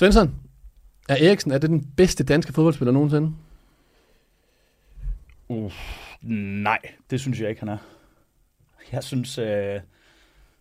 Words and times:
Svensson, 0.00 0.34
er 1.08 1.14
Eriksen 1.14 1.52
er 1.52 1.58
det 1.58 1.70
den 1.70 1.92
bedste 1.96 2.24
danske 2.24 2.52
fodboldspiller 2.52 2.92
nogensinde? 2.92 3.32
Uh, 5.48 5.72
nej, 6.62 6.78
det 7.10 7.20
synes 7.20 7.40
jeg 7.40 7.48
ikke, 7.48 7.60
han 7.60 7.68
er. 7.68 7.76
Jeg 8.92 9.04
synes, 9.04 9.38
øh, 9.38 9.46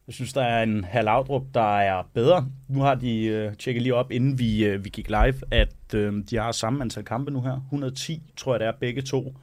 jeg 0.07 0.13
synes 0.13 0.33
der 0.33 0.43
er 0.43 0.63
en 0.63 0.83
Herr 0.83 1.43
der 1.53 1.77
er 1.79 2.03
bedre. 2.13 2.47
Nu 2.67 2.81
har 2.81 2.95
de 2.95 3.25
øh, 3.25 3.55
tjekket 3.55 3.83
lige 3.83 3.95
op, 3.95 4.11
inden 4.11 4.39
vi, 4.39 4.65
øh, 4.65 4.85
vi 4.85 4.89
gik 4.89 5.07
live, 5.07 5.41
at 5.51 5.93
øh, 5.95 6.13
de 6.29 6.37
har 6.37 6.51
samme 6.51 6.81
antal 6.81 7.03
kampe 7.03 7.31
nu 7.31 7.41
her. 7.41 7.55
110, 7.55 8.21
tror 8.37 8.53
jeg 8.53 8.59
det 8.59 8.67
er, 8.67 8.73
begge 8.79 9.01
to. 9.01 9.35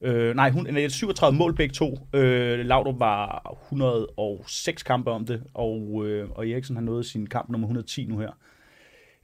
Øh, 0.00 0.36
nej, 0.36 0.50
hun, 0.50 0.90
37 0.90 1.38
mål 1.38 1.54
begge 1.54 1.72
to. 1.72 2.08
Øh, 2.12 2.66
Laudrup 2.66 3.00
var 3.00 3.56
106 3.62 4.82
kampe 4.82 5.10
om 5.10 5.26
det, 5.26 5.42
og, 5.54 6.02
øh, 6.06 6.30
og 6.30 6.48
Eriksen 6.48 6.76
har 6.76 6.82
nået 6.82 7.06
sin 7.06 7.26
kamp 7.26 7.48
nummer 7.48 7.66
110 7.66 8.06
nu 8.06 8.18
her. 8.18 8.30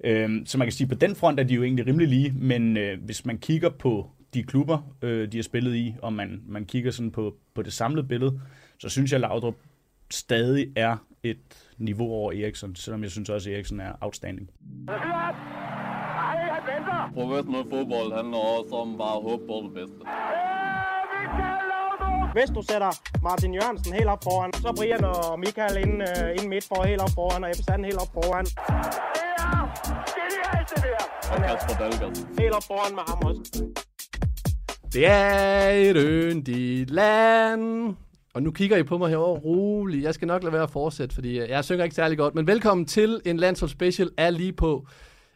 Øh, 0.04 0.30
så 0.46 0.58
man 0.58 0.66
kan 0.66 0.72
sige, 0.72 0.84
at 0.84 0.88
på 0.88 0.94
den 0.94 1.16
front 1.16 1.40
er 1.40 1.44
de 1.44 1.54
jo 1.54 1.62
egentlig 1.62 1.86
rimelig 1.86 2.08
lige, 2.08 2.32
men 2.36 2.76
øh, 2.76 3.04
hvis 3.04 3.24
man 3.24 3.38
kigger 3.38 3.68
på 3.68 4.10
de 4.34 4.42
klubber, 4.42 4.78
øh, 5.02 5.32
de 5.32 5.36
har 5.38 5.42
spillet 5.42 5.74
i, 5.74 5.94
og 6.02 6.12
man, 6.12 6.42
man 6.46 6.64
kigger 6.64 6.90
sådan 6.90 7.10
på, 7.10 7.34
på 7.54 7.62
det 7.62 7.72
samlede 7.72 8.06
billede, 8.06 8.40
så 8.78 8.88
synes 8.88 9.12
jeg, 9.12 9.16
at 9.16 9.20
Laudrup 9.20 9.54
stadig 10.10 10.72
er 10.76 10.96
et 11.22 11.70
niveau 11.78 12.12
over 12.12 12.32
Eriksen, 12.32 12.76
selvom 12.76 13.02
jeg 13.02 13.10
synes 13.10 13.28
også, 13.28 13.50
at 13.50 13.54
Eriksen 13.54 13.80
er 13.80 13.92
outstanding. 14.00 14.50
Professionel 17.14 17.70
fodbold 17.70 18.12
handler 18.16 18.38
også 18.38 18.74
om 18.74 18.98
bare 18.98 19.16
at 19.16 19.22
håbe 19.22 19.46
på 19.46 19.62
det 19.64 19.74
bedste. 19.74 19.96
Hvis 22.32 22.50
du 22.56 22.62
sætter 22.62 22.90
Martin 23.22 23.54
Jørgensen 23.54 23.92
helt 23.94 24.06
op 24.06 24.24
foran, 24.24 24.52
så 24.52 24.72
Brian 24.76 25.04
og 25.04 25.38
Michael 25.38 25.76
ind, 25.84 26.02
uh, 26.02 26.30
ind 26.38 26.48
midt 26.48 26.64
for 26.64 26.86
helt 26.86 27.00
op 27.00 27.14
foran, 27.14 27.44
og 27.44 27.50
Ebbe 27.50 27.62
Sand 27.62 27.84
helt 27.84 28.00
op 28.04 28.12
foran. 28.14 28.46
Og 31.32 31.42
Kasper 31.42 31.74
Dahlgaard. 31.78 32.38
Helt 32.38 32.52
op 32.52 32.62
foran 32.62 32.94
med 32.94 33.02
ham 33.06 33.18
også. 33.24 33.64
Det 34.92 35.06
er 35.06 35.68
et 35.68 35.96
yndigt 35.98 36.90
land. 36.90 37.94
Og 38.34 38.42
nu 38.42 38.50
kigger 38.50 38.76
I 38.76 38.82
på 38.82 38.98
mig 38.98 39.08
herovre 39.08 39.40
roligt. 39.40 40.04
Jeg 40.04 40.14
skal 40.14 40.28
nok 40.28 40.42
lade 40.42 40.52
være 40.52 40.62
at 40.62 40.70
fortsætte, 40.70 41.14
fordi 41.14 41.38
jeg 41.38 41.64
synger 41.64 41.84
ikke 41.84 41.96
særlig 41.96 42.18
godt. 42.18 42.34
Men 42.34 42.46
velkommen 42.46 42.86
til 42.86 43.20
en 43.24 43.36
landshold 43.36 43.70
special 43.70 44.10
er 44.16 44.30
lige 44.30 44.52
på. 44.52 44.86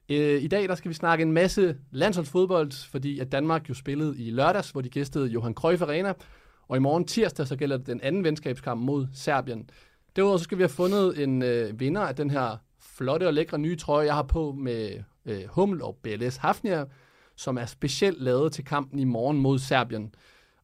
Øh, 0.08 0.42
I 0.42 0.48
dag 0.48 0.68
der 0.68 0.74
skal 0.74 0.88
vi 0.88 0.94
snakke 0.94 1.22
en 1.22 1.32
masse 1.32 1.76
landsholdsfodbold, 1.90 2.90
fordi 2.90 3.18
at 3.18 3.32
Danmark 3.32 3.68
jo 3.68 3.74
spillede 3.74 4.18
i 4.18 4.30
lørdags, 4.30 4.70
hvor 4.70 4.80
de 4.80 4.88
gæstede 4.88 5.26
Johan 5.26 5.54
Cruyff 5.54 5.82
Arena. 5.82 6.12
Og 6.68 6.76
i 6.76 6.80
morgen 6.80 7.04
tirsdag, 7.04 7.46
så 7.46 7.56
gælder 7.56 7.76
det 7.76 7.86
den 7.86 8.00
anden 8.02 8.24
venskabskamp 8.24 8.80
mod 8.80 9.06
Serbien. 9.14 9.70
Derudover 10.16 10.38
så 10.38 10.44
skal 10.44 10.58
vi 10.58 10.62
have 10.62 10.68
fundet 10.68 11.22
en 11.22 11.42
øh, 11.42 11.80
vinder 11.80 12.00
af 12.00 12.16
den 12.16 12.30
her 12.30 12.56
flotte 13.00 13.26
og 13.26 13.34
lækre 13.34 13.58
nye 13.58 13.76
trøje, 13.76 14.06
jeg 14.06 14.14
har 14.14 14.22
på 14.22 14.52
med 14.52 14.90
øh, 15.26 15.40
Hummel 15.48 15.82
og 15.82 15.96
BLS 16.02 16.36
Hafnia, 16.36 16.84
som 17.36 17.58
er 17.58 17.66
specielt 17.66 18.22
lavet 18.22 18.52
til 18.52 18.64
kampen 18.64 18.98
i 18.98 19.04
morgen 19.04 19.38
mod 19.38 19.58
Serbien. 19.58 20.14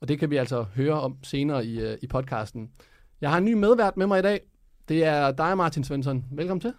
Og 0.01 0.09
det 0.09 0.19
kan 0.19 0.31
vi 0.31 0.37
altså 0.37 0.63
høre 0.63 1.01
om 1.01 1.17
senere 1.23 1.67
i, 1.67 1.81
øh, 1.81 1.99
i 2.03 2.07
podcasten. 2.07 2.71
Jeg 3.21 3.31
har 3.31 3.39
en 3.39 3.45
ny 3.45 3.53
medvært 3.53 3.97
med 3.97 4.07
mig 4.07 4.19
i 4.19 4.23
dag. 4.23 4.41
Det 4.89 5.05
er 5.05 5.31
dig, 5.31 5.57
Martin 5.57 5.85
Svensson. 5.85 6.25
Velkommen 6.33 6.61
til. 6.61 6.73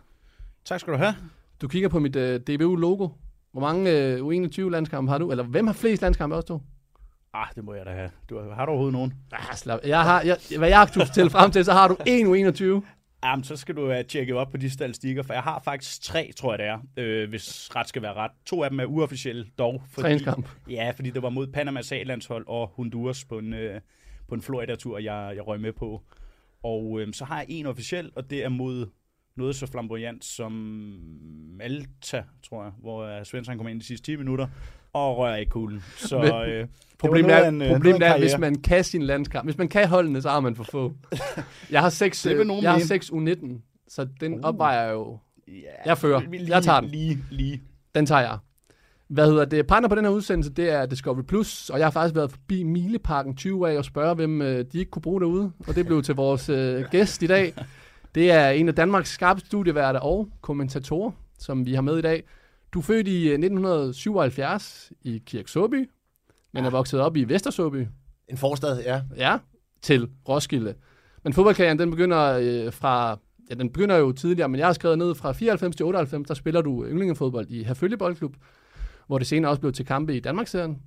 Tak 0.66 0.80
skal 0.80 0.94
du 0.94 0.98
have. 0.98 1.16
Du 1.62 1.68
kigger 1.68 1.90
på 1.90 2.00
mit 2.00 2.16
øh, 2.16 2.40
DBU-logo. 2.40 3.10
Hvor 3.52 3.62
mange 3.62 3.92
øh, 3.92 4.20
U21-landskampe 4.20 5.12
har 5.12 5.18
du? 5.18 5.32
Eller 5.32 5.44
hvem 5.44 5.68
har 5.68 5.74
flest 5.74 6.02
landskampe 6.02 6.36
også 6.36 6.46
du? 6.46 6.62
Ah, 7.34 7.48
det 7.56 7.64
må 7.64 7.74
jeg 7.74 7.86
da 7.86 7.92
have. 7.92 8.10
Du, 8.30 8.40
har 8.40 8.66
du 8.66 8.72
overhovedet 8.72 8.94
nogen? 8.94 9.14
Ah, 9.32 9.56
slap. 9.56 9.80
Jeg 9.86 10.04
har, 10.04 10.22
jeg, 10.22 10.38
hvad 10.58 10.70
jeg 10.70 10.78
har 10.80 10.86
til 11.14 11.30
frem 11.30 11.52
til, 11.52 11.66
så 11.66 11.74
har 11.74 11.88
du 11.88 11.98
en 12.06 12.28
U21. 12.28 12.82
Jamen, 13.24 13.44
så 13.44 13.56
skal 13.56 13.76
du 13.76 13.92
uh, 13.92 14.06
tjekke 14.08 14.36
op 14.36 14.52
på 14.52 14.58
de 14.58 14.70
statistikker, 14.70 15.24
for 15.24 15.34
jeg 15.34 15.44
har 15.44 15.62
faktisk 15.64 16.02
tre, 16.02 16.32
tror 16.36 16.54
jeg 16.54 16.60
det 16.60 16.66
er, 16.68 16.80
øh, 16.98 17.30
hvis 17.30 17.76
ret 17.76 17.88
skal 17.88 18.02
være 18.02 18.14
ret. 18.14 18.32
To 18.46 18.64
af 18.64 18.70
dem 18.70 18.80
er 18.80 18.86
uofficielle 18.86 19.46
dog. 19.58 19.84
Fordi, 19.90 20.02
Træningskamp. 20.02 20.50
Ja, 20.70 20.92
fordi 20.96 21.10
det 21.10 21.22
var 21.22 21.30
mod 21.30 21.48
Panamas 21.48 21.92
A-landshold 21.92 22.46
og 22.48 22.68
Honduras 22.68 23.26
på 23.26 23.38
en, 23.38 23.54
øh, 23.54 23.82
på 24.28 24.36
en 24.36 24.42
Florida-tur, 24.42 24.98
jeg, 24.98 25.34
jeg 25.36 25.48
røg 25.48 25.62
med 25.62 25.74
på. 25.74 26.04
Og 26.64 27.02
øh, 27.02 27.14
så 27.14 27.26
har 27.26 27.38
jeg 27.38 27.46
en 27.50 27.66
officiel, 27.66 28.12
og 28.16 28.30
det 28.30 28.44
er 28.44 28.50
mod 28.50 28.88
noget 29.36 29.56
så 29.56 29.68
flamboyant 29.68 30.26
som 30.26 30.52
Malta, 31.58 32.24
tror 32.44 32.64
jeg, 32.64 32.72
hvor 32.80 33.18
uh, 33.18 33.24
Svensson 33.24 33.58
kom 33.58 33.68
ind 33.68 33.80
de 33.80 33.86
sidste 33.86 34.06
10 34.06 34.16
minutter 34.16 34.48
og 34.98 35.18
rører 35.18 35.36
i 35.38 35.44
kuglen. 35.46 35.84
Så 35.98 36.18
Men- 36.20 36.50
øh, 36.50 36.68
Problemet 37.00 37.32
er, 37.32 37.38
af 37.38 37.48
en, 37.48 37.62
øh, 37.62 37.72
problemet 37.72 38.02
er 38.08 38.18
hvis 38.20 38.38
man 38.38 38.56
kan 38.56 38.84
sin 38.84 39.02
landskamp. 39.02 39.46
Hvis 39.48 39.58
man 39.58 39.68
kan 39.68 39.88
holdene, 39.88 40.22
så 40.22 40.30
har 40.30 40.40
man 40.40 40.56
for 40.56 40.64
få. 40.64 40.94
Jeg 41.72 41.82
har 41.82 41.90
6, 41.90 42.22
Det 42.22 42.38
vil 42.38 42.48
nogen 42.48 42.64
jeg 42.64 42.72
har 42.72 42.78
mene. 42.78 42.88
6 42.88 43.10
U19, 43.10 43.62
så 43.90 44.08
den 44.20 44.34
Uh. 44.34 44.40
opvejer 44.44 44.92
jo. 44.92 45.18
Ja, 45.48 45.54
Jeg 45.86 45.98
fører. 45.98 46.22
lige, 46.32 46.46
Jeg 46.56 46.64
tager 46.64 46.80
den. 46.80 46.90
Lige, 46.90 47.20
lige. 47.32 47.62
Den 47.96 48.06
tager 48.06 48.22
jeg. 48.22 48.38
Hvad 49.08 49.28
hedder 49.28 49.46
det? 49.46 49.68
Partner 49.68 49.90
på 49.90 49.96
den 49.96 50.04
her 50.06 50.12
udsendelse, 50.12 50.52
det 50.54 50.70
er 50.70 50.86
Discovery 50.86 51.22
Plus, 51.24 51.70
og 51.70 51.80
jeg 51.80 51.86
har 51.86 51.92
faktisk 51.92 52.16
været 52.16 52.32
forbi 52.32 52.64
Mileparken 52.64 53.36
20 53.36 53.70
af 53.72 53.78
og 53.78 53.86
spørge, 53.86 54.16
hvem 54.16 54.42
øh, 54.42 54.66
de 54.72 54.80
ikke 54.80 54.92
kunne 54.92 55.02
bruge 55.02 55.22
derude. 55.22 55.52
Og 55.68 55.76
det 55.76 55.86
blev 55.86 56.02
til 56.04 56.16
vores 56.16 56.50
øh, 56.50 56.84
gæst 56.92 57.24
i 57.24 57.28
dag. 57.28 57.54
Det 58.16 58.32
er 58.32 58.50
en 58.50 58.68
af 58.68 58.76
Danmarks 58.76 59.10
skarpeste 59.10 59.48
studieværter 59.48 60.00
og 60.00 60.28
kommentatorer, 60.42 61.12
som 61.40 61.66
vi 61.66 61.74
har 61.74 61.82
med 61.82 61.98
i 61.98 62.02
dag. 62.02 62.24
Du 62.74 62.80
er 62.80 62.84
født 62.84 63.08
i 63.08 63.28
øh, 63.28 63.34
1977 63.34 64.92
i 65.02 65.24
Kirksåby, 65.26 65.90
men 66.54 66.66
er 66.66 66.70
vokset 66.70 67.00
op 67.00 67.18
i 67.18 67.24
Vestersåby. 67.24 67.88
En 68.28 68.38
forstad, 68.38 68.82
ja. 68.82 69.02
Ja, 69.18 69.38
til 69.82 70.10
Roskilde. 70.30 70.76
Men 71.24 71.34
fodboldkarrieren, 71.34 71.80
den 71.80 71.92
begynder 71.92 72.40
øh, 72.42 72.74
fra, 72.74 73.20
ja, 73.50 73.56
den 73.56 73.70
begynder 73.70 73.96
jo 73.96 74.12
tidligere, 74.12 74.50
men 74.50 74.60
jeg 74.60 74.68
har 74.68 74.74
skrevet 74.74 74.98
ned 74.98 75.16
fra 75.16 75.32
94 75.32 75.76
til 75.76 75.86
98, 75.86 76.28
der 76.28 76.34
spiller 76.34 76.62
du 76.62 76.86
yndlingefodbold 76.86 77.48
i 77.50 77.64
Herfølge 77.64 77.98
Boldklub, 77.98 78.36
hvor 79.08 79.18
det 79.18 79.28
senere 79.28 79.52
også 79.52 79.60
blev 79.60 79.74
til 79.74 79.86
kampe 79.86 80.16
i 80.16 80.20
Danmarksserien. 80.20 80.82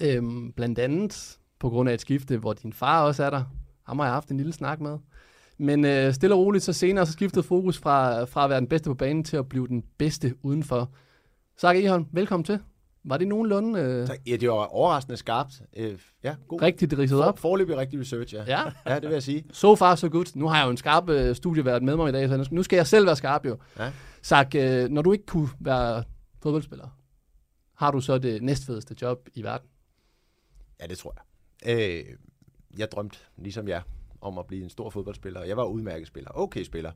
Øhm, 0.00 0.52
blandt 0.52 0.78
andet 0.78 1.38
på 1.60 1.70
grund 1.70 1.88
af 1.88 1.94
et 1.94 2.00
skifte, 2.00 2.36
hvor 2.36 2.52
din 2.52 2.72
far 2.72 3.04
også 3.04 3.24
er 3.24 3.30
der. 3.30 3.44
Ham 3.86 3.98
har 3.98 4.06
jeg 4.06 4.14
haft 4.14 4.28
en 4.28 4.36
lille 4.36 4.52
snak 4.52 4.80
med. 4.80 4.98
Men 5.62 5.84
øh, 5.84 6.12
stille 6.14 6.34
og 6.34 6.40
roligt, 6.40 6.64
så 6.64 6.72
senere 6.72 7.06
så 7.06 7.12
skiftede 7.12 7.42
fokus 7.42 7.78
fra, 7.78 8.24
fra 8.24 8.44
at 8.44 8.50
være 8.50 8.60
den 8.60 8.68
bedste 8.68 8.90
på 8.90 8.94
banen 8.94 9.24
til 9.24 9.36
at 9.36 9.48
blive 9.48 9.68
den 9.68 9.84
bedste 9.98 10.34
udenfor. 10.42 10.90
Sak 11.56 11.76
Eholm, 11.76 12.06
velkommen 12.12 12.44
til. 12.44 12.58
Var 13.04 13.16
det 13.16 13.28
nogenlunde 13.28 13.80
øh, 13.80 14.06
Tak. 14.06 14.18
Ja, 14.26 14.36
det 14.36 14.48
var 14.48 14.54
overraskende 14.54 15.16
skarpt. 15.16 15.62
Øh, 15.76 15.98
ja, 16.24 16.34
god. 16.48 16.62
rigtigt 16.62 16.98
ridset 16.98 17.16
For, 17.16 17.24
op? 17.24 17.38
forløbig 17.38 17.76
rigtig 17.76 18.00
research, 18.00 18.34
ja. 18.34 18.44
Ja, 18.46 18.62
Ja, 18.86 18.94
det 18.94 19.02
vil 19.02 19.12
jeg 19.12 19.22
sige. 19.22 19.44
So 19.52 19.74
far, 19.76 19.94
so 19.94 20.08
good. 20.08 20.26
Nu 20.34 20.48
har 20.48 20.58
jeg 20.58 20.64
jo 20.66 20.70
en 20.70 20.76
skarp 20.76 21.08
øh, 21.08 21.34
studievært 21.36 21.82
med 21.82 21.96
mig 21.96 22.08
i 22.08 22.12
dag, 22.12 22.28
så 22.28 22.48
nu 22.50 22.62
skal 22.62 22.76
jeg 22.76 22.86
selv 22.86 23.06
være 23.06 23.16
skarp 23.16 23.46
jo. 23.46 23.56
Ja. 23.78 23.92
Sak, 24.22 24.54
øh, 24.54 24.88
når 24.88 25.02
du 25.02 25.12
ikke 25.12 25.26
kunne 25.26 25.48
være 25.60 26.04
fodboldspiller, 26.42 26.88
har 27.74 27.90
du 27.90 28.00
så 28.00 28.18
det 28.18 28.42
næstfedeste 28.42 28.96
job 29.02 29.28
i 29.34 29.42
verden? 29.42 29.68
Ja, 30.80 30.86
det 30.86 30.98
tror 30.98 31.14
jeg. 31.64 31.78
Øh, 31.78 32.04
jeg 32.78 32.88
drømte, 32.92 33.18
ligesom 33.38 33.68
jeg, 33.68 33.82
om 34.22 34.38
at 34.38 34.46
blive 34.46 34.62
en 34.62 34.70
stor 34.70 34.90
fodboldspiller. 34.90 35.44
Jeg 35.44 35.56
var 35.56 35.64
udmærket 35.64 36.08
spiller, 36.08 36.30
okay 36.34 36.64
spiller, 36.64 36.92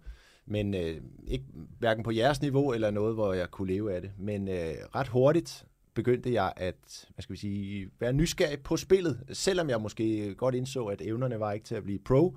men 0.46 0.74
øh, 0.74 0.96
ikke 1.26 1.44
hverken 1.78 2.04
på 2.04 2.10
jeres 2.10 2.42
niveau 2.42 2.72
eller 2.72 2.90
noget, 2.90 3.14
hvor 3.14 3.32
jeg 3.32 3.50
kunne 3.50 3.72
leve 3.72 3.94
af 3.94 4.00
det. 4.02 4.10
Men 4.18 4.48
øh, 4.48 4.74
ret 4.94 5.08
hurtigt 5.08 5.66
begyndte 5.94 6.32
jeg 6.32 6.52
at 6.56 7.06
hvad 7.14 7.22
skal 7.22 7.32
vi 7.32 7.38
sige, 7.38 7.90
være 8.00 8.12
nysgerrig 8.12 8.60
på 8.60 8.76
spillet, 8.76 9.24
selvom 9.32 9.70
jeg 9.70 9.80
måske 9.80 10.34
godt 10.34 10.54
indså, 10.54 10.84
at 10.84 11.02
evnerne 11.02 11.40
var 11.40 11.52
ikke 11.52 11.64
til 11.64 11.74
at 11.74 11.82
blive 11.82 11.98
pro. 11.98 12.36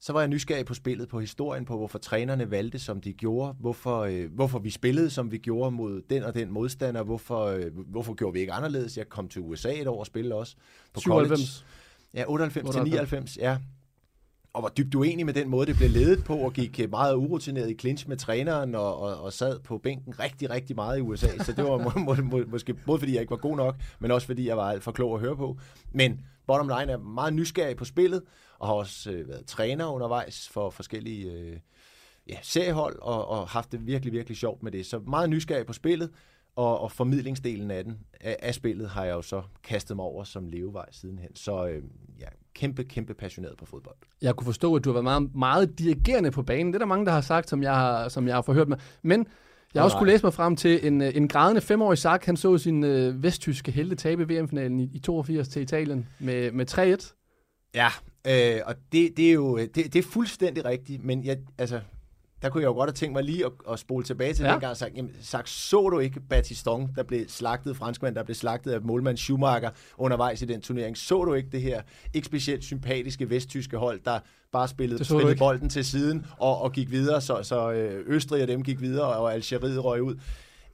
Så 0.00 0.12
var 0.12 0.20
jeg 0.20 0.28
nysgerrig 0.28 0.66
på 0.66 0.74
spillet, 0.74 1.08
på 1.08 1.20
historien, 1.20 1.64
på 1.64 1.76
hvorfor 1.76 1.98
trænerne 1.98 2.50
valgte, 2.50 2.78
som 2.78 3.00
de 3.00 3.12
gjorde, 3.12 3.56
hvorfor, 3.60 4.00
øh, 4.00 4.34
hvorfor 4.34 4.58
vi 4.58 4.70
spillede, 4.70 5.10
som 5.10 5.32
vi 5.32 5.38
gjorde 5.38 5.70
mod 5.70 6.02
den 6.10 6.22
og 6.22 6.34
den 6.34 6.50
modstander, 6.50 7.02
hvorfor, 7.02 7.44
øh, 7.44 7.78
hvorfor 7.86 8.14
gjorde 8.14 8.32
vi 8.32 8.40
ikke 8.40 8.52
anderledes. 8.52 8.98
Jeg 8.98 9.08
kom 9.08 9.28
til 9.28 9.42
USA 9.42 9.80
et 9.80 9.86
år 9.86 9.98
og 9.98 10.06
spillede 10.06 10.34
også 10.34 10.56
på 10.92 11.00
college. 11.00 11.36
97. 11.36 11.66
Ja, 12.14 12.24
98 12.28 12.70
til 12.70 12.80
98. 12.80 13.10
99, 13.10 13.36
ja. 13.36 13.58
Og 14.54 14.62
var 14.62 14.68
dybt 14.68 14.94
uenig 14.94 15.26
med 15.26 15.34
den 15.34 15.48
måde, 15.48 15.66
det 15.66 15.76
blev 15.76 15.90
ledet 15.90 16.24
på, 16.24 16.36
og 16.36 16.52
gik 16.52 16.80
øh, 16.80 16.90
meget 16.90 17.14
urutineret 17.14 17.70
i 17.70 17.74
clinch 17.74 18.08
med 18.08 18.16
træneren, 18.16 18.74
og, 18.74 19.00
og, 19.00 19.20
og 19.20 19.32
sad 19.32 19.58
på 19.58 19.78
bænken 19.78 20.18
rigtig, 20.18 20.50
rigtig 20.50 20.76
meget 20.76 20.98
i 20.98 21.00
USA. 21.00 21.38
Så 21.38 21.52
det 21.52 21.64
var 21.64 21.78
må, 21.78 21.90
må, 21.96 22.14
må, 22.22 22.44
måske 22.46 22.74
både 22.74 22.98
fordi, 22.98 23.12
jeg 23.12 23.20
ikke 23.20 23.30
var 23.30 23.36
god 23.36 23.56
nok, 23.56 23.76
men 23.98 24.10
også 24.10 24.26
fordi, 24.26 24.48
jeg 24.48 24.56
var 24.56 24.70
alt 24.70 24.82
for 24.82 24.92
klog 24.92 25.14
at 25.14 25.20
høre 25.20 25.36
på. 25.36 25.58
Men 25.92 26.20
bottom 26.46 26.68
line 26.68 26.92
er 26.92 26.96
meget 26.96 27.34
nysgerrig 27.34 27.76
på 27.76 27.84
spillet, 27.84 28.22
og 28.58 28.66
har 28.66 28.74
også 28.74 29.10
øh, 29.10 29.28
været 29.28 29.46
træner 29.46 29.86
undervejs 29.86 30.48
for 30.48 30.70
forskellige 30.70 31.32
øh, 31.32 31.56
ja, 32.28 32.36
seriehold, 32.42 32.98
og, 32.98 33.28
og 33.28 33.48
haft 33.48 33.72
det 33.72 33.86
virkelig, 33.86 34.12
virkelig 34.12 34.36
sjovt 34.36 34.62
med 34.62 34.72
det. 34.72 34.86
Så 34.86 34.98
meget 34.98 35.30
nysgerrig 35.30 35.66
på 35.66 35.72
spillet, 35.72 36.10
og, 36.56 36.80
og 36.80 36.92
formidlingsdelen 36.92 37.70
af 37.70 37.84
den, 37.84 37.98
af, 38.20 38.36
af 38.42 38.54
spillet, 38.54 38.90
har 38.90 39.04
jeg 39.04 39.12
jo 39.12 39.22
så 39.22 39.42
kastet 39.62 39.96
mig 39.96 40.04
over 40.04 40.24
som 40.24 40.48
levevej 40.48 40.86
sidenhen. 40.90 41.36
Så 41.36 41.66
øh, 41.66 41.82
ja, 42.20 42.26
kæmpe, 42.54 42.84
kæmpe 42.84 43.14
passioneret 43.14 43.56
på 43.58 43.66
fodbold. 43.66 43.96
Jeg 44.22 44.36
kunne 44.36 44.44
forstå, 44.44 44.74
at 44.76 44.84
du 44.84 44.88
har 44.88 44.92
været 44.92 45.04
meget, 45.04 45.34
meget 45.34 45.78
dirigerende 45.78 46.30
på 46.30 46.42
banen. 46.42 46.66
Det 46.66 46.74
er 46.74 46.78
der 46.78 46.86
mange, 46.86 47.06
der 47.06 47.12
har 47.12 47.20
sagt, 47.20 47.48
som 47.48 47.62
jeg 47.62 47.74
har, 47.74 48.08
som 48.08 48.26
jeg 48.26 48.34
har 48.34 48.42
forhørt 48.42 48.68
med. 48.68 48.76
Men 49.02 49.26
jeg 49.74 49.80
har 49.80 49.84
også 49.84 49.96
kunne 49.96 50.10
læse 50.10 50.24
mig 50.24 50.34
frem 50.34 50.56
til 50.56 50.86
en, 50.86 51.02
øh, 51.02 51.16
en 51.16 51.28
grædende 51.28 51.60
femårig 51.60 51.98
sak. 51.98 52.24
Han 52.24 52.36
så 52.36 52.58
sin 52.58 52.84
øh, 52.84 53.22
vesttyske 53.22 53.72
helte 53.72 53.96
tabe 53.96 54.28
VM-finalen 54.28 54.80
i, 54.80 54.90
i 54.92 54.98
82 54.98 55.48
til 55.48 55.62
Italien 55.62 56.08
med, 56.18 56.52
med 56.52 56.70
3-1. 56.70 57.14
Ja, 57.74 57.88
øh, 58.26 58.60
og 58.66 58.74
det, 58.92 59.16
det 59.16 59.28
er 59.28 59.32
jo 59.32 59.58
det, 59.58 59.74
det 59.74 59.96
er 59.96 60.02
fuldstændig 60.02 60.64
rigtigt, 60.64 61.04
men 61.04 61.24
jeg, 61.24 61.38
altså, 61.58 61.80
der 62.42 62.48
kunne 62.48 62.60
jeg 62.62 62.68
jo 62.68 62.72
godt 62.72 62.88
have 62.88 62.94
tænkt 62.94 63.12
mig 63.12 63.24
lige 63.24 63.46
at, 63.46 63.52
at 63.70 63.78
spole 63.78 64.04
tilbage 64.04 64.34
til 64.34 64.44
Ja. 64.44 64.52
dengang 64.52 64.70
og 64.70 64.76
sagt, 64.76 64.96
jamen, 64.96 65.10
sagt, 65.20 65.48
så 65.48 65.88
du 65.88 65.98
ikke 65.98 66.20
Batiston, 66.20 66.90
der 66.96 67.02
blev 67.02 67.24
slagtet, 67.28 67.76
franskmand, 67.76 68.14
der 68.14 68.22
blev 68.22 68.34
slagtet 68.34 68.72
af 68.72 68.80
målmand 68.82 69.16
Schumacher 69.16 69.70
undervejs 69.98 70.42
i 70.42 70.44
den 70.44 70.60
turnering? 70.60 70.96
Så 70.98 71.24
du 71.24 71.34
ikke 71.34 71.48
det 71.52 71.62
her 71.62 71.82
ikke 72.14 72.26
specielt 72.26 72.64
sympatiske 72.64 73.30
vesttyske 73.30 73.76
hold, 73.76 74.00
der 74.04 74.18
bare 74.52 74.68
spillede, 74.68 75.04
spillede 75.04 75.36
bolden 75.36 75.68
til 75.68 75.84
siden 75.84 76.26
og, 76.38 76.62
og 76.62 76.72
gik 76.72 76.90
videre, 76.90 77.20
så, 77.20 77.42
så 77.42 77.72
øh, 77.72 78.04
Østrig 78.06 78.42
og 78.42 78.48
dem 78.48 78.62
gik 78.62 78.80
videre, 78.80 79.06
og 79.06 79.34
Algeriet 79.34 79.84
røg 79.84 80.02
ud? 80.02 80.14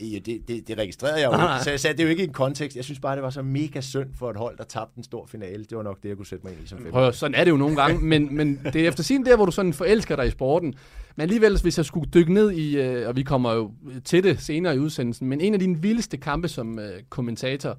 Det, 0.01 0.49
det, 0.49 0.69
det 0.69 0.79
registrerede 0.79 1.21
jeg 1.21 1.27
jo 1.27 1.33
ikke. 1.33 1.65
Så 1.65 1.71
jeg 1.71 1.81
sagde, 1.81 1.97
det 1.97 2.01
er 2.01 2.05
jo 2.05 2.11
ikke 2.11 2.23
i 2.23 2.27
en 2.27 2.33
kontekst. 2.33 2.77
Jeg 2.77 2.85
synes 2.85 3.01
bare, 3.01 3.15
det 3.15 3.23
var 3.23 3.31
så 3.31 3.43
mega 3.43 3.81
synd 3.81 4.09
for 4.15 4.31
et 4.31 4.37
hold, 4.37 4.59
der 4.59 4.65
tabte 4.65 4.99
en 4.99 5.05
stor 5.05 5.27
finale. 5.27 5.65
Det 5.65 5.77
var 5.77 5.83
nok 5.83 6.03
det, 6.03 6.09
jeg 6.09 6.17
kunne 6.17 6.27
sætte 6.27 6.47
mig 6.47 6.53
ind 6.53 6.65
i 6.65 6.67
som 6.67 6.79
fem. 6.79 6.91
Prøv, 6.91 7.13
sådan 7.13 7.35
er 7.35 7.45
det 7.45 7.51
jo 7.51 7.57
nogle 7.57 7.77
gange, 7.77 8.01
men, 8.01 8.37
men 8.37 8.61
det 8.73 8.77
er 8.77 8.89
efter 8.89 9.03
sin 9.03 9.25
der, 9.25 9.37
hvor 9.37 9.45
du 9.45 9.53
sådan 9.53 9.73
forelsker 9.73 10.17
dig 10.17 10.27
i 10.27 10.31
sporten. 10.31 10.75
Men 11.17 11.23
alligevel, 11.23 11.59
hvis 11.63 11.77
jeg 11.79 11.85
skulle 11.85 12.11
dykke 12.15 12.33
ned 12.33 12.51
i, 12.51 12.77
øh, 12.77 13.09
og 13.09 13.17
vi 13.17 13.23
kommer 13.23 13.53
jo 13.53 13.73
til 14.05 14.25
det 14.25 14.41
senere 14.41 14.77
i 14.77 14.79
udsendelsen, 14.79 15.29
men 15.29 15.41
en 15.41 15.55
af 15.55 15.61
dine 15.61 15.83
vildeste 15.83 16.17
kampe 16.17 16.49
som 16.49 16.79
øh, 16.79 17.03
kommentator, 17.09 17.79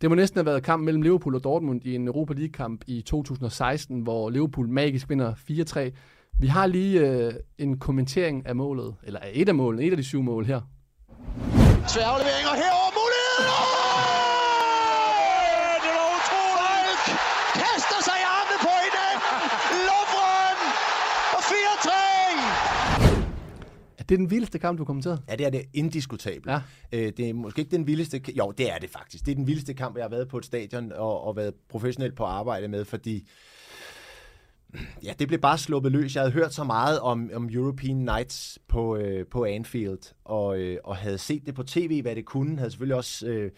det 0.00 0.10
må 0.10 0.14
næsten 0.14 0.38
have 0.38 0.46
været 0.46 0.62
kamp 0.62 0.84
mellem 0.84 1.02
Liverpool 1.02 1.34
og 1.34 1.44
Dortmund 1.44 1.80
i 1.84 1.94
en 1.94 2.06
Europa 2.06 2.34
League-kamp 2.34 2.84
i 2.86 3.02
2016, 3.02 4.00
hvor 4.00 4.30
Liverpool 4.30 4.68
magisk 4.68 5.08
vinder 5.08 5.34
4-3. 5.34 5.90
Vi 6.38 6.46
har 6.46 6.66
lige 6.66 7.00
øh, 7.00 7.32
en 7.58 7.78
kommentering 7.78 8.46
af 8.46 8.56
målet, 8.56 8.94
eller 9.02 9.20
af 9.20 9.30
et 9.34 9.48
af 9.48 9.54
målene, 9.54 9.84
et 9.84 9.90
af 9.90 9.96
de 9.96 10.04
syv 10.04 10.22
mål 10.22 10.44
her. 10.46 10.60
Svær 11.88 12.06
aflevering, 12.06 12.46
og 12.52 12.56
herover 12.62 12.90
mulighed! 13.00 13.38
Det 15.84 15.92
var 15.98 16.08
utroligt! 16.18 17.00
Folk 17.06 17.62
kaster 17.62 18.00
sig 18.08 18.16
i 18.22 18.24
armene 18.36 18.58
på 18.66 18.72
hinanden! 18.84 19.20
Lovren! 19.88 20.58
Og 21.36 21.42
4-3! 21.50 21.94
Er 23.98 24.04
det 24.08 24.18
den 24.18 24.30
vildeste 24.30 24.58
kamp, 24.58 24.78
du 24.78 24.82
har 24.82 24.86
kommenteret? 24.86 25.22
Ja, 25.28 25.36
det 25.36 25.46
er 25.46 25.50
det 25.50 25.62
indiskutabelt. 25.74 26.46
Ja. 26.46 26.60
Øh, 26.92 27.12
det 27.16 27.28
er 27.30 27.34
måske 27.34 27.58
ikke 27.60 27.76
den 27.76 27.86
vildeste... 27.86 28.20
Jo, 28.38 28.50
det 28.58 28.72
er 28.72 28.78
det 28.78 28.90
faktisk. 28.90 29.26
Det 29.26 29.32
er 29.32 29.36
den 29.36 29.46
vildeste 29.46 29.74
kamp, 29.74 29.96
jeg 29.96 30.04
har 30.04 30.10
været 30.10 30.28
på 30.28 30.38
et 30.38 30.44
stadion 30.44 30.92
og, 30.92 31.24
og 31.24 31.36
været 31.36 31.54
professionel 31.70 32.12
på 32.12 32.24
arbejde 32.24 32.68
med, 32.68 32.84
fordi... 32.84 33.28
Ja, 35.06 35.12
det 35.18 35.28
blev 35.28 35.40
bare 35.40 35.58
sluppet 35.58 35.92
løs. 35.92 36.14
Jeg 36.14 36.22
havde 36.22 36.32
hørt 36.32 36.54
så 36.54 36.64
meget 36.64 37.00
om, 37.00 37.30
om 37.34 37.48
European 37.52 37.96
Nights 37.96 38.58
på, 38.68 38.96
øh, 38.96 39.26
på 39.26 39.44
Anfield, 39.44 40.14
og, 40.24 40.58
øh, 40.58 40.78
og 40.84 40.96
havde 40.96 41.18
set 41.18 41.46
det 41.46 41.54
på 41.54 41.62
tv, 41.62 42.02
hvad 42.02 42.14
det 42.16 42.24
kunne. 42.24 42.58
Havde 42.58 42.70
selvfølgelig 42.70 42.96
også... 42.96 43.26
Øh, 43.26 43.50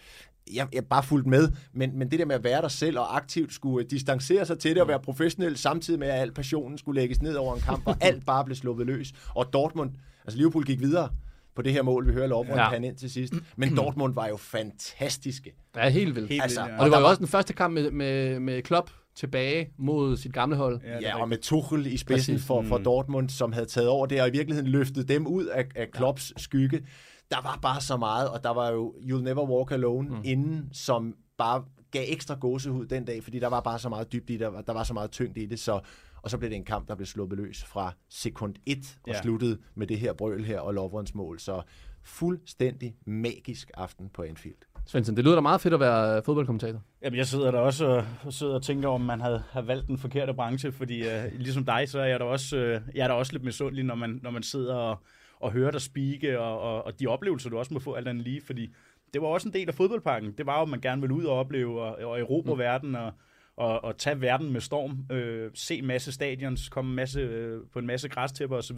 jeg, 0.53 0.67
jeg 0.73 0.85
bare 0.85 1.03
fulgt 1.03 1.27
med, 1.27 1.49
men, 1.73 1.97
men 1.99 2.11
det 2.11 2.19
der 2.19 2.25
med 2.25 2.35
at 2.35 2.43
være 2.43 2.61
der 2.61 2.67
selv 2.67 2.99
og 2.99 3.15
aktivt 3.15 3.53
skulle 3.53 3.85
øh, 3.85 3.89
distancere 3.91 4.45
sig 4.45 4.59
til 4.59 4.71
det 4.73 4.81
og 4.81 4.87
være 4.87 4.99
professionel, 4.99 5.57
samtidig 5.57 5.99
med 5.99 6.07
at 6.07 6.21
al 6.21 6.31
passionen 6.31 6.77
skulle 6.77 7.01
lægges 7.01 7.21
ned 7.21 7.35
over 7.35 7.55
en 7.55 7.61
kamp, 7.61 7.87
og 7.87 7.97
alt 8.01 8.25
bare 8.25 8.45
blev 8.45 8.55
sluppet 8.55 8.87
løs. 8.87 9.13
Og 9.35 9.53
Dortmund, 9.53 9.91
altså 10.25 10.37
Liverpool 10.37 10.63
gik 10.65 10.79
videre 10.79 11.09
på 11.55 11.61
det 11.61 11.73
her 11.73 11.81
mål, 11.83 12.07
vi 12.07 12.11
hører 12.13 12.27
Lovren 12.27 12.83
Ja. 12.83 12.87
ind 12.89 12.95
til 12.97 13.11
sidst. 13.11 13.33
Men 13.55 13.75
Dortmund 13.77 14.13
var 14.13 14.27
jo 14.27 14.37
fantastiske. 14.37 15.53
Ja, 15.75 15.89
helt 15.89 16.15
vildt. 16.15 16.29
Helt 16.29 16.43
Altså, 16.43 16.61
vildt, 16.61 16.73
ja. 16.73 16.79
Og 16.79 16.85
det 16.85 16.91
var 16.91 16.99
jo 16.99 17.07
også 17.07 17.19
den 17.19 17.27
første 17.27 17.53
kamp 17.53 17.73
med, 17.73 17.91
med, 17.91 18.39
med 18.39 18.61
Klopp 18.61 18.89
tilbage 19.15 19.71
mod 19.77 20.17
sit 20.17 20.33
gamle 20.33 20.55
hold. 20.55 20.81
Ja, 20.83 20.95
det 20.95 21.01
Ja, 21.01 21.21
og 21.21 21.29
med 21.29 21.37
Tuchel 21.37 21.85
i 21.85 21.97
spidsen 21.97 22.33
Præcis. 22.35 22.47
for, 22.47 22.61
for 22.61 22.77
Dortmund, 22.77 23.29
som 23.29 23.51
havde 23.51 23.65
taget 23.65 23.89
over 23.89 24.05
det, 24.05 24.21
og 24.21 24.27
i 24.27 24.31
virkeligheden 24.31 24.71
løftet 24.71 25.07
dem 25.07 25.27
ud 25.27 25.45
af, 25.45 25.65
af 25.75 25.91
Klopps 25.91 26.33
skygge. 26.41 26.85
Der 27.31 27.41
var 27.43 27.59
bare 27.61 27.81
så 27.81 27.97
meget, 27.97 28.29
og 28.29 28.43
der 28.43 28.49
var 28.49 28.69
jo 28.71 28.93
You'll 28.97 29.21
Never 29.21 29.49
Walk 29.49 29.71
Alone 29.71 30.09
mm. 30.09 30.15
inden, 30.23 30.69
som 30.71 31.15
bare 31.37 31.63
gav 31.91 32.03
ekstra 32.07 32.35
gåsehud 32.35 32.85
den 32.85 33.05
dag, 33.05 33.23
fordi 33.23 33.39
der 33.39 33.47
var 33.47 33.61
bare 33.61 33.79
så 33.79 33.89
meget 33.89 34.11
dybt 34.13 34.29
i 34.29 34.33
det, 34.33 34.39
der 34.39 34.47
var, 34.47 34.61
der 34.61 34.73
var 34.73 34.83
så 34.83 34.93
meget 34.93 35.11
tyngde 35.11 35.41
i 35.41 35.45
det, 35.45 35.59
så, 35.59 35.79
og 36.21 36.29
så 36.29 36.37
blev 36.37 36.49
det 36.49 36.55
en 36.55 36.65
kamp, 36.65 36.87
der 36.87 36.95
blev 36.95 37.05
sluppet 37.05 37.37
løs 37.37 37.63
fra 37.63 37.93
sekund 38.09 38.55
1 38.65 38.77
og 39.03 39.09
Ja. 39.13 39.21
sluttede 39.21 39.57
med 39.75 39.87
det 39.87 39.99
her 39.99 40.13
brøl 40.13 40.43
her 40.45 40.59
og 40.59 40.73
Lovrens 40.73 41.15
mål. 41.15 41.39
Så 41.39 41.61
fuldstændig 42.03 42.95
magisk 43.05 43.71
aften 43.73 44.09
på 44.13 44.21
Anfield. 44.21 44.57
Svendsen, 44.87 45.15
det 45.15 45.23
lyder 45.23 45.35
da 45.35 45.41
meget 45.41 45.61
fedt 45.61 45.73
at 45.73 45.79
være 45.79 46.23
fodboldkommentator. 46.23 46.81
Jamen, 47.01 47.17
jeg 47.17 47.27
sidder 47.27 47.51
der 47.51 47.59
også 47.59 47.85
og, 47.85 48.03
og 48.25 48.33
sidder 48.33 48.53
og 48.53 48.63
tænker, 48.63 48.89
om 48.89 49.01
man 49.01 49.21
havde, 49.21 49.43
havde 49.51 49.67
valgt 49.67 49.87
den 49.87 49.97
forkerte 49.97 50.33
branche, 50.33 50.71
fordi 50.71 51.01
uh, 51.01 51.39
ligesom 51.39 51.65
dig, 51.65 51.89
så 51.89 51.99
er 51.99 52.05
jeg 52.05 52.19
da 52.19 52.25
også, 52.25 52.57
uh, 52.57 52.95
jeg 52.95 53.03
er 53.03 53.07
da 53.07 53.13
også 53.13 53.33
lidt 53.33 53.43
misundelig, 53.43 53.83
når 53.83 53.95
man, 53.95 54.19
når 54.23 54.31
man 54.31 54.43
sidder 54.43 54.75
og, 54.75 54.97
og 55.39 55.51
hører 55.51 55.71
dig 55.71 55.81
speake, 55.81 56.39
og, 56.39 56.59
og, 56.59 56.85
og 56.85 56.99
de 56.99 57.07
oplevelser, 57.07 57.49
du 57.49 57.57
også 57.57 57.73
må 57.73 57.79
få 57.79 57.93
alt 57.93 58.07
andet 58.07 58.23
lige, 58.23 58.41
fordi 58.45 58.69
det 59.13 59.21
var 59.21 59.27
også 59.27 59.47
en 59.47 59.53
del 59.53 59.67
af 59.67 59.75
fodboldpakken. 59.75 60.31
Det 60.31 60.45
var 60.45 60.57
jo, 60.57 60.61
at 60.61 60.69
man 60.69 60.81
gerne 60.81 61.01
ville 61.01 61.15
ud 61.15 61.23
og 61.23 61.37
opleve 61.37 61.81
og, 61.81 62.09
og 62.09 62.19
erobre 62.19 62.53
mm. 62.53 62.59
verden 62.59 62.95
og, 62.95 63.11
og, 63.55 63.83
og 63.83 63.97
tage 63.97 64.21
verden 64.21 64.53
med 64.53 64.61
storm, 64.61 65.05
øh, 65.11 65.51
se 65.53 65.81
masse 65.81 66.11
stadions, 66.11 66.69
komme 66.69 66.95
masse, 66.95 67.19
øh, 67.19 67.61
på 67.73 67.79
en 67.79 67.85
masse 67.85 68.09
græstæpper 68.09 68.57
osv. 68.57 68.77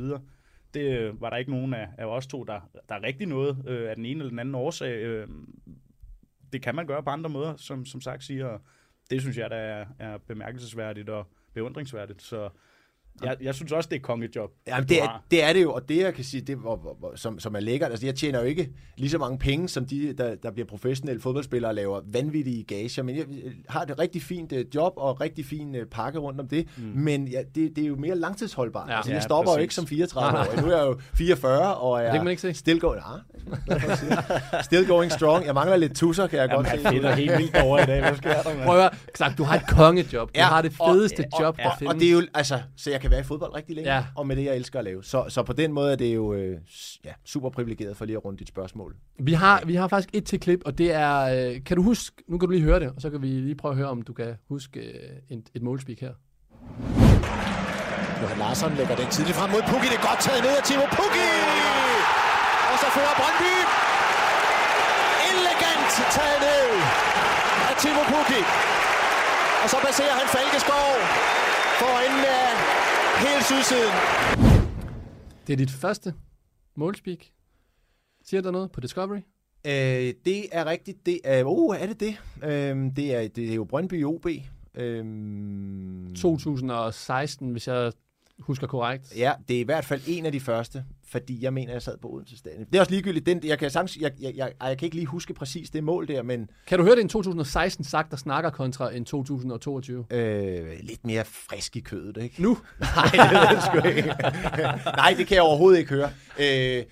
Det 0.73 0.99
øh, 0.99 1.21
var 1.21 1.29
der 1.29 1.37
ikke 1.37 1.51
nogen 1.51 1.73
af, 1.73 1.87
af 1.97 2.05
os 2.05 2.27
to, 2.27 2.43
der, 2.43 2.59
der 2.89 2.95
er 2.95 3.03
rigtig 3.03 3.27
noget 3.27 3.57
øh, 3.67 3.89
af 3.89 3.95
den 3.95 4.05
ene 4.05 4.19
eller 4.19 4.29
den 4.29 4.39
anden 4.39 4.55
årsag. 4.55 4.93
Øh, 4.93 5.27
det 6.53 6.61
kan 6.61 6.75
man 6.75 6.87
gøre 6.87 7.03
på 7.03 7.09
andre 7.09 7.29
måder, 7.29 7.55
som, 7.55 7.85
som 7.85 8.01
sagt 8.01 8.23
siger. 8.23 8.57
Det 9.09 9.21
synes 9.21 9.37
jeg, 9.37 9.49
der 9.49 9.55
er, 9.55 9.85
er 9.99 10.17
bemærkelsesværdigt 10.17 11.09
og 11.09 11.27
beundringsværdigt. 11.53 12.21
Så 12.21 12.49
jeg, 13.23 13.35
jeg 13.41 13.55
synes 13.55 13.71
også, 13.71 13.89
det 13.89 13.95
er 13.95 13.99
kongejob. 14.01 14.51
Jamen, 14.67 14.89
det, 14.89 15.01
er, 15.03 15.23
det 15.31 15.43
er 15.43 15.53
det 15.53 15.63
jo, 15.63 15.73
og 15.73 15.89
det 15.89 15.97
jeg 15.97 16.13
kan 16.13 16.23
sige, 16.23 16.41
det, 16.41 16.55
hvor, 16.57 16.75
hvor, 16.75 16.95
hvor, 16.99 17.11
som, 17.15 17.39
som 17.39 17.55
er 17.55 17.59
lækkert, 17.59 17.89
altså 17.91 18.05
jeg 18.05 18.15
tjener 18.15 18.39
jo 18.39 18.45
ikke 18.45 18.69
lige 18.97 19.09
så 19.09 19.17
mange 19.17 19.37
penge, 19.37 19.69
som 19.69 19.85
de, 19.85 20.13
der, 20.13 20.35
der 20.35 20.51
bliver 20.51 20.67
professionelle 20.67 21.21
fodboldspillere 21.21 21.71
og 21.71 21.75
laver 21.75 22.01
vanvittige 22.13 22.63
gager, 22.63 23.03
men 23.03 23.15
jeg 23.15 23.25
jeg 23.43 23.51
har 23.69 23.81
et 23.81 23.99
rigtig 23.99 24.21
fint 24.21 24.51
uh, 24.51 24.59
job 24.75 24.93
og 24.95 25.21
rigtig 25.21 25.45
fin 25.45 25.75
uh, 25.75 25.81
pakke 25.91 26.19
rundt 26.19 26.39
om 26.39 26.47
det, 26.47 26.67
mm. 26.77 26.83
men 26.83 27.27
ja, 27.27 27.41
det, 27.55 27.75
det 27.75 27.83
er 27.83 27.87
jo 27.87 27.95
mere 27.95 28.15
langtidsholdbart. 28.15 28.87
Ja. 28.87 28.91
Ja, 28.91 28.97
altså, 28.97 29.11
Ja, 29.11 29.15
jeg 29.15 29.23
stopper 29.23 29.51
jo 29.51 29.55
præcis. 29.55 29.63
ikke 29.63 29.73
som 29.75 29.87
34 29.87 30.39
år. 30.39 30.61
Nu 30.61 30.67
er 30.67 30.77
jeg 30.77 30.85
jo 30.87 30.99
44 31.13 31.75
og 31.75 32.01
er 32.01 32.11
kan 32.11 32.23
man 32.23 32.31
ikke 32.31 32.41
se. 32.41 32.53
still 32.53 32.79
going, 32.79 33.01
ah, 33.05 34.63
still 34.63 34.87
going 34.87 35.11
strong. 35.11 35.45
Jeg 35.45 35.53
mangler 35.53 35.77
lidt 35.77 35.95
tusser, 35.95 36.27
kan 36.27 36.39
jeg 36.39 36.49
Jamen, 36.51 36.65
godt 36.65 36.81
se. 36.81 36.89
fedter 36.89 37.15
helt 37.15 37.37
vildt 37.37 37.55
over 37.63 37.79
i 37.79 37.85
dag. 37.85 38.01
Hvad 38.01 38.15
sker 38.15 38.41
der, 38.41 38.53
mand? 38.53 38.63
Prøv 38.65 38.75
at 38.75 38.81
høre, 38.81 38.89
sagt, 39.15 39.37
du 39.37 39.43
har 39.43 39.55
et 39.55 39.67
kongejob. 39.67 40.27
Du 40.27 40.31
Ja, 40.35 40.45
har 40.45 40.61
det 40.61 40.73
fedeste 40.73 41.23
og- 41.33 41.41
job, 41.41 41.57
der 41.57 41.69
og, 41.69 41.77
findes. 41.79 41.93
og 41.93 41.99
det 41.99 42.07
er 42.07 42.11
jo, 42.11 42.21
altså, 42.33 42.59
så 42.77 42.91
jeg 42.91 43.01
kan 43.01 43.06
være 43.11 43.19
i 43.19 43.23
fodbold 43.23 43.55
rigtig 43.55 43.75
længe, 43.75 43.93
Ja. 43.95 44.05
og 44.15 44.27
med 44.27 44.35
det, 44.35 44.43
jeg 44.45 44.55
elsker 44.55 44.79
at 44.79 44.85
lave. 44.85 45.03
Så, 45.03 45.25
så 45.29 45.43
på 45.43 45.53
den 45.53 45.73
måde 45.73 45.91
er 45.91 45.95
det 45.95 46.15
jo 46.15 46.33
øh, 46.33 46.57
ja, 47.05 47.11
super 47.25 47.49
privilegeret 47.49 47.97
for 47.97 48.05
lige 48.05 48.15
at 48.17 48.25
runde 48.25 48.39
dit 48.39 48.47
spørgsmål. 48.47 48.95
Vi 49.19 49.33
har, 49.33 49.61
vi 49.65 49.75
har 49.75 49.87
faktisk 49.87 50.09
et 50.13 50.25
til 50.25 50.39
klip, 50.39 50.61
og 50.65 50.77
det 50.77 50.93
er, 50.93 51.17
øh, 51.49 51.63
kan 51.65 51.77
du 51.77 51.83
huske, 51.83 52.15
nu 52.27 52.37
kan 52.37 52.47
du 52.47 52.51
lige 52.51 52.63
høre 52.63 52.79
det, 52.79 52.89
og 52.95 53.01
så 53.01 53.09
kan 53.09 53.21
vi 53.21 53.27
lige 53.27 53.55
prøve 53.55 53.71
at 53.71 53.77
høre, 53.77 53.89
om 53.89 54.01
du 54.01 54.13
kan 54.13 54.35
huske 54.49 54.79
øh, 54.79 55.37
et, 55.37 55.43
et 55.55 55.61
målspeak 55.61 55.99
her. 55.99 56.13
Johan 58.21 58.37
Larsson 58.43 58.71
lægger 58.79 58.95
den 59.01 59.09
tidligt 59.15 59.37
frem 59.39 59.49
mod 59.55 59.61
Pukki. 59.71 59.87
Det 59.91 59.97
er 60.01 60.05
godt 60.09 60.19
taget 60.27 60.41
ned 60.45 60.53
af 60.59 60.63
Timo 60.69 60.85
Pukki! 60.99 61.29
Og 62.71 62.75
så 62.83 62.87
får 62.95 63.07
Brøndby 63.19 63.53
elegant 65.31 65.89
taget 66.17 66.39
ned 66.47 66.65
af 67.69 67.75
Timo 67.81 68.01
Pukki. 68.13 68.41
Og 69.63 69.67
så 69.73 69.77
baserer 69.85 70.15
han 70.21 70.27
Falkeskov 70.35 70.89
for 71.79 71.93
enden 72.05 72.25
af 72.41 72.49
hele 73.25 73.43
sydsiden. 73.43 73.93
Det 75.47 75.53
er 75.53 75.57
dit 75.57 75.71
første 75.71 76.13
målspeak. 76.75 77.19
Siger 78.25 78.41
der 78.41 78.51
noget 78.51 78.71
på 78.71 78.79
Discovery? 78.79 79.21
Øh, 79.65 80.13
det 80.25 80.45
er 80.51 80.65
rigtigt. 80.65 81.05
Det 81.05 81.19
er, 81.23 81.43
uh, 81.43 81.75
er 81.77 81.85
det 81.85 81.99
det? 81.99 82.17
Øh, 82.43 82.95
det, 82.95 83.15
er, 83.15 83.27
det 83.27 83.51
er 83.51 83.55
jo 83.55 83.63
Brøndby 83.63 84.05
OB. 84.05 84.25
Øh, 84.75 85.05
2016, 86.15 87.51
hvis 87.51 87.67
jeg 87.67 87.91
husker 88.39 88.67
korrekt. 88.67 89.17
Ja, 89.17 89.33
det 89.47 89.55
er 89.55 89.59
i 89.59 89.63
hvert 89.63 89.85
fald 89.85 90.01
en 90.07 90.25
af 90.25 90.31
de 90.31 90.39
første, 90.39 90.85
fordi 91.11 91.43
jeg 91.43 91.53
mener, 91.53 91.71
jeg 91.71 91.81
sad 91.81 91.97
på 91.97 92.09
Odense 92.09 92.37
Stadion. 92.37 92.65
Det 92.65 92.75
er 92.75 92.79
også 92.79 92.91
ligegyldigt. 92.91 93.25
Den, 93.25 93.41
jeg, 93.43 93.59
kan 93.59 93.69
sagtens, 93.69 93.97
jeg, 93.97 94.11
jeg, 94.19 94.33
jeg, 94.35 94.51
jeg 94.61 94.77
kan 94.77 94.85
ikke 94.85 94.95
lige 94.95 95.05
huske 95.05 95.33
præcis 95.33 95.69
det 95.69 95.83
mål 95.83 96.07
der, 96.07 96.23
men 96.23 96.49
Kan 96.67 96.77
du 96.77 96.83
høre 96.83 96.95
det 96.95 97.01
en 97.01 97.09
2016 97.09 97.83
sagt, 97.85 98.11
der 98.11 98.17
snakker 98.17 98.49
kontra 98.49 98.95
en 98.95 99.05
2022? 99.05 100.05
øh, 100.11 100.65
lidt 100.81 101.05
mere 101.05 101.25
frisk 101.25 101.75
i 101.75 101.79
kødet, 101.79 102.17
ikke? 102.17 102.41
Nu? 102.41 102.57
Nej, 102.79 103.11
det 103.11 103.55
ved 103.55 103.61
sgu 103.61 103.87
ikke. 103.87 104.13
Nej, 105.01 105.13
det 105.17 105.27
kan 105.27 105.35
jeg 105.35 105.43
overhovedet 105.43 105.79
ikke 105.79 105.89
høre. 105.89 106.09
Øh, 106.39 106.83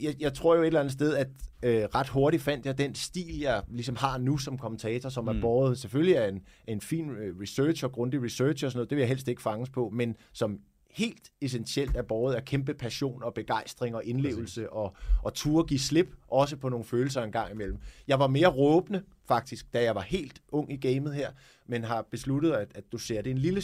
jeg, 0.00 0.14
jeg 0.20 0.34
tror 0.34 0.56
jo 0.56 0.62
et 0.62 0.66
eller 0.66 0.80
andet 0.80 0.92
sted, 0.92 1.14
at 1.14 1.28
øh, 1.62 1.84
ret 1.94 2.08
hurtigt 2.08 2.42
fandt 2.42 2.66
jeg 2.66 2.78
den 2.78 2.94
stil, 2.94 3.38
jeg 3.38 3.62
ligesom 3.68 3.96
har 3.96 4.18
nu 4.18 4.38
som 4.38 4.58
kommentator, 4.58 5.08
som 5.08 5.24
mm. 5.24 5.28
er 5.28 5.40
båret 5.40 5.78
selvfølgelig 5.78 6.18
af 6.18 6.28
en, 6.28 6.40
en 6.68 6.80
fin 6.80 7.10
øh, 7.10 7.40
research 7.40 7.84
og 7.84 7.92
grundig 7.92 8.22
research 8.22 8.64
og 8.64 8.70
sådan 8.70 8.78
noget. 8.78 8.90
Det 8.90 8.96
vil 8.96 9.02
jeg 9.02 9.08
helst 9.08 9.28
ikke 9.28 9.42
fanges 9.42 9.70
på, 9.70 9.90
men 9.92 10.16
som 10.32 10.58
helt 10.96 11.32
essentielt 11.40 11.96
er 11.96 12.02
båret 12.02 12.34
af 12.34 12.44
kæmpe 12.44 12.74
passion 12.74 13.22
og 13.22 13.34
begejstring 13.34 13.94
og 13.94 14.04
indlevelse 14.04 14.72
og, 14.72 14.96
og 15.22 15.34
turde 15.34 15.68
give 15.68 15.80
slip, 15.80 16.08
også 16.28 16.56
på 16.56 16.68
nogle 16.68 16.84
følelser 16.84 17.22
en 17.22 17.32
gang 17.32 17.52
imellem. 17.52 17.78
Jeg 18.08 18.18
var 18.18 18.26
mere 18.26 18.48
råbende, 18.48 19.02
faktisk, 19.28 19.74
da 19.74 19.82
jeg 19.82 19.94
var 19.94 20.00
helt 20.00 20.42
ung 20.48 20.72
i 20.72 20.76
gamet 20.76 21.14
her, 21.14 21.30
men 21.66 21.84
har 21.84 22.02
besluttet, 22.10 22.52
at, 22.52 22.72
at 22.74 22.84
du 22.92 22.98
ser 22.98 23.22
det 23.22 23.30
en 23.30 23.38
lille, 23.38 23.62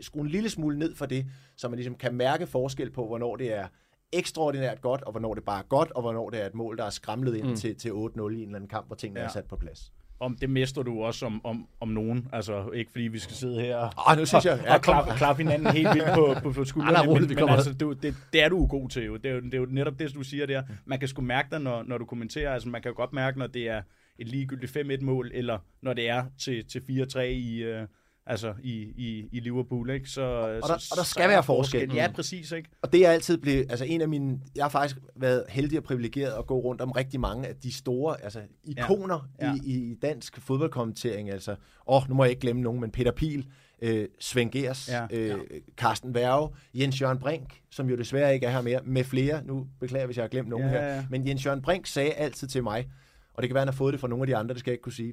skrue 0.00 0.22
en 0.22 0.28
lille 0.28 0.50
smule 0.50 0.78
ned 0.78 0.94
for 0.94 1.06
det, 1.06 1.26
så 1.56 1.68
man 1.68 1.76
ligesom 1.76 1.94
kan 1.94 2.14
mærke 2.14 2.46
forskel 2.46 2.90
på, 2.90 3.06
hvornår 3.06 3.36
det 3.36 3.52
er 3.52 3.68
ekstraordinært 4.12 4.80
godt, 4.80 5.02
og 5.02 5.10
hvornår 5.10 5.34
det 5.34 5.44
bare 5.44 5.58
er 5.58 5.66
godt, 5.68 5.90
og 5.90 6.02
hvornår 6.02 6.30
det 6.30 6.42
er 6.42 6.46
et 6.46 6.54
mål, 6.54 6.78
der 6.78 6.84
er 6.84 6.90
skramlet 6.90 7.36
ind 7.36 7.48
mm. 7.48 7.56
til, 7.56 7.76
til 7.76 7.90
8-0 7.90 7.94
i 7.94 7.94
en 7.94 8.32
eller 8.32 8.42
anden 8.42 8.68
kamp, 8.68 8.86
hvor 8.86 8.96
tingene. 8.96 9.20
Ja. 9.20 9.26
er 9.26 9.30
sat 9.30 9.44
på 9.44 9.56
plads. 9.56 9.92
Om 10.24 10.36
det 10.36 10.50
mister 10.50 10.82
du 10.82 11.02
også 11.02 11.26
om, 11.26 11.40
om, 11.46 11.66
om 11.80 11.88
nogen. 11.88 12.28
Altså, 12.32 12.70
ikke 12.74 12.90
fordi 12.90 13.04
vi 13.04 13.18
skal 13.18 13.36
sidde 13.36 13.60
her 13.60 13.76
og, 13.76 14.12
Ah, 14.12 14.18
nu 14.18 14.26
synes 14.26 14.44
jeg... 14.44 14.58
og 14.68 14.80
klappe, 14.80 15.12
klappe 15.16 15.42
hinanden 15.42 15.72
helt 15.72 15.88
vildt 15.94 16.14
på, 16.14 16.34
på, 16.42 16.52
på 16.52 16.64
skuldrene. 16.64 17.08
Roligt, 17.08 17.30
men, 17.34 17.44
men 17.44 17.48
altså, 17.48 17.74
du, 17.74 17.92
det, 17.92 18.14
det 18.32 18.42
er 18.44 18.48
du 18.48 18.66
god 18.66 18.88
til. 18.88 19.04
Jo. 19.04 19.16
Det, 19.16 19.30
er 19.30 19.34
jo, 19.34 19.40
det 19.40 19.54
er 19.54 19.58
jo 19.58 19.66
netop 19.70 19.98
det, 19.98 20.14
du 20.14 20.22
siger 20.22 20.46
der. 20.46 20.62
Man 20.84 20.98
kan 20.98 21.08
sgu 21.08 21.22
mærke 21.22 21.48
dig, 21.50 21.60
når, 21.60 21.82
når 21.82 21.98
du 21.98 22.04
kommenterer. 22.04 22.52
Altså, 22.52 22.68
man 22.68 22.82
kan 22.82 22.90
jo 22.90 22.96
godt 22.96 23.12
mærke, 23.12 23.38
når 23.38 23.46
det 23.46 23.68
er 23.68 23.82
et 24.18 24.28
ligegyldigt 24.28 24.76
5-1-mål, 24.76 25.30
eller 25.34 25.58
når 25.82 25.92
det 25.92 26.08
er 26.08 26.24
til, 26.38 26.64
til 26.64 27.06
4-3 27.16 27.18
i, 27.20 27.62
øh, 27.62 27.86
altså 28.26 28.54
i, 28.62 28.72
i, 28.96 29.28
i 29.32 29.40
Liverpool. 29.40 29.90
Ikke? 29.90 30.10
Så, 30.10 30.22
og 30.22 30.68
der- 30.68 30.74
og 30.90 30.96
der 30.96 31.02
skal 31.02 31.28
være 31.28 31.42
forskel. 31.42 31.94
Ja, 31.94 32.08
præcis. 32.14 32.52
Ikke? 32.52 32.68
Og 32.82 32.92
det 32.92 33.06
er 33.06 33.10
altid 33.10 33.38
blevet, 33.38 33.66
altså 33.70 33.84
en 33.84 34.00
af 34.00 34.08
mine, 34.08 34.40
jeg 34.56 34.64
har 34.64 34.68
faktisk 34.68 34.96
været 35.16 35.44
heldig 35.48 35.78
og 35.78 35.84
privilegeret 35.84 36.32
at 36.38 36.46
gå 36.46 36.58
rundt 36.58 36.80
om 36.80 36.90
rigtig 36.90 37.20
mange 37.20 37.48
af 37.48 37.56
de 37.56 37.72
store, 37.72 38.24
altså 38.24 38.40
ikoner 38.64 39.28
Ja. 39.40 39.46
ja. 39.48 39.54
I, 39.64 39.72
i 39.74 39.94
dansk 40.02 40.40
fodboldkommentering, 40.40 41.30
altså, 41.30 41.56
åh, 41.86 42.08
nu 42.08 42.14
må 42.14 42.24
jeg 42.24 42.30
ikke 42.30 42.40
glemme 42.40 42.62
nogen, 42.62 42.80
men 42.80 42.90
Peter 42.90 43.12
Pil, 43.12 43.46
øh, 43.82 44.08
Svend 44.20 44.50
Gers, 44.50 44.88
Ja. 44.88 45.06
ja. 45.10 45.16
øh, 45.16 45.38
Carsten 45.76 46.14
Værge, 46.14 46.48
Jens 46.74 47.00
Jørgen 47.00 47.18
Brink, 47.18 47.60
som 47.70 47.88
jo 47.90 47.96
desværre 47.96 48.34
ikke 48.34 48.46
er 48.46 48.50
her 48.50 48.62
mere, 48.62 48.80
med 48.84 49.04
flere, 49.04 49.44
nu 49.44 49.66
beklager 49.80 50.06
hvis 50.06 50.16
jeg 50.16 50.22
har 50.22 50.28
glemt 50.28 50.48
nogen 50.48 50.66
Ja, 50.66 50.70
her, 50.70 50.84
ja. 50.94 51.06
men 51.10 51.28
Jens 51.28 51.46
Jørgen 51.46 51.62
Brink 51.62 51.86
sagde 51.86 52.12
altid 52.12 52.48
til 52.48 52.62
mig, 52.62 52.88
og 53.34 53.42
det 53.42 53.48
kan 53.48 53.54
være, 53.54 53.60
han 53.60 53.68
har 53.68 53.72
fået 53.72 53.92
det 53.92 54.00
fra 54.00 54.08
nogle 54.08 54.22
af 54.22 54.26
de 54.26 54.36
andre, 54.36 54.52
det 54.54 54.60
skal 54.60 54.70
jeg 54.70 54.74
ikke 54.74 54.82
kunne 54.82 54.92
sige, 54.92 55.12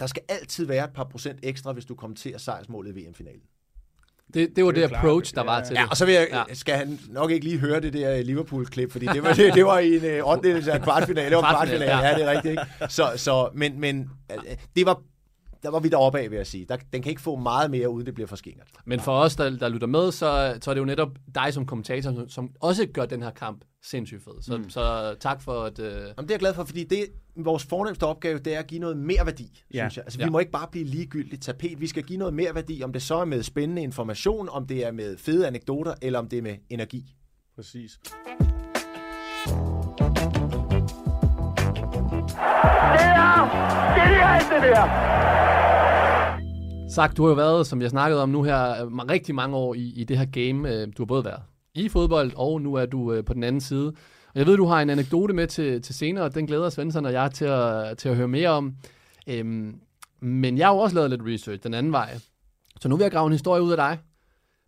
der 0.00 0.06
skal 0.06 0.22
altid 0.28 0.64
være 0.66 0.84
et 0.84 0.90
par 0.94 1.04
procent 1.04 1.38
ekstra, 1.42 1.72
hvis 1.72 1.84
du 1.84 1.94
kommenterer 1.94 2.38
sejrsmålet 2.38 2.96
i 2.96 3.00
VM-finalen. 3.06 3.40
Det, 4.34 4.56
det 4.56 4.64
var 4.64 4.70
Det 4.70 4.76
det, 4.76 4.84
er 4.84 4.88
klart. 4.88 4.98
approach, 5.04 5.34
der 5.34 5.42
var 5.44 5.58
Ja. 5.58 5.64
til 5.64 5.74
Ja, 5.74 5.82
det. 5.82 5.90
og 5.90 5.96
så 5.96 6.04
vil 6.04 6.14
jeg, 6.14 6.28
Ja. 6.30 6.42
ja. 6.48 6.54
skal 6.54 6.74
han 6.76 7.00
nok 7.08 7.30
ikke 7.30 7.44
lige 7.46 7.58
høre 7.58 7.80
det 7.80 7.92
der 7.92 8.22
Liverpool-klip, 8.22 8.92
fordi 8.92 9.06
det 9.06 9.22
var, 9.22 9.32
det, 9.32 9.54
det 9.54 9.64
var 9.66 9.78
i 9.78 9.96
en 9.96 10.04
øh, 10.04 10.24
8. 10.24 10.72
af 10.72 10.82
kvartfinale. 10.82 11.28
Det 11.30 11.36
var 11.36 11.42
Kvartfinale, 11.42 11.84
kvartfinale, 11.84 11.84
ja. 11.84 12.08
ja. 12.08 12.14
det 12.18 12.24
er 12.24 12.30
rigtigt. 12.30 12.50
Ikke? 12.80 12.92
Så, 12.92 13.12
så, 13.16 13.50
men, 13.54 13.80
men 13.80 14.10
øh, 14.32 14.56
det 14.76 14.86
var, 14.86 15.02
der 15.66 15.72
var 15.72 15.80
vi 15.80 15.88
deroppe 15.88 16.18
af, 16.20 16.30
vil 16.30 16.36
jeg 16.36 16.46
sige. 16.46 16.66
Der, 16.68 16.76
den 16.92 17.02
kan 17.02 17.10
ikke 17.10 17.22
få 17.22 17.36
meget 17.36 17.70
mere, 17.70 17.88
uden 17.90 18.06
det 18.06 18.14
bliver 18.14 18.26
for 18.26 18.36
skingert. 18.36 18.66
Men 18.84 19.00
for 19.00 19.12
os, 19.12 19.36
der, 19.36 19.50
der 19.50 19.68
lytter 19.68 19.86
med, 19.86 20.12
så, 20.12 20.58
så 20.62 20.70
er 20.70 20.74
det 20.74 20.80
jo 20.80 20.84
netop 20.84 21.08
dig 21.34 21.54
som 21.54 21.66
kommentator, 21.66 22.12
som, 22.12 22.28
som 22.28 22.50
også 22.60 22.86
gør 22.86 23.06
den 23.06 23.22
her 23.22 23.30
kamp 23.30 23.64
sindssygt 23.82 24.24
fed. 24.24 24.42
Så, 24.42 24.56
mm. 24.56 24.70
så 24.70 25.14
tak 25.20 25.42
for 25.42 25.62
at... 25.62 25.78
Øh, 25.78 25.86
Jamen, 25.92 26.02
det 26.02 26.18
er 26.18 26.24
jeg 26.30 26.38
glad 26.38 26.54
for, 26.54 26.64
fordi 26.64 26.84
det, 26.84 27.06
vores 27.36 27.64
fornemmeste 27.64 28.04
opgave, 28.04 28.38
det 28.38 28.54
er 28.54 28.58
at 28.58 28.66
give 28.66 28.80
noget 28.80 28.96
mere 28.96 29.26
værdi, 29.26 29.62
Ja. 29.74 29.78
synes 29.88 29.96
jeg. 29.96 30.04
Altså, 30.04 30.18
vi 30.18 30.24
Ja. 30.24 30.30
må 30.30 30.38
ikke 30.38 30.52
bare 30.52 30.68
blive 30.72 30.84
ligegyldigt 30.84 31.42
tapet. 31.42 31.80
Vi 31.80 31.86
skal 31.86 32.02
give 32.02 32.18
noget 32.18 32.34
mere 32.34 32.54
værdi, 32.54 32.82
om 32.82 32.92
det 32.92 33.02
så 33.02 33.16
er 33.16 33.24
med 33.24 33.42
spændende 33.42 33.82
information, 33.82 34.48
om 34.48 34.66
det 34.66 34.86
er 34.86 34.92
med 34.92 35.16
fede 35.16 35.46
anekdoter, 35.46 35.94
eller 36.02 36.18
om 36.18 36.28
det 36.28 36.38
er 36.38 36.42
med 36.42 36.56
energi. 36.70 37.14
Præcis. 37.56 37.98
Sagt, 46.90 47.16
du 47.16 47.22
har 47.22 47.28
jo 47.28 47.34
været, 47.34 47.66
som 47.66 47.82
jeg 47.82 47.90
snakkede 47.90 48.22
om 48.22 48.28
nu 48.28 48.42
her, 48.42 48.84
øh, 48.84 48.92
rigtig 48.92 49.34
mange 49.34 49.56
år 49.56 49.74
i, 49.74 49.92
i 49.96 50.04
det 50.04 50.18
her 50.18 50.24
game. 50.24 50.74
Øh, 50.74 50.88
Du 50.96 51.02
har 51.02 51.06
både 51.06 51.24
været 51.24 51.42
i 51.74 51.88
fodbold, 51.88 52.32
og 52.36 52.60
nu 52.60 52.74
er 52.74 52.86
du 52.86 53.12
øh, 53.12 53.24
på 53.24 53.34
den 53.34 53.42
anden 53.44 53.60
side. 53.60 53.88
Og 54.28 54.38
jeg 54.38 54.46
ved, 54.46 54.56
du 54.56 54.66
har 54.66 54.82
en 54.82 54.90
anekdote 54.90 55.34
med 55.34 55.46
til, 55.46 55.82
til 55.82 55.94
senere, 55.94 56.24
og 56.24 56.34
den 56.34 56.46
glæder 56.46 56.70
Svensson 56.70 57.06
og 57.06 57.12
jeg 57.12 57.30
til 57.32 57.44
at, 57.44 57.98
til 57.98 58.08
at 58.08 58.16
høre 58.16 58.28
mere 58.28 58.48
om. 58.48 58.74
Øhm, 59.26 59.74
men 60.20 60.58
jeg 60.58 60.66
har 60.66 60.74
jo 60.74 60.78
også 60.80 60.94
lavet 60.94 61.10
lidt 61.10 61.22
research 61.24 61.62
den 61.62 61.74
anden 61.74 61.92
vej. 61.92 62.18
Så 62.80 62.88
nu 62.88 62.96
vil 62.96 63.04
jeg 63.04 63.12
grave 63.12 63.26
en 63.26 63.32
historie 63.32 63.62
ud 63.62 63.70
af 63.70 63.76
dig. 63.76 63.98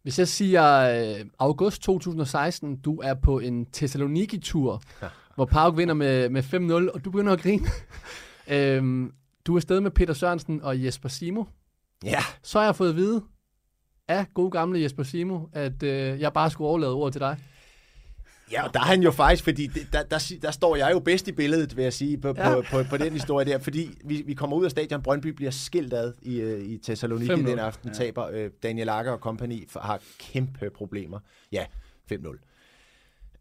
Hvis 0.02 0.18
jeg 0.18 0.28
siger 0.28 0.80
øh, 0.80 1.24
august 1.38 1.82
2016, 1.82 2.76
du 2.76 3.00
er 3.00 3.14
på 3.14 3.38
en 3.38 3.66
Thessaloniki-tur, 3.72 4.82
ja. 5.02 5.06
hvor 5.34 5.44
Pauk 5.44 5.76
vinder 5.76 5.94
med, 5.94 6.28
med 6.28 6.42
5-0, 6.88 6.94
og 6.94 7.04
du 7.04 7.10
begynder 7.10 7.32
at 7.32 7.40
grine. 7.40 7.66
øhm, 8.56 9.12
du 9.48 9.52
er 9.54 9.58
afsted 9.58 9.80
med 9.80 9.90
Peter 9.90 10.14
Sørensen 10.14 10.62
og 10.62 10.84
Jesper 10.84 11.08
Simo. 11.08 11.44
Ja. 12.04 12.20
Så 12.42 12.58
har 12.58 12.64
jeg 12.66 12.76
fået 12.76 12.88
at 12.90 12.96
vide 12.96 13.22
af 14.08 14.26
gode 14.34 14.50
gamle 14.50 14.82
Jesper 14.82 15.02
Simo, 15.02 15.40
at 15.52 15.82
øh, 15.82 16.20
jeg 16.20 16.32
bare 16.32 16.50
skulle 16.50 16.68
overlade 16.68 16.92
ordet 16.94 17.12
til 17.14 17.20
dig. 17.20 17.38
Ja, 18.52 18.66
og 18.66 18.74
der 18.74 18.80
er 18.80 18.84
han 18.84 19.02
jo 19.02 19.10
faktisk, 19.10 19.44
fordi 19.44 19.66
det, 19.66 19.88
der, 19.92 20.02
der, 20.02 20.32
der 20.42 20.50
står 20.50 20.76
jeg 20.76 20.90
jo 20.92 20.98
bedst 20.98 21.28
i 21.28 21.32
billedet, 21.32 21.76
vil 21.76 21.82
jeg 21.82 21.92
sige, 21.92 22.18
på, 22.18 22.28
Ja. 22.36 22.54
på, 22.54 22.62
på, 22.70 22.82
på 22.90 22.96
den 22.96 23.12
historie 23.12 23.46
der, 23.46 23.58
fordi 23.58 23.90
vi, 24.04 24.22
vi 24.26 24.34
kommer 24.34 24.56
ud 24.56 24.64
af 24.64 24.70
stadion, 24.70 25.02
Brøndby 25.02 25.26
bliver 25.26 25.50
skilt 25.50 25.92
ad 25.94 26.12
i, 26.22 26.40
øh, 26.40 26.64
i 26.64 26.78
Thessaloniki 26.78 27.32
5-0. 27.32 27.36
den 27.50 27.58
aften, 27.58 27.88
ja. 27.88 27.94
taber 27.94 28.26
øh, 28.32 28.50
Daniel 28.62 28.88
Akker 28.88 29.12
og 29.12 29.18
company 29.18 29.68
for, 29.68 29.80
har 29.80 30.00
kæmpe 30.18 30.70
problemer. 30.70 31.18
Ja, 31.52 31.64
5-0. 32.12 32.47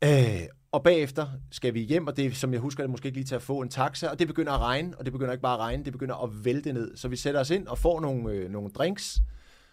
Øh, 0.03 0.41
og 0.71 0.83
bagefter 0.83 1.27
skal 1.51 1.73
vi 1.73 1.79
hjem, 1.79 2.07
og 2.07 2.17
det 2.17 2.25
er, 2.25 2.31
som 2.31 2.53
jeg 2.53 2.61
husker 2.61 2.83
det, 2.83 2.89
måske 2.89 3.05
ikke 3.05 3.17
lige 3.17 3.25
til 3.25 3.35
at 3.35 3.41
få 3.41 3.61
en 3.61 3.69
taxa, 3.69 4.07
og 4.07 4.19
det 4.19 4.27
begynder 4.27 4.51
at 4.51 4.59
regne, 4.59 4.97
og 4.97 5.05
det 5.05 5.13
begynder 5.13 5.31
ikke 5.31 5.41
bare 5.41 5.53
at 5.53 5.59
regne, 5.59 5.85
det 5.85 5.93
begynder 5.93 6.23
at 6.23 6.45
vælte 6.45 6.73
ned. 6.73 6.97
Så 6.97 7.07
vi 7.07 7.15
sætter 7.15 7.39
os 7.39 7.49
ind 7.49 7.67
og 7.67 7.77
får 7.77 8.01
nogle, 8.01 8.31
øh, 8.31 8.51
nogle 8.51 8.69
drinks, 8.69 9.19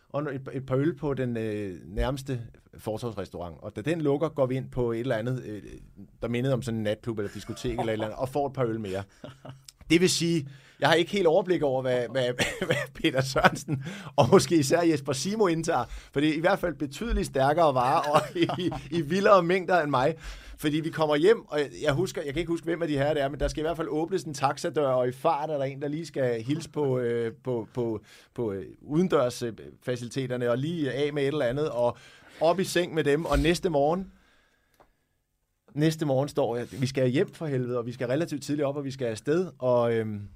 og 0.09 0.35
et, 0.35 0.49
et 0.53 0.67
par 0.67 0.77
øl 0.77 0.97
på 0.97 1.15
den 1.15 1.37
øh, 1.37 1.79
nærmeste 1.87 2.41
fortorvsrestaurant. 2.79 3.57
Og 3.59 3.77
da 3.77 3.81
den 3.81 4.01
lukker, 4.01 4.29
går 4.29 4.47
vi 4.47 4.57
ind 4.57 4.71
på 4.71 4.93
et 4.93 5.01
eller 5.01 5.17
andet, 5.17 5.43
øh, 5.45 5.63
der 6.23 6.29
mindede 6.29 6.55
om 6.55 6.63
sådan 6.63 6.79
en 6.79 6.85
natklub 6.85 7.19
eller 7.19 7.33
diskotek 7.35 7.71
eller 7.71 7.85
et 7.85 7.93
eller 7.93 8.07
andet, 8.07 8.19
og 8.19 8.29
får 8.29 8.47
et 8.47 8.53
par 8.53 8.65
øl 8.65 8.81
mere. 8.81 9.03
Det 9.91 10.01
vil 10.01 10.11
sige, 10.11 10.49
jeg 10.81 10.89
har 10.89 10.95
ikke 10.95 11.11
helt 11.11 11.27
overblik 11.27 11.63
over, 11.63 11.83
hvad, 11.83 12.07
hvad, 12.11 12.25
hvad 12.67 12.77
Peter 12.95 13.21
Sørensen 13.21 13.85
og 14.17 14.29
måske 14.31 14.57
især 14.57 14.83
Jesper 14.83 15.13
Simo 15.13 15.47
indtager, 15.47 15.85
for 16.13 16.21
det 16.21 16.29
er 16.29 16.35
i 16.35 16.41
hvert 16.41 16.59
fald 16.59 16.75
betydeligt 16.75 17.27
stærkere 17.27 17.75
varer 17.75 18.11
og 18.11 18.21
i, 18.59 18.71
i 18.91 19.01
vildere 19.01 19.43
mængder 19.43 19.81
end 19.81 19.91
mig. 19.91 20.15
Fordi 20.59 20.81
vi 20.81 20.91
kommer 20.91 21.17
hjem, 21.17 21.45
og 21.49 21.61
jeg 21.83 21.93
husker, 21.93 22.23
jeg 22.23 22.33
kan 22.33 22.41
ikke 22.41 22.53
huske, 22.53 22.65
hvem 22.65 22.83
af 22.83 22.89
de 22.89 22.97
her 22.97 23.15
det 23.15 23.23
er, 23.23 23.29
men 23.29 23.41
der 23.41 23.49
skal 23.49 23.61
i 23.61 23.67
hvert 23.67 23.77
fald 23.77 23.89
åbnes 23.91 24.23
en 24.23 24.35
taxadør, 24.35 24.89
og 24.89 25.09
i 25.09 25.13
fart 25.13 25.51
er 25.51 25.57
der 25.59 25.65
en, 25.65 25.83
der 25.83 25.89
lige 25.89 26.07
skal 26.07 26.43
hilse 26.43 26.71
på, 26.71 26.99
øh, 26.99 27.33
på, 27.45 27.69
på, 27.75 28.01
på 28.35 28.53
øh, 28.53 28.67
udendørsfaciliteterne, 28.83 30.51
og 30.51 30.59
lige 30.59 30.93
af 30.93 31.13
med 31.13 31.23
et 31.23 31.27
eller 31.27 31.47
andet, 31.47 31.71
og 31.71 31.97
op 32.41 32.61
i 32.61 32.65
seng 32.65 32.95
med 32.95 33.05
dem, 33.05 33.25
og 33.25 33.39
næste 33.39 33.71
morgen, 33.71 34.13
næste 35.75 36.07
morgen 36.07 36.29
står 36.29 36.57
jeg, 36.57 36.67
vi 36.81 36.87
skal 36.87 37.09
hjem 37.09 37.33
for 37.33 37.47
helvede, 37.47 37.79
og 37.79 37.87
vi 37.87 37.93
skal 37.93 38.07
relativt 38.07 38.43
tidligt 38.43 38.67
op, 38.67 38.77
og 38.77 38.85
vi 38.85 38.91
skal 38.91 39.07
afsted, 39.07 39.51
og 39.59 39.95
øhm, 39.95 40.29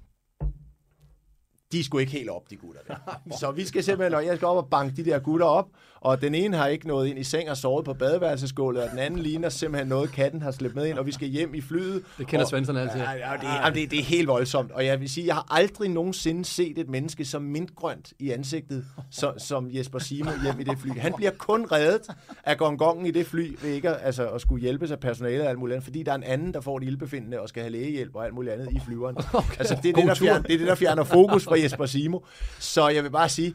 de 1.72 1.80
er 1.80 1.84
sgu 1.84 1.98
ikke 1.98 2.12
helt 2.12 2.30
op, 2.30 2.50
de 2.50 2.56
gutter 2.56 2.80
der. 2.88 2.94
Så 3.40 3.50
vi 3.50 3.66
skal 3.66 3.84
simpelthen, 3.84 4.14
og 4.14 4.26
jeg 4.26 4.36
skal 4.36 4.48
op 4.48 4.56
og 4.56 4.68
banke 4.70 4.96
de 4.96 5.10
der 5.10 5.18
gutter 5.18 5.46
op, 5.46 5.66
og 6.00 6.20
den 6.20 6.34
ene 6.34 6.56
har 6.56 6.66
ikke 6.66 6.88
nået 6.88 7.08
ind 7.08 7.18
i 7.18 7.24
seng 7.24 7.50
og 7.50 7.56
sovet 7.56 7.84
på 7.84 7.94
badeværelsesgulvet, 7.94 8.82
og 8.82 8.90
den 8.90 8.98
anden 8.98 9.20
ligner 9.20 9.48
simpelthen 9.48 9.88
noget, 9.88 10.12
katten 10.12 10.42
har 10.42 10.50
slæbt 10.50 10.74
med 10.74 10.86
ind, 10.86 10.98
og 10.98 11.06
vi 11.06 11.12
skal 11.12 11.28
hjem 11.28 11.54
i 11.54 11.60
flyet. 11.60 12.04
Det 12.18 12.26
kender 12.26 12.44
og, 12.44 12.50
Svensson 12.50 12.76
altid. 12.76 13.00
Ja, 13.00 13.10
ja, 13.10 13.36
det, 13.40 13.48
er, 13.64 13.70
det, 13.70 13.90
det 13.90 13.98
er 13.98 14.02
helt 14.02 14.28
voldsomt, 14.28 14.72
og 14.72 14.86
jeg 14.86 15.00
vil 15.00 15.08
sige, 15.08 15.26
jeg 15.26 15.34
har 15.34 15.46
aldrig 15.50 15.88
nogensinde 15.88 16.44
set 16.44 16.78
et 16.78 16.88
menneske 16.88 17.24
så 17.24 17.38
mintgrønt 17.38 18.12
i 18.18 18.30
ansigtet, 18.30 18.84
som, 19.10 19.38
som 19.38 19.68
Jesper 19.70 19.98
Simo 19.98 20.30
hjem 20.42 20.60
i 20.60 20.62
det 20.62 20.78
fly. 20.78 20.98
Han 20.98 21.12
bliver 21.16 21.32
kun 21.38 21.66
reddet 21.72 22.08
af 22.44 22.58
gongongen 22.58 23.06
i 23.06 23.10
det 23.10 23.26
fly, 23.26 23.58
ved 23.62 23.70
ikke 23.70 23.88
at, 23.90 23.98
altså, 24.02 24.28
at 24.28 24.40
skulle 24.40 24.62
hjælpes 24.62 24.90
af 24.90 25.00
personalet 25.00 25.42
og 25.42 25.48
alt 25.48 25.58
muligt 25.58 25.74
andet, 25.74 25.84
fordi 25.84 26.02
der 26.02 26.12
er 26.12 26.16
en 26.16 26.22
anden, 26.22 26.54
der 26.54 26.60
får 26.60 26.76
et 26.76 26.84
ildbefindende 26.84 27.40
og 27.40 27.48
skal 27.48 27.62
have 27.62 27.72
lægehjælp 27.72 28.14
og 28.14 28.24
alt 28.24 28.34
muligt 28.34 28.54
andet 28.54 28.68
i 28.72 28.80
flyveren. 28.86 29.16
Okay. 29.38 29.58
Altså, 29.58 29.78
det 29.82 29.88
er 29.88 29.92
det, 29.92 30.06
der 30.06 30.14
fjerner, 30.14 30.42
det 30.42 30.54
er 30.54 30.58
det, 30.58 30.66
der 30.66 30.74
fjerner 30.74 31.04
fokus 31.04 31.44
fra 31.44 31.56
Jesper 31.62 31.86
Simo. 31.86 32.18
Så 32.58 32.88
jeg 32.88 33.04
vil 33.04 33.10
bare 33.10 33.28
sige, 33.28 33.54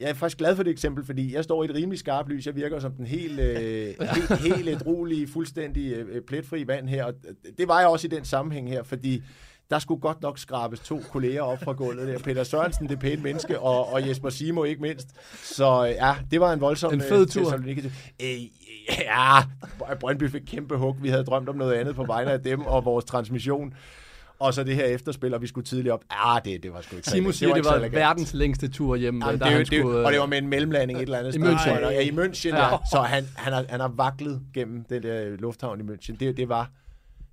jeg 0.00 0.10
er 0.10 0.14
faktisk 0.14 0.38
glad 0.38 0.56
for 0.56 0.62
det 0.62 0.70
eksempel, 0.70 1.04
fordi 1.04 1.34
jeg 1.34 1.44
står 1.44 1.62
i 1.62 1.66
et 1.66 1.74
rimelig 1.74 1.98
skarpt 1.98 2.28
lys. 2.28 2.46
Jeg 2.46 2.56
virker 2.56 2.78
som 2.78 2.92
den 2.92 3.06
helt, 3.06 3.40
øh, 3.40 3.94
helt, 4.16 4.56
helt 4.56 4.68
ædruelige, 4.68 5.28
fuldstændig 5.28 5.92
øh, 5.92 6.22
pletfri 6.22 6.64
mand 6.64 6.88
her. 6.88 7.04
Og 7.04 7.14
det 7.58 7.68
var 7.68 7.78
jeg 7.80 7.88
også 7.88 8.06
i 8.06 8.10
den 8.10 8.24
sammenhæng 8.24 8.70
her, 8.70 8.82
fordi 8.82 9.22
der 9.70 9.78
skulle 9.78 10.00
godt 10.00 10.22
nok 10.22 10.38
skrabes 10.38 10.80
to 10.80 11.00
kolleger 11.10 11.42
op 11.42 11.58
fra 11.64 11.72
gulvet 11.72 12.08
der. 12.08 12.18
Peter 12.18 12.44
Sørensen, 12.44 12.88
det 12.88 12.98
pæne 12.98 13.22
menneske, 13.22 13.60
og, 13.60 13.92
og 13.92 14.08
Jesper 14.08 14.30
Simo 14.30 14.64
ikke 14.64 14.82
mindst. 14.82 15.08
Så 15.42 15.86
øh, 15.86 15.90
ja, 15.90 16.14
det 16.30 16.40
var 16.40 16.52
en 16.52 16.60
voldsom... 16.60 16.94
En 16.94 17.00
fed 17.00 17.20
øh, 17.20 17.26
tur. 17.26 17.54
Øh, 18.22 18.40
ja, 18.88 19.42
Brøndby 20.00 20.30
fik 20.30 20.42
kæmpe 20.46 20.76
hug. 20.76 20.96
Vi 21.02 21.08
havde 21.08 21.24
drømt 21.24 21.48
om 21.48 21.56
noget 21.56 21.74
andet 21.74 21.94
på 21.94 22.04
vegne 22.04 22.30
af 22.30 22.42
dem 22.42 22.60
og 22.60 22.84
vores 22.84 23.04
transmission. 23.04 23.74
Og 24.38 24.54
så 24.54 24.64
det 24.64 24.74
her 24.74 24.84
efterspil, 24.84 25.34
og 25.34 25.42
vi 25.42 25.46
skulle 25.46 25.64
tidligt 25.66 25.92
op. 25.92 26.00
Ah, 26.10 26.40
det, 26.44 26.62
det 26.62 26.72
var 26.72 26.80
sgu 26.80 26.96
ikke 26.96 27.10
Simo 27.10 27.32
siger, 27.32 27.48
det 27.48 27.56
ikke 27.56 27.68
så 27.68 27.78
var 27.78 27.88
verdens 27.88 28.34
længste 28.34 28.68
tur 28.68 28.96
hjem. 28.96 29.22
Jamen, 29.22 29.38
da 29.38 29.44
det, 29.44 29.52
er 29.52 29.56
han 29.56 29.58
det, 29.58 29.66
skulle, 29.66 30.06
og 30.06 30.12
det 30.12 30.18
var 30.18 30.24
øh, 30.26 30.30
med 30.30 30.38
en 30.38 30.48
mellemlanding 30.48 30.98
et 30.98 31.02
eller 31.02 31.18
andet 31.18 31.34
I 31.34 31.38
sted. 31.38 31.52
München. 31.52 31.64
tror 31.80 31.90
jeg. 31.90 31.92
Ja, 31.92 32.00
i 32.00 32.10
München, 32.10 32.48
Ja. 32.56 32.72
ja. 32.72 32.76
Så 32.92 33.00
han, 33.00 33.24
han, 33.36 33.52
har, 33.52 33.64
han 33.68 33.80
har 33.80 33.88
vaklet 33.96 34.40
gennem 34.54 34.84
den 34.88 35.02
der 35.02 35.36
lufthavn 35.38 35.80
i 35.80 35.82
München. 35.92 36.16
Det, 36.20 36.36
det, 36.36 36.48
var, 36.48 36.70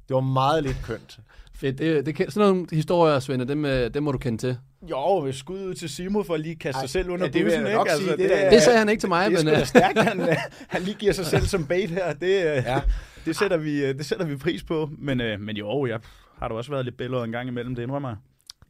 det 0.08 0.14
var 0.14 0.22
meget 0.22 0.64
lidt 0.64 0.78
kønt. 0.86 1.20
Fedt. 1.56 1.78
Det, 1.80 2.06
det, 2.06 2.34
sådan 2.34 2.50
nogle 2.50 2.68
historier, 2.72 3.20
Svende, 3.20 3.48
dem, 3.48 3.66
øh, 3.66 3.94
dem 3.94 4.04
må 4.04 4.12
du 4.12 4.18
kende 4.18 4.38
til. 4.38 4.58
Jo, 4.90 5.32
skud 5.32 5.60
ud 5.60 5.74
til 5.74 5.90
Simo 5.90 6.24
for 6.24 6.34
at 6.34 6.40
lige 6.40 6.56
kaste 6.56 6.78
Ej, 6.78 6.82
sig 6.82 6.90
selv 6.90 7.10
under 7.10 7.26
ja, 7.26 7.32
det 7.32 7.46
vil 7.46 7.50
bussen, 7.52 7.68
ikke? 7.68 7.82
sige, 7.98 8.12
det 8.12 8.20
det, 8.20 8.46
er- 8.46 8.50
Det 8.50 8.62
sagde 8.62 8.80
han 8.80 8.90
ikke 8.90 9.02
til 9.02 9.10
mig, 9.10 9.32
det 9.32 9.40
er 9.40 9.44
men... 9.44 9.48
sgu 9.48 9.56
da 9.56 9.60
øh, 9.62 9.66
stærkt, 9.68 10.00
han, 10.00 10.22
øh, 10.22 10.36
han 10.68 10.82
lige 10.82 10.96
giver 10.96 11.14
sig 11.14 11.26
selv 11.26 11.42
som 11.46 11.66
bait 11.66 11.90
her. 11.90 12.14
Det, 12.14 12.30
ja. 12.44 12.82
Det, 13.26 13.36
sætter 13.38 13.58
vi, 13.58 13.86
øh, 13.86 13.98
det 13.98 14.06
sætter 14.06 14.26
vi 14.26 14.36
pris 14.36 14.64
på. 14.64 14.90
Men, 14.98 15.22
øh, 15.22 15.40
men 15.40 15.58
jo, 15.58 15.86
jeg 15.86 16.00
har 16.42 16.48
du 16.48 16.56
også 16.56 16.72
været 16.72 16.86
lidt 16.86 16.98
billeder 16.98 17.24
en 17.24 17.32
gang 17.32 17.48
imellem, 17.48 17.76
det 17.76 17.84
indrømmer 17.84 18.10
jeg. 18.10 18.18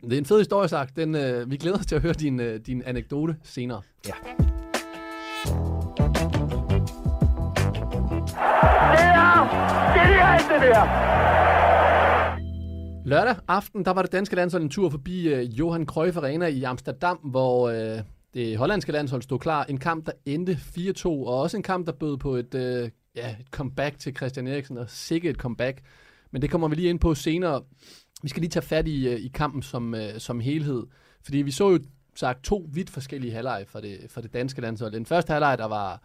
Det 0.03 0.13
er 0.13 0.17
en 0.17 0.25
fed 0.25 0.37
historie, 0.37 0.67
sagt. 0.67 0.95
Den, 0.95 1.15
øh, 1.15 1.51
vi 1.51 1.57
glæder 1.57 1.77
os 1.77 1.85
til 1.85 1.95
at 1.95 2.01
høre 2.01 2.13
din, 2.13 2.39
øh, 2.39 2.59
din 2.59 2.83
anekdote 2.85 3.35
senere. 3.43 3.81
Ja. 4.07 4.13
Lørdag 13.05 13.35
aften, 13.47 13.85
der 13.85 13.91
var 13.91 14.01
det 14.01 14.11
danske 14.11 14.35
landshold 14.35 14.63
en 14.63 14.69
tur 14.69 14.89
forbi 14.89 15.33
uh, 15.33 15.59
Johan 15.59 15.85
Cruyff 15.85 16.17
Arena 16.17 16.47
i 16.47 16.63
Amsterdam, 16.63 17.17
hvor 17.17 17.69
uh, 17.69 17.99
det 18.33 18.57
hollandske 18.57 18.91
landshold 18.91 19.21
stod 19.21 19.39
klar. 19.39 19.63
En 19.63 19.77
kamp, 19.77 20.05
der 20.05 20.11
endte 20.25 20.53
4-2, 20.53 21.05
og 21.05 21.39
også 21.39 21.57
en 21.57 21.63
kamp, 21.63 21.85
der 21.85 21.93
bød 21.93 22.17
på 22.17 22.35
et, 22.35 22.55
uh, 22.55 22.89
ja, 23.15 23.29
et 23.39 23.47
comeback 23.51 23.99
til 23.99 24.15
Christian 24.15 24.47
Eriksen, 24.47 24.77
og 24.77 24.89
sikkert 24.89 25.35
et 25.35 25.41
comeback. 25.41 25.81
Men 26.31 26.41
det 26.41 26.51
kommer 26.51 26.67
vi 26.67 26.75
lige 26.75 26.89
ind 26.89 26.99
på 26.99 27.15
senere. 27.15 27.63
Vi 28.23 28.29
skal 28.29 28.41
lige 28.41 28.49
tage 28.49 28.63
fat 28.65 28.87
i, 28.87 29.07
uh, 29.07 29.13
i 29.13 29.31
kampen 29.33 29.61
som, 29.61 29.93
uh, 29.93 29.99
som 30.17 30.39
helhed, 30.39 30.83
fordi 31.23 31.37
vi 31.37 31.51
så 31.51 31.69
jo 31.69 31.79
sagt 32.15 32.43
to 32.43 32.69
vidt 32.73 32.89
forskellige 32.89 33.33
halvleg 33.33 33.65
for 33.67 33.79
det, 33.79 33.99
for 34.09 34.21
det 34.21 34.33
danske 34.33 34.61
landshold. 34.61 34.91
Den 34.93 35.05
første 35.05 35.31
halvleg, 35.33 35.57
der 35.57 35.65
var 35.65 36.01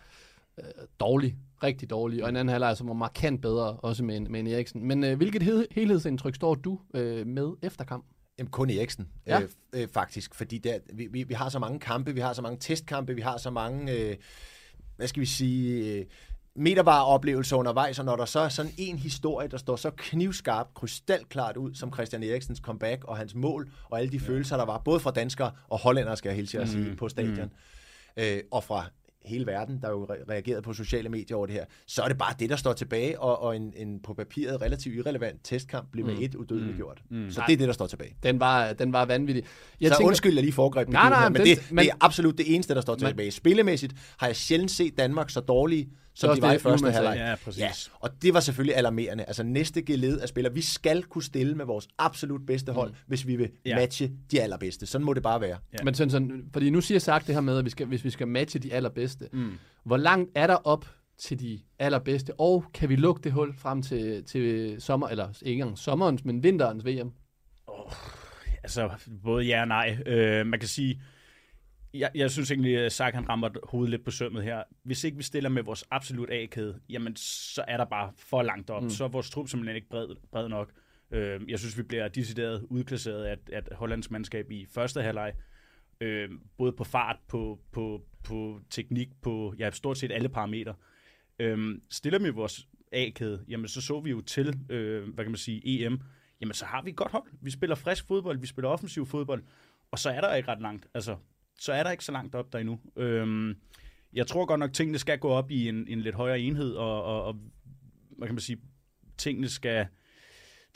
uh, 0.58 0.64
dårlig, 1.00 1.36
rigtig 1.62 1.90
dårlig, 1.90 2.22
og 2.22 2.28
en 2.28 2.36
anden 2.36 2.52
halvleg, 2.52 2.76
som 2.76 2.88
var 2.88 2.94
markant 2.94 3.42
bedre, 3.42 3.72
også 3.72 4.04
med 4.04 4.16
en, 4.16 4.26
med 4.30 4.40
en 4.40 4.46
Eriksen. 4.46 4.84
Men 4.88 5.04
øh, 5.04 5.16
hvilket 5.16 5.42
hed, 5.42 5.66
helhedsindtryk 5.70 6.34
står 6.34 6.54
du 6.54 6.80
øh, 6.94 7.26
med 7.26 7.52
efter 7.62 7.84
kampen? 7.84 8.12
Jamen, 8.38 8.50
kun 8.50 8.70
Eriksen, 8.70 9.08
Ja. 9.26 9.40
øh, 9.40 9.48
øh, 9.72 9.88
faktisk. 9.88 10.34
Fordi 10.34 10.58
der, 10.58 10.78
vi, 10.94 11.06
vi, 11.10 11.22
vi 11.22 11.34
har 11.34 11.48
så 11.48 11.58
mange 11.58 11.80
kampe, 11.80 12.14
vi 12.14 12.20
har 12.20 12.32
så 12.32 12.42
mange 12.42 12.58
testkampe, 12.60 13.14
vi 13.14 13.20
har 13.20 13.36
så 13.36 13.50
mange, 13.50 13.92
øh, 13.92 14.16
hvad 14.96 15.08
skal 15.08 15.20
vi 15.20 15.26
sige, 15.26 16.06
øh, 16.56 16.62
meterbare 16.62 17.04
oplevelser 17.04 17.56
undervejs, 17.56 17.98
og 17.98 18.04
når 18.04 18.16
der 18.16 18.24
så 18.24 18.40
er 18.40 18.48
sådan 18.48 18.72
en 18.78 18.98
historie, 18.98 19.48
der 19.48 19.56
står 19.56 19.76
så 19.76 19.90
knivskarpt, 19.96 20.74
krystalklart 20.74 21.56
ud, 21.56 21.74
som 21.74 21.92
Christian 21.92 22.22
Eriksens 22.22 22.58
comeback 22.58 23.04
og 23.04 23.16
hans 23.16 23.34
mål, 23.34 23.68
og 23.90 23.98
alle 23.98 24.12
de 24.12 24.16
ja. 24.16 24.28
følelser, 24.28 24.56
der 24.56 24.64
var, 24.64 24.78
både 24.84 25.00
fra 25.00 25.10
danskere 25.10 25.50
og 25.68 25.78
hollændere, 25.78 26.16
skal 26.16 26.28
jeg 26.28 26.36
hilse 26.36 26.58
at 26.60 26.68
sige, 26.68 26.96
på 26.96 27.08
stadion, 27.08 27.50
mm. 28.16 28.22
øh, 28.22 28.38
og 28.50 28.64
fra 28.64 28.84
hele 29.24 29.46
verden, 29.46 29.80
der 29.82 29.90
jo 29.90 30.04
re- 30.04 30.30
reagerede 30.30 30.62
på 30.62 30.72
sociale 30.72 31.08
medier 31.08 31.36
over 31.36 31.46
det 31.46 31.54
her, 31.54 31.64
så 31.86 32.02
er 32.02 32.08
det 32.08 32.18
bare 32.18 32.34
det, 32.38 32.50
der 32.50 32.56
står 32.56 32.72
tilbage, 32.72 33.20
og, 33.20 33.42
og 33.42 33.56
en, 33.56 33.72
en 33.76 34.00
på 34.02 34.14
papiret 34.14 34.60
relativt 34.62 34.94
irrelevant 34.96 35.40
testkamp 35.44 35.90
blev 35.92 36.06
med 36.06 36.16
et 36.20 36.34
udødeligt 36.34 36.76
gjort. 36.76 37.02
Mm. 37.10 37.30
Så 37.30 37.42
det 37.46 37.52
er 37.52 37.56
det, 37.56 37.66
der 37.68 37.74
står 37.74 37.86
tilbage. 37.86 38.16
Den 38.22 38.40
var, 38.40 38.72
den 38.72 38.92
var 38.92 39.04
vanvittig. 39.04 39.44
Jeg 39.80 39.88
så 39.90 39.96
tænker, 39.96 40.08
undskyld, 40.08 40.34
jeg 40.34 40.42
lige 40.42 40.52
foregreb 40.52 40.88
Nej, 40.88 41.08
nej, 41.08 41.20
her, 41.22 41.28
men 41.28 41.36
den- 41.36 41.46
det, 41.46 41.70
men- 41.70 41.84
det 41.84 41.90
er 41.90 41.96
absolut 42.00 42.38
det 42.38 42.54
eneste, 42.54 42.74
der 42.74 42.80
står 42.80 42.94
tilbage. 42.94 43.30
Spillemæssigt 43.30 43.94
har 44.18 44.26
jeg 44.26 44.36
sjældent 44.36 44.70
set 44.70 44.98
Danmark 44.98 45.30
så 45.30 45.40
dårlige, 45.40 45.88
som 46.16 46.30
også 46.30 46.40
de 46.40 46.42
var 46.42 46.50
i 46.50 46.54
det, 46.54 46.62
første 46.62 46.90
halvleg. 46.90 47.16
Ja, 47.16 47.34
præcis. 47.44 47.60
Ja, 47.60 47.70
og 48.00 48.22
det 48.22 48.34
var 48.34 48.40
selvfølgelig 48.40 48.76
alarmerende. 48.76 49.24
Altså 49.24 49.42
næste 49.42 49.82
geled 49.82 50.18
af 50.20 50.28
spillere. 50.28 50.54
Vi 50.54 50.62
skal 50.62 51.02
kunne 51.02 51.24
stille 51.24 51.54
med 51.54 51.64
vores 51.64 51.88
absolut 51.98 52.46
bedste 52.46 52.72
hold, 52.72 52.90
mm. 52.90 52.96
hvis 53.06 53.26
vi 53.26 53.36
vil 53.36 53.50
Ja. 53.64 53.76
matche 53.76 54.10
de 54.30 54.42
allerbedste. 54.42 54.86
Sådan 54.86 55.04
må 55.04 55.14
det 55.14 55.22
bare 55.22 55.40
være. 55.40 55.58
Men 55.84 55.94
sådan, 55.94 56.10
sådan, 56.10 56.44
fordi 56.52 56.70
nu 56.70 56.80
siger 56.80 56.98
sagt 56.98 57.26
det 57.26 57.34
her 57.34 57.42
med, 57.42 57.58
at 57.58 57.64
vi 57.64 57.70
skal, 57.70 57.86
hvis 57.86 58.04
vi 58.04 58.10
skal 58.10 58.28
matche 58.28 58.60
de 58.60 58.72
allerbedste. 58.72 59.28
Mm. 59.32 59.52
Hvor 59.84 59.96
langt 59.96 60.30
er 60.34 60.46
der 60.46 60.54
op 60.54 60.86
til 61.18 61.40
de 61.40 61.60
allerbedste? 61.78 62.40
Og 62.40 62.64
kan 62.74 62.88
vi 62.88 62.96
lukke 62.96 63.20
det 63.24 63.32
hul 63.32 63.54
frem 63.58 63.82
til, 63.82 64.24
til 64.24 64.76
sommer, 64.78 65.08
eller 65.08 65.28
ikke 65.42 65.60
engang 65.60 65.78
sommerens, 65.78 66.24
men 66.24 66.42
vinterens 66.42 66.84
VM? 66.86 67.12
Altså, 68.62 68.90
både 69.24 69.44
ja 69.44 69.60
og 69.60 69.68
nej. 69.68 69.98
Øh, 70.06 70.46
man 70.46 70.60
kan 70.60 70.68
sige, 70.68 71.00
jeg, 71.98 72.10
jeg 72.14 72.30
synes 72.30 72.50
egentlig, 72.50 72.78
at 72.78 72.92
Sark 72.92 73.14
han 73.14 73.28
rammer 73.28 73.50
hovedet 73.64 73.90
lidt 73.90 74.04
på 74.04 74.10
sømmet 74.10 74.42
her. 74.42 74.62
Hvis 74.82 75.04
ikke 75.04 75.16
vi 75.16 75.22
stiller 75.22 75.50
med 75.50 75.62
vores 75.62 75.84
absolut 75.90 76.30
A-kæde, 76.30 76.80
jamen 76.88 77.16
så 77.16 77.64
er 77.68 77.76
der 77.76 77.84
bare 77.84 78.12
for 78.16 78.42
langt 78.42 78.70
op. 78.70 78.82
Mm. 78.82 78.90
Så 78.90 79.04
er 79.04 79.08
vores 79.08 79.30
trup 79.30 79.48
simpelthen 79.48 79.76
ikke 79.76 79.88
bred, 79.88 80.08
bred 80.32 80.48
nok. 80.48 80.72
Øh, 81.10 81.40
jeg 81.48 81.58
synes, 81.58 81.78
vi 81.78 81.82
bliver 81.82 82.08
decideret 82.08 82.66
udklasseret 82.70 83.24
af, 83.24 83.36
af 83.52 83.62
Hollands 83.72 84.10
mandskab 84.10 84.50
i 84.50 84.66
første 84.70 85.02
halvleg. 85.02 85.32
Øh, 86.00 86.30
både 86.58 86.72
på 86.72 86.84
fart, 86.84 87.16
på, 87.28 87.58
på, 87.72 88.02
på 88.24 88.60
teknik, 88.70 89.08
på 89.22 89.54
ja, 89.58 89.70
stort 89.70 89.98
set 89.98 90.12
alle 90.12 90.28
parametre. 90.28 90.74
Øh, 91.38 91.78
stiller 91.90 92.18
vi 92.18 92.30
vores 92.30 92.68
A-kæde, 92.92 93.44
jamen 93.48 93.68
så 93.68 93.80
så 93.80 94.00
vi 94.00 94.10
jo 94.10 94.20
til, 94.20 94.60
øh, 94.68 95.14
hvad 95.14 95.24
kan 95.24 95.30
man 95.30 95.38
sige, 95.38 95.86
EM, 95.86 96.00
jamen 96.40 96.54
så 96.54 96.64
har 96.64 96.82
vi 96.82 96.90
et 96.90 96.96
godt 96.96 97.12
hold. 97.12 97.24
Vi 97.40 97.50
spiller 97.50 97.76
frisk 97.76 98.06
fodbold, 98.06 98.38
vi 98.38 98.46
spiller 98.46 98.68
offensiv 98.68 99.06
fodbold, 99.06 99.42
og 99.90 99.98
så 99.98 100.10
er 100.10 100.20
der 100.20 100.34
ikke 100.34 100.48
ret 100.48 100.60
langt. 100.60 100.86
Altså, 100.94 101.16
så 101.58 101.72
er 101.72 101.82
der 101.82 101.90
ikke 101.90 102.04
så 102.04 102.12
langt 102.12 102.34
op 102.34 102.52
der 102.52 102.58
endnu. 102.58 102.80
Øhm, 102.96 103.56
jeg 104.12 104.26
tror 104.26 104.46
godt 104.46 104.60
nok, 104.60 104.72
tingene 104.72 104.98
skal 104.98 105.18
gå 105.18 105.28
op 105.28 105.50
i 105.50 105.68
en, 105.68 105.88
en 105.88 106.00
lidt 106.00 106.14
højere 106.14 106.40
enhed, 106.40 106.72
og, 106.72 107.04
og, 107.04 107.24
og 107.24 107.36
hvad 108.18 108.28
kan 108.28 108.34
man 108.34 108.40
sige, 108.40 108.58
tingene 109.18 109.48
skal, 109.48 109.86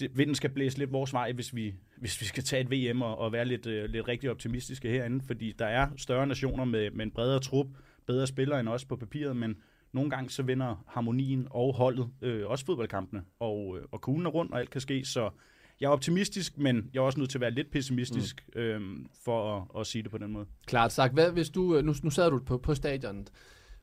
det, 0.00 0.18
vinden 0.18 0.34
skal 0.34 0.50
blæse 0.50 0.78
lidt 0.78 0.92
vores 0.92 1.12
vej, 1.12 1.32
hvis 1.32 1.54
vi, 1.54 1.74
hvis 1.96 2.20
vi 2.20 2.26
skal 2.26 2.44
tage 2.44 2.62
et 2.62 2.92
VM 2.92 3.02
og, 3.02 3.18
og 3.18 3.32
være 3.32 3.44
lidt, 3.44 3.66
øh, 3.66 3.84
lidt 3.90 4.08
rigtig 4.08 4.30
optimistiske 4.30 4.88
herinde, 4.88 5.24
fordi 5.26 5.52
der 5.58 5.66
er 5.66 5.88
større 5.96 6.26
nationer 6.26 6.64
med, 6.64 6.90
med 6.90 7.04
en 7.04 7.10
bredere 7.10 7.40
trup, 7.40 7.66
bedre 8.06 8.26
spillere 8.26 8.60
end 8.60 8.68
os 8.68 8.84
på 8.84 8.96
papiret, 8.96 9.36
men 9.36 9.56
nogle 9.92 10.10
gange 10.10 10.30
så 10.30 10.42
vinder 10.42 10.84
harmonien 10.88 11.46
og 11.50 11.74
holdet 11.74 12.10
øh, 12.22 12.46
også 12.46 12.66
fodboldkampene, 12.66 13.22
og, 13.38 13.78
øh, 13.78 13.84
og 13.90 14.00
kuglen 14.00 14.26
er 14.26 14.30
rundt, 14.30 14.52
og 14.52 14.60
alt 14.60 14.70
kan 14.70 14.80
ske, 14.80 15.04
så 15.04 15.30
jeg 15.80 15.86
er 15.86 15.90
optimistisk, 15.90 16.58
men 16.58 16.90
jeg 16.94 17.00
er 17.00 17.04
også 17.04 17.18
nødt 17.18 17.30
til 17.30 17.38
at 17.38 17.40
være 17.40 17.50
lidt 17.50 17.70
pessimistisk, 17.70 18.46
mm. 18.54 18.60
øhm, 18.60 19.06
for 19.24 19.56
at, 19.56 19.80
at 19.80 19.86
sige 19.86 20.02
det 20.02 20.10
på 20.10 20.18
den 20.18 20.32
måde. 20.32 20.46
Klart 20.66 20.92
sagt. 20.92 21.14
Hvad, 21.14 21.30
hvis 21.30 21.50
du, 21.50 21.76
øh, 21.76 21.84
nu, 21.84 21.94
nu 22.02 22.10
sad 22.10 22.30
du 22.30 22.38
på, 22.38 22.58
på 22.58 22.74
stadionet. 22.74 23.30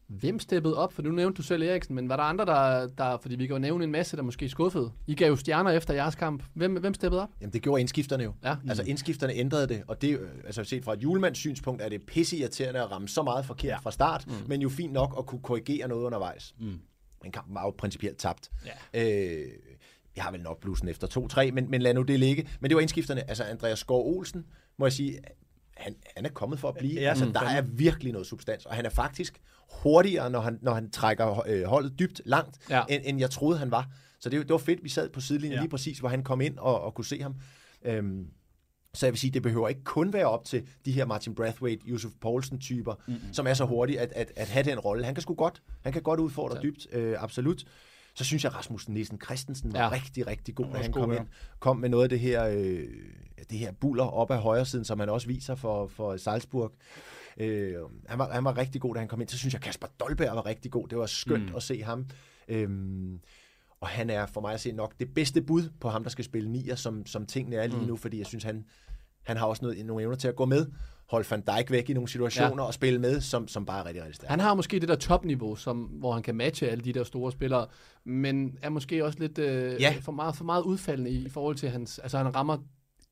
Hvem 0.08 0.40
steppede 0.40 0.78
op? 0.78 0.94
For 0.94 1.02
nu 1.02 1.12
nævnte 1.12 1.38
du 1.38 1.44
selv 1.44 1.64
Eriksen, 1.64 1.96
men 1.96 2.10
var 2.10 2.16
der 2.16 2.24
andre, 2.24 2.46
der, 2.46 2.88
der 2.88 3.18
fordi 3.18 3.36
vi 3.36 3.48
kan 3.48 3.56
jo 3.56 3.60
nævne 3.60 3.84
en 3.84 3.92
masse, 3.92 4.18
der 4.18 4.24
måske 4.24 4.50
skuffede. 4.50 4.92
I 5.08 5.16
gav 5.16 5.28
jo 5.30 5.36
stjerner 5.36 5.72
efter 5.72 5.94
jeres 5.94 6.16
kamp. 6.16 6.44
Hvem, 6.54 6.74
hvem 6.74 6.94
steppede 6.94 7.22
op? 7.22 7.30
Jamen, 7.42 7.54
det 7.54 7.62
gjorde 7.62 7.80
indskifterne 7.80 8.24
jo. 8.24 8.34
Ja. 8.44 8.56
Altså, 8.70 8.84
indskifterne 8.84 9.34
ændrede 9.34 9.68
det, 9.68 9.84
og 9.88 10.02
det, 10.02 10.20
øh, 10.20 10.30
altså 10.46 10.64
set 10.64 10.84
fra 10.84 10.94
et 10.94 11.04
julemands 11.04 11.38
synspunkt, 11.38 11.82
er 11.82 11.90
det 11.90 12.02
pisseirriterende 12.02 12.80
at 12.80 12.92
ramme 12.92 13.08
så 13.08 13.24
meget 13.24 13.46
forkert 13.46 13.70
ja. 13.70 13.78
fra 13.78 13.92
start, 13.92 14.28
mm. 14.28 14.34
men 14.48 14.62
jo 14.62 14.70
fint 14.70 14.94
nok 14.94 15.16
at 15.18 15.26
kunne 15.26 15.42
korrigere 15.42 15.88
noget 15.88 16.04
undervejs. 16.04 16.56
Mm. 16.60 16.80
Men 17.24 17.32
kampen 17.32 17.56
var 17.56 17.64
jo 17.64 17.74
principielt 17.78 18.18
tabt. 18.18 18.52
Ja. 18.94 19.40
Øh, 19.40 19.46
jeg 20.18 20.24
har 20.24 20.32
vel 20.32 20.42
nok 20.42 20.62
blussen 20.62 20.88
efter 20.88 21.08
2-3, 21.48 21.52
men, 21.52 21.72
men 21.72 21.82
lad 21.82 21.94
nu 21.94 22.02
det 22.02 22.20
ligge. 22.20 22.48
Men 22.60 22.70
det 22.70 22.76
var 22.76 22.82
indskifterne. 22.82 23.30
Altså, 23.30 23.44
Andreas 23.44 23.80
Skov 23.80 24.18
Olsen, 24.18 24.46
må 24.80 24.86
jeg 24.86 24.94
sige, 24.94 25.20
han, 25.78 25.96
han 26.16 26.26
er 26.26 26.30
kommet 26.30 26.60
for 26.60 26.70
at 26.70 26.76
blive. 26.80 27.02
Ja, 27.02 27.10
altså, 27.10 27.26
mm. 27.26 27.34
der 27.34 27.42
er 27.42 27.62
virkelig 27.62 28.12
noget 28.12 28.28
substans, 28.28 28.66
og 28.66 28.76
han 28.76 28.86
er 28.86 28.90
faktisk 28.90 29.42
hurtigere, 29.84 30.30
når 30.30 30.40
han, 30.40 30.60
når 30.62 30.74
han 30.74 30.90
trækker 30.92 31.44
øh, 31.48 31.64
holdet 31.64 32.00
dybt 32.00 32.22
langt, 32.26 32.58
Ja. 32.70 32.84
end, 32.90 33.02
end 33.06 33.20
jeg 33.20 33.30
troede, 33.30 33.60
han 33.60 33.72
var. 33.72 33.90
Så 34.20 34.30
det, 34.30 34.42
det 34.42 34.50
var 34.50 34.58
fedt, 34.58 34.84
vi 34.84 34.90
sad 34.90 35.10
på 35.10 35.22
sidelinjen 35.22 35.52
Ja. 35.52 35.58
ja. 35.58 35.62
lige 35.62 35.70
præcis, 35.70 36.00
hvor 36.00 36.10
han 36.10 36.24
kom 36.24 36.42
ind 36.42 36.58
og, 36.58 36.82
og 36.82 36.94
kunne 36.94 37.06
se 37.06 37.22
ham. 37.22 37.36
Øhm, 37.86 38.28
så 38.94 39.06
jeg 39.06 39.14
vil 39.14 39.20
sige, 39.20 39.32
det 39.32 39.42
behøver 39.44 39.68
ikke 39.70 39.84
kun 39.84 40.14
være 40.14 40.26
op 40.26 40.46
til 40.46 40.68
de 40.86 40.92
her 40.92 41.06
Martin 41.06 41.36
Brathwaite, 41.36 41.84
Yusuf 41.88 42.12
Poulsen-typer, 42.22 42.94
mm-hmm. 43.08 43.34
som 43.34 43.48
er 43.48 43.54
så 43.54 43.66
hurtige 43.66 44.00
at, 44.00 44.12
at, 44.16 44.32
at 44.36 44.48
have 44.50 44.64
den 44.64 44.80
rolle. 44.80 45.06
Han 45.06 45.16
kan 45.16 45.22
sgu 45.22 45.34
godt, 45.34 45.62
han 45.84 45.94
kan 45.94 46.02
godt 46.02 46.20
udfordre 46.20 46.56
Ja. 46.56 46.62
dybt, 46.62 46.88
øh, 46.92 47.16
absolut. 47.24 47.64
Så 48.18 48.24
synes 48.24 48.44
jeg, 48.44 48.56
Rasmus 48.56 48.90
Nielsen 48.90 49.20
Christensen 49.26 49.74
var 49.74 49.80
Ja. 49.80 49.92
rigtig, 49.92 50.28
rigtig 50.28 50.56
god, 50.56 50.66
da 50.66 50.78
han 50.78 50.92
kom 50.92 51.12
ind. 51.12 51.28
Kom 51.60 51.78
med 51.78 51.90
noget 51.90 52.04
af 52.04 52.10
det 52.10 52.20
her, 52.20 52.46
øh, 52.46 52.84
det 53.50 53.58
her 53.60 53.72
buller 53.72 54.04
op 54.04 54.32
ad 54.32 54.38
højre 54.38 54.66
siden, 54.66 54.86
som 54.86 55.00
han 55.00 55.10
også 55.10 55.28
viser 55.28 55.56
for, 55.56 55.88
for 55.88 56.18
Salzburg. 56.18 56.74
Øh, 57.38 57.76
han, 58.08 58.20
var, 58.20 58.32
han 58.34 58.44
var 58.44 58.58
rigtig 58.58 58.82
god, 58.82 58.94
da 58.94 59.00
han 59.00 59.08
kom 59.08 59.22
ind. 59.22 59.30
Så 59.30 59.38
synes 59.38 59.54
jeg, 59.54 59.62
Kasper 59.62 59.88
Dolberg 60.00 60.36
var 60.36 60.46
rigtig 60.46 60.72
god. 60.72 60.88
Det 60.88 60.98
var 60.98 61.06
skønt 61.06 61.50
mm. 61.50 61.56
at 61.56 61.64
se 61.64 61.84
ham. 61.84 62.06
Øhm, 62.48 63.20
og 63.82 63.88
han 63.88 64.10
er 64.10 64.26
for 64.26 64.42
mig 64.42 64.54
at 64.54 64.60
se 64.62 64.72
nok 64.72 64.94
det 65.00 65.14
bedste 65.14 65.42
bud 65.42 65.70
på 65.80 65.90
ham, 65.90 66.04
der 66.04 66.10
skal 66.10 66.26
spille 66.26 66.50
nier, 66.50 66.76
som, 66.76 67.06
som 67.06 67.26
tingene 67.26 67.56
er 67.56 67.68
lige 67.68 67.80
Mm. 67.82 67.88
nu, 67.88 67.96
fordi 67.96 68.18
jeg 68.18 68.26
synes, 68.26 68.44
han, 68.44 68.66
han 69.28 69.38
har 69.38 69.46
også 69.46 69.66
noget, 69.66 69.86
nogle 69.86 70.04
evner 70.04 70.16
til 70.16 70.28
at 70.28 70.36
gå 70.36 70.46
med, 70.46 70.66
holde 71.10 71.32
Van 71.32 71.42
Dijk 71.42 71.72
væk 71.72 71.90
i 71.90 71.94
nogle 71.94 72.10
situationer 72.10 72.64
Ja. 72.64 72.68
og 72.68 72.74
spille 72.74 73.00
med, 73.00 73.22
som, 73.22 73.48
som 73.48 73.66
bare 73.66 73.80
er 73.80 73.86
rigtig, 73.86 74.02
rigtig 74.02 74.16
stærkt. 74.16 74.32
Han 74.32 74.40
har 74.40 74.54
måske 74.54 74.80
det 74.80 74.90
der 74.90 74.96
topniveau, 74.96 75.56
som, 75.56 75.78
hvor 75.78 76.14
han 76.14 76.24
kan 76.24 76.36
matche 76.36 76.70
alle 76.70 76.84
de 76.84 76.94
der 76.94 77.04
store 77.04 77.32
spillere, 77.32 77.68
men 78.06 78.58
er 78.62 78.70
måske 78.70 79.06
også 79.06 79.20
lidt 79.20 79.38
øh, 79.38 79.82
Ja. 79.82 79.96
for, 80.02 80.12
meget, 80.12 80.36
for 80.36 80.44
meget 80.44 80.62
udfaldende 80.64 81.12
i, 81.12 81.26
i 81.26 81.30
forhold 81.30 81.56
til 81.56 81.70
hans... 81.70 82.00
Altså 82.00 82.18
han 82.18 82.36
rammer 82.36 82.58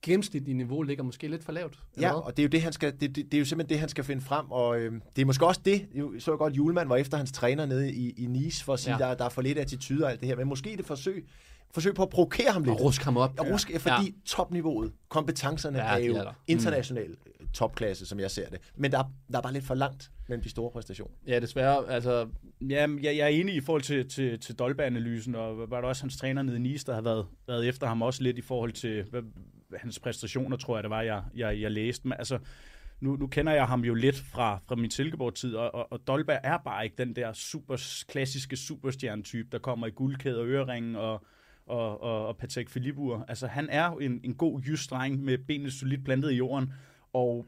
gennemsnitlige 0.01 0.57
niveau, 0.57 0.81
ligger 0.81 1.03
måske 1.03 1.27
lidt 1.27 1.43
for 1.43 1.51
lavt. 1.51 1.79
Ja, 2.01 2.11
hvad? 2.11 2.21
og 2.23 2.37
det 2.37 2.43
er 2.43 2.47
jo 2.47 2.49
det, 2.49 2.61
han 2.61 2.73
skal, 2.73 2.91
det, 2.91 3.01
det, 3.01 3.15
det 3.15 3.33
er 3.33 3.39
jo 3.39 3.45
simpelthen 3.45 3.69
det, 3.69 3.79
han 3.79 3.89
skal 3.89 4.03
finde 4.03 4.21
frem, 4.21 4.51
og 4.51 4.79
øh, 4.79 4.93
det 5.15 5.21
er 5.21 5.25
måske 5.25 5.45
også 5.45 5.61
det, 5.65 5.85
jo, 5.93 6.13
så 6.19 6.31
jeg 6.31 6.37
godt, 6.37 6.53
Julemand 6.57 6.87
var 6.87 6.95
efter 6.95 7.17
hans 7.17 7.31
træner 7.31 7.65
nede 7.65 7.93
i, 7.93 8.09
i 8.09 8.25
Nice, 8.25 8.63
for 8.63 8.73
at 8.73 8.79
sige, 8.79 8.97
ja. 8.99 9.09
der, 9.09 9.15
der 9.15 9.25
er 9.25 9.29
for 9.29 9.41
lidt 9.41 9.57
attitude 9.57 10.03
og 10.03 10.11
alt 10.11 10.19
det 10.19 10.29
her, 10.29 10.35
men 10.35 10.47
måske 10.47 10.77
det 10.77 10.85
forsøg, 10.85 11.27
forsøg 11.75 11.95
på 11.95 12.03
at 12.03 12.09
provokere 12.09 12.51
ham 12.51 12.63
lidt. 12.63 12.71
Og 12.75 12.81
rusk 12.81 13.03
ham 13.03 13.17
op. 13.17 13.39
Og 13.39 13.47
rusk, 13.51 13.71
fordi 13.79 14.05
ja. 14.05 14.11
topniveauet, 14.25 14.91
kompetencerne 15.09 15.77
Ja, 15.77 15.93
ja, 15.95 16.01
er 16.01 16.05
jo 16.05 16.15
er. 16.15 16.23
Mm. 16.31 16.35
international 16.47 17.09
øh, 17.09 17.47
topklasse, 17.53 18.05
som 18.05 18.19
jeg 18.19 18.31
ser 18.31 18.49
det. 18.49 18.59
Men 18.75 18.91
der, 18.91 18.99
er- 18.99 19.11
der 19.31 19.37
er 19.37 19.41
bare 19.41 19.53
lidt 19.53 19.65
for 19.65 19.75
langt 19.75 20.11
mellem 20.29 20.43
de 20.43 20.49
store 20.49 20.71
præstationer. 20.71 21.13
Ja, 21.27 21.39
desværre. 21.39 21.89
Altså, 21.89 22.27
Ja, 22.69 22.87
jeg, 23.01 23.03
jeg 23.03 23.17
er 23.23 23.27
enig 23.27 23.55
i 23.55 23.61
forhold 23.61 23.81
til, 23.81 24.09
til, 24.09 24.39
til 24.39 24.55
Dolberg-analysen, 24.55 25.35
og 25.35 25.69
var 25.71 25.81
der 25.81 25.87
også 25.87 26.03
hans 26.03 26.17
træner 26.17 26.41
nede 26.41 26.57
i 26.57 26.59
Nice, 26.59 26.85
der 26.85 26.93
har 26.93 27.01
været, 27.01 27.25
været 27.47 27.67
efter 27.67 27.87
ham 27.87 28.01
også 28.01 28.23
lidt 28.23 28.37
i 28.37 28.41
forhold 28.41 28.71
til 28.71 29.03
hvad 29.09 29.21
hans 29.77 29.99
præstationer, 29.99 30.57
tror 30.57 30.75
jeg, 30.77 30.83
det 30.83 30.89
var, 30.89 31.01
jeg, 31.01 31.23
jeg, 31.35 31.61
jeg 31.61 31.71
læste. 31.71 32.07
Men 32.07 32.15
altså, 32.19 32.39
nu, 33.01 33.15
nu 33.15 33.27
kender 33.27 33.53
jeg 33.53 33.65
ham 33.67 33.81
jo 33.83 33.93
lidt 33.93 34.15
fra, 34.33 34.59
fra 34.67 34.75
min 34.75 34.91
Silkeborg-tid, 34.91 35.55
og, 35.55 35.75
og, 35.75 35.91
og 35.91 36.07
Dolberg 36.07 36.39
er 36.43 36.57
bare 36.65 36.83
ikke 36.83 36.95
den 36.97 37.15
der 37.15 37.33
super, 37.33 38.03
klassiske 38.07 38.57
superstjernetype, 38.57 39.49
der 39.51 39.59
kommer 39.59 39.87
i 39.87 39.91
guldkæde 39.91 40.39
og 40.39 40.47
øreringen 40.47 40.95
og, 40.95 41.25
og, 41.65 42.01
og, 42.01 42.27
og 42.27 42.37
Patek 42.37 42.69
Philippur. 42.69 43.25
Altså, 43.27 43.47
han 43.47 43.69
er 43.69 43.91
en, 43.91 44.21
en 44.23 44.35
god 44.35 44.61
jysk 44.61 44.89
dreng 44.89 45.23
med 45.23 45.37
benene 45.37 45.71
solidt 45.71 46.05
plantet 46.05 46.31
i 46.31 46.35
jorden, 46.35 46.73
og 47.13 47.47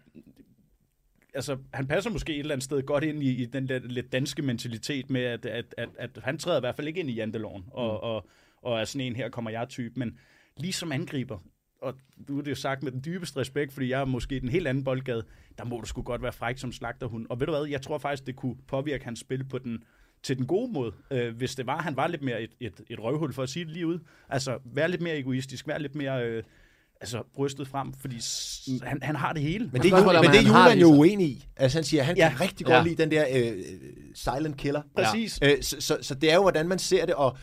altså, 1.34 1.58
han 1.74 1.88
passer 1.88 2.12
måske 2.12 2.34
et 2.34 2.40
eller 2.40 2.54
andet 2.54 2.64
sted 2.64 2.84
godt 2.84 3.04
ind 3.04 3.24
i, 3.24 3.32
i 3.32 3.46
den 3.46 3.70
der 3.70 3.80
lidt 3.80 4.12
danske 4.12 4.42
mentalitet 4.42 5.10
med, 5.10 5.22
at, 5.22 5.46
at, 5.46 5.76
at, 5.78 5.90
at 5.98 6.20
han 6.24 6.38
træder 6.38 6.58
i 6.58 6.60
hvert 6.60 6.76
fald 6.76 6.88
ikke 6.88 7.00
ind 7.00 7.10
i 7.10 7.14
janteloven, 7.14 7.66
og, 7.72 7.92
mm. 7.92 8.10
og, 8.10 8.28
og 8.62 8.80
er 8.80 8.86
sådan 8.86 9.08
en 9.08 9.16
her 9.16 9.30
kommer 9.30 9.52
jeg 9.52 9.70
type, 9.70 10.00
men 10.00 10.20
lige 10.58 10.74
som 10.74 10.92
angriber, 10.92 11.40
og 11.82 11.94
du 12.28 12.40
er 12.40 12.44
det 12.44 12.52
jo 12.52 12.56
sagt 12.56 12.84
med 12.84 12.92
den 12.92 13.02
dybeste 13.06 13.40
respekt, 13.40 13.74
fordi 13.74 13.90
jeg 13.90 14.02
er 14.02 14.06
måske 14.06 14.36
i 14.36 14.40
den 14.40 14.50
helt 14.50 14.68
anden 14.68 14.84
boldgade, 14.84 15.24
der 15.58 15.66
må 15.66 15.80
du 15.80 15.86
sgu 15.86 16.02
godt 16.02 16.22
være 16.22 16.34
fræk 16.34 16.58
som 16.58 16.72
slagterhund. 16.72 17.28
Og 17.30 17.40
ved 17.40 17.48
du 17.48 17.54
hvad, 17.54 17.66
jeg 17.66 17.82
tror 17.82 17.98
faktisk, 17.98 18.28
det 18.28 18.36
kunne 18.36 18.56
påvirke 18.68 19.06
hans 19.06 19.20
spil 19.20 19.44
på 19.44 19.58
den, 19.58 19.84
til 20.28 20.38
den 20.38 20.46
gode 20.46 20.72
måde, 20.74 20.92
øh, 21.12 21.36
hvis 21.38 21.56
det 21.56 21.68
var, 21.68 21.82
han 21.82 21.96
var 21.96 22.08
lidt 22.08 22.22
mere 22.22 22.42
et, 22.42 22.50
et, 22.60 22.74
et 22.90 23.00
røvhul, 23.00 23.34
for 23.34 23.44
at 23.44 23.50
sige 23.50 23.66
det 23.66 23.74
lige 23.74 23.88
ud. 23.88 24.00
Altså, 24.30 24.58
være 24.66 24.92
lidt 24.92 25.02
mere 25.02 25.18
egoistisk, 25.18 25.68
være 25.68 25.82
lidt 25.82 25.96
mere 25.96 26.26
øh, 26.26 26.44
altså, 27.02 27.24
brystet 27.36 27.68
frem, 27.68 27.94
fordi 27.94 28.20
s- 28.22 28.70
han, 28.84 29.00
han 29.04 29.16
har 29.16 29.34
det 29.34 29.42
hele. 29.42 29.70
Men 29.74 29.82
det, 29.82 29.92
er, 29.92 30.22
men 30.22 30.32
det 30.32 30.40
er 30.40 30.48
Julian 30.64 30.80
jo 30.80 30.88
uenig 30.88 31.28
i. 31.28 31.46
Altså 31.58 31.78
han 31.78 31.84
siger, 31.84 32.02
at 32.02 32.08
han 32.08 32.18
Ja. 32.18 32.30
kan 32.30 32.42
rigtig 32.42 32.68
Ja. 32.68 32.74
godt 32.76 32.88
lide 32.88 33.02
den 33.04 33.12
der 33.12 33.26
øh, 33.34 33.52
silent 34.16 34.58
killer. 34.58 34.82
Præcis. 34.96 35.40
Øh, 35.44 35.52
så, 35.62 35.76
så, 35.82 35.98
så 36.02 36.16
det 36.16 36.32
er 36.32 36.36
jo, 36.36 36.42
hvordan 36.42 36.68
man 36.68 36.80
ser 36.80 37.06
det, 37.06 37.16
og, 37.16 37.38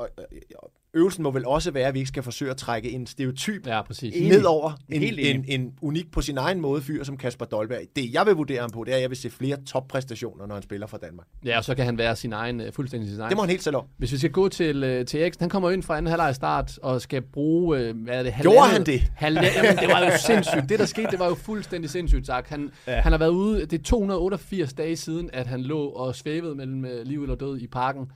og, 0.00 0.70
øvelsen 0.94 1.22
må 1.22 1.30
vel 1.30 1.46
også 1.46 1.70
være, 1.70 1.86
at 1.88 1.94
vi 1.94 1.98
ikke 1.98 2.08
skal 2.08 2.22
forsøge 2.22 2.50
at 2.50 2.56
trække 2.56 2.90
en 2.90 3.06
stereotyp 3.06 3.66
Ja, 3.66 3.82
præcis. 3.82 4.14
Enig. 4.16 4.28
nedover 4.28 4.72
en, 4.88 5.02
en, 5.18 5.44
en 5.48 5.72
unik 5.82 6.10
på 6.12 6.20
sin 6.22 6.38
egen 6.38 6.60
måde 6.60 6.82
fyr 6.82 7.04
som 7.04 7.16
Kasper 7.16 7.44
Dolberg. 7.44 7.80
Det 7.96 8.12
jeg 8.14 8.26
vil 8.26 8.34
vurdere 8.34 8.60
ham 8.60 8.70
på, 8.70 8.84
det 8.84 8.92
er, 8.92 8.96
at 8.96 9.02
jeg 9.02 9.10
vil 9.10 9.16
se 9.18 9.30
flere 9.30 9.56
toppræstationer, 9.66 10.46
når 10.46 10.54
han 10.54 10.62
spiller 10.62 10.86
for 10.86 10.96
Danmark. 10.96 11.26
Ja, 11.44 11.56
og 11.58 11.64
så 11.64 11.74
kan 11.74 11.84
han 11.84 11.98
være 11.98 12.16
sin 12.16 12.32
egen, 12.32 12.60
øh, 12.60 12.72
fuldstændig 12.72 13.10
sin 13.10 13.20
egen. 13.20 13.28
Det 13.28 13.36
må 13.36 13.42
han 13.42 13.50
helt 13.50 13.62
selv 13.62 13.76
om. 13.76 13.84
Hvis 13.98 14.12
vi 14.12 14.18
skal 14.18 14.30
gå 14.30 14.48
til, 14.48 14.84
øh, 14.84 15.06
til 15.06 15.20
Eriksen, 15.20 15.42
han 15.42 15.50
kommer 15.50 15.70
ind 15.70 15.82
fra 15.82 15.96
anden 15.96 16.10
halvleg 16.10 16.34
start 16.34 16.78
og 16.78 17.00
skal 17.00 17.22
bruge, 17.22 17.78
øh, 17.78 18.04
hvad 18.04 18.14
er 18.18 18.22
det, 18.22 18.34
Gjorde 18.40 18.58
halvandet- 18.58 18.72
han 18.72 18.86
det? 18.86 19.12
Halv, 19.16 19.36
jamen, 19.56 19.78
det 19.78 19.88
var 19.88 20.04
jo 20.04 20.10
sindssygt. 20.26 20.68
Det, 20.68 20.78
der 20.78 20.86
skete, 20.86 21.10
det 21.10 21.18
var 21.18 21.28
jo 21.28 21.34
fuldstændig 21.34 21.90
sindssygt, 21.90 22.26
sagt. 22.26 22.48
Han, 22.48 22.70
ja. 22.86 23.00
Han 23.00 23.12
har 23.12 23.18
været 23.18 23.30
ude, 23.30 23.60
det 23.66 23.72
er 23.78 23.82
288 23.82 24.72
dage 24.72 24.96
siden, 24.96 25.30
at 25.32 25.46
han 25.46 25.60
lå 25.62 25.86
og 25.86 26.14
svævede 26.14 26.54
mellem 26.54 26.86
liv 27.04 27.22
eller 27.22 27.34
død 27.36 27.58
i 27.60 27.66
parken 27.66 28.06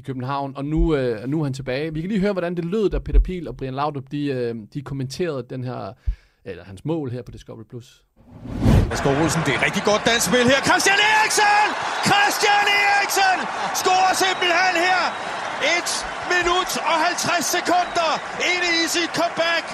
i 0.00 0.02
København, 0.08 0.50
og 0.58 0.64
nu, 0.74 0.80
øh, 0.94 1.28
nu 1.32 1.36
er 1.40 1.44
han 1.48 1.56
tilbage. 1.60 1.86
Vi 1.94 2.00
kan 2.00 2.08
lige 2.12 2.22
høre, 2.26 2.36
hvordan 2.38 2.54
det 2.58 2.64
lød, 2.74 2.86
da 2.94 2.98
Peter 3.08 3.22
Pil 3.28 3.44
og 3.50 3.54
Brian 3.58 3.76
Laudrup, 3.80 4.06
de, 4.14 4.22
øh, 4.36 4.54
de 4.74 4.78
kommenterede 4.90 5.42
den 5.54 5.62
her, 5.68 5.80
eller 6.50 6.64
hans 6.70 6.82
mål 6.90 7.06
her 7.14 7.22
på 7.26 7.30
Discovery+. 7.36 7.66
Plus. 7.72 7.88
Asger 8.94 9.10
Olsen, 9.20 9.42
det 9.46 9.52
er 9.58 9.62
rigtig 9.68 9.84
godt 9.90 10.02
dansk 10.10 10.24
spil 10.30 10.46
her. 10.52 10.60
Christian 10.70 11.00
Eriksen! 11.12 11.66
Christian 12.10 12.66
Eriksen 12.84 13.38
scorer 13.80 14.14
simpelthen 14.24 14.74
her. 14.88 15.02
1 15.78 15.88
minut 16.34 16.70
og 16.90 16.96
50 17.08 17.56
sekunder 17.56 18.10
inde 18.52 18.68
i 18.82 18.84
sit 18.94 19.10
comeback. 19.20 19.64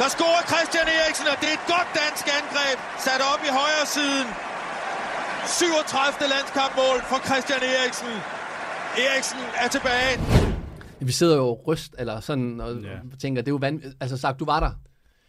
Der 0.00 0.08
scorer 0.16 0.42
Christian 0.52 0.88
Eriksen, 0.98 1.26
og 1.32 1.36
det 1.40 1.48
er 1.52 1.56
et 1.60 1.66
godt 1.74 1.88
dansk 2.02 2.24
angreb. 2.38 2.76
Sat 3.06 3.20
op 3.32 3.40
i 3.48 3.50
højre 3.60 3.86
siden. 3.96 4.26
37. 5.46 6.28
landskampmål 6.34 6.98
for 7.10 7.18
Christian 7.28 7.62
Eriksen. 7.74 8.14
Eriksen 8.98 9.38
er 9.64 9.68
tilbage. 9.68 10.20
Vi 11.00 11.12
sidder 11.12 11.36
jo 11.36 11.60
ryst, 11.66 11.94
eller 11.98 12.20
sådan, 12.20 12.60
og 12.60 12.74
Ja. 12.82 12.88
tænker, 13.20 13.42
det 13.42 13.48
er 13.48 13.52
jo 13.52 13.58
vand... 13.60 13.82
Altså 14.00 14.16
sagt, 14.16 14.38
du 14.40 14.44
var 14.44 14.60
der. 14.60 14.70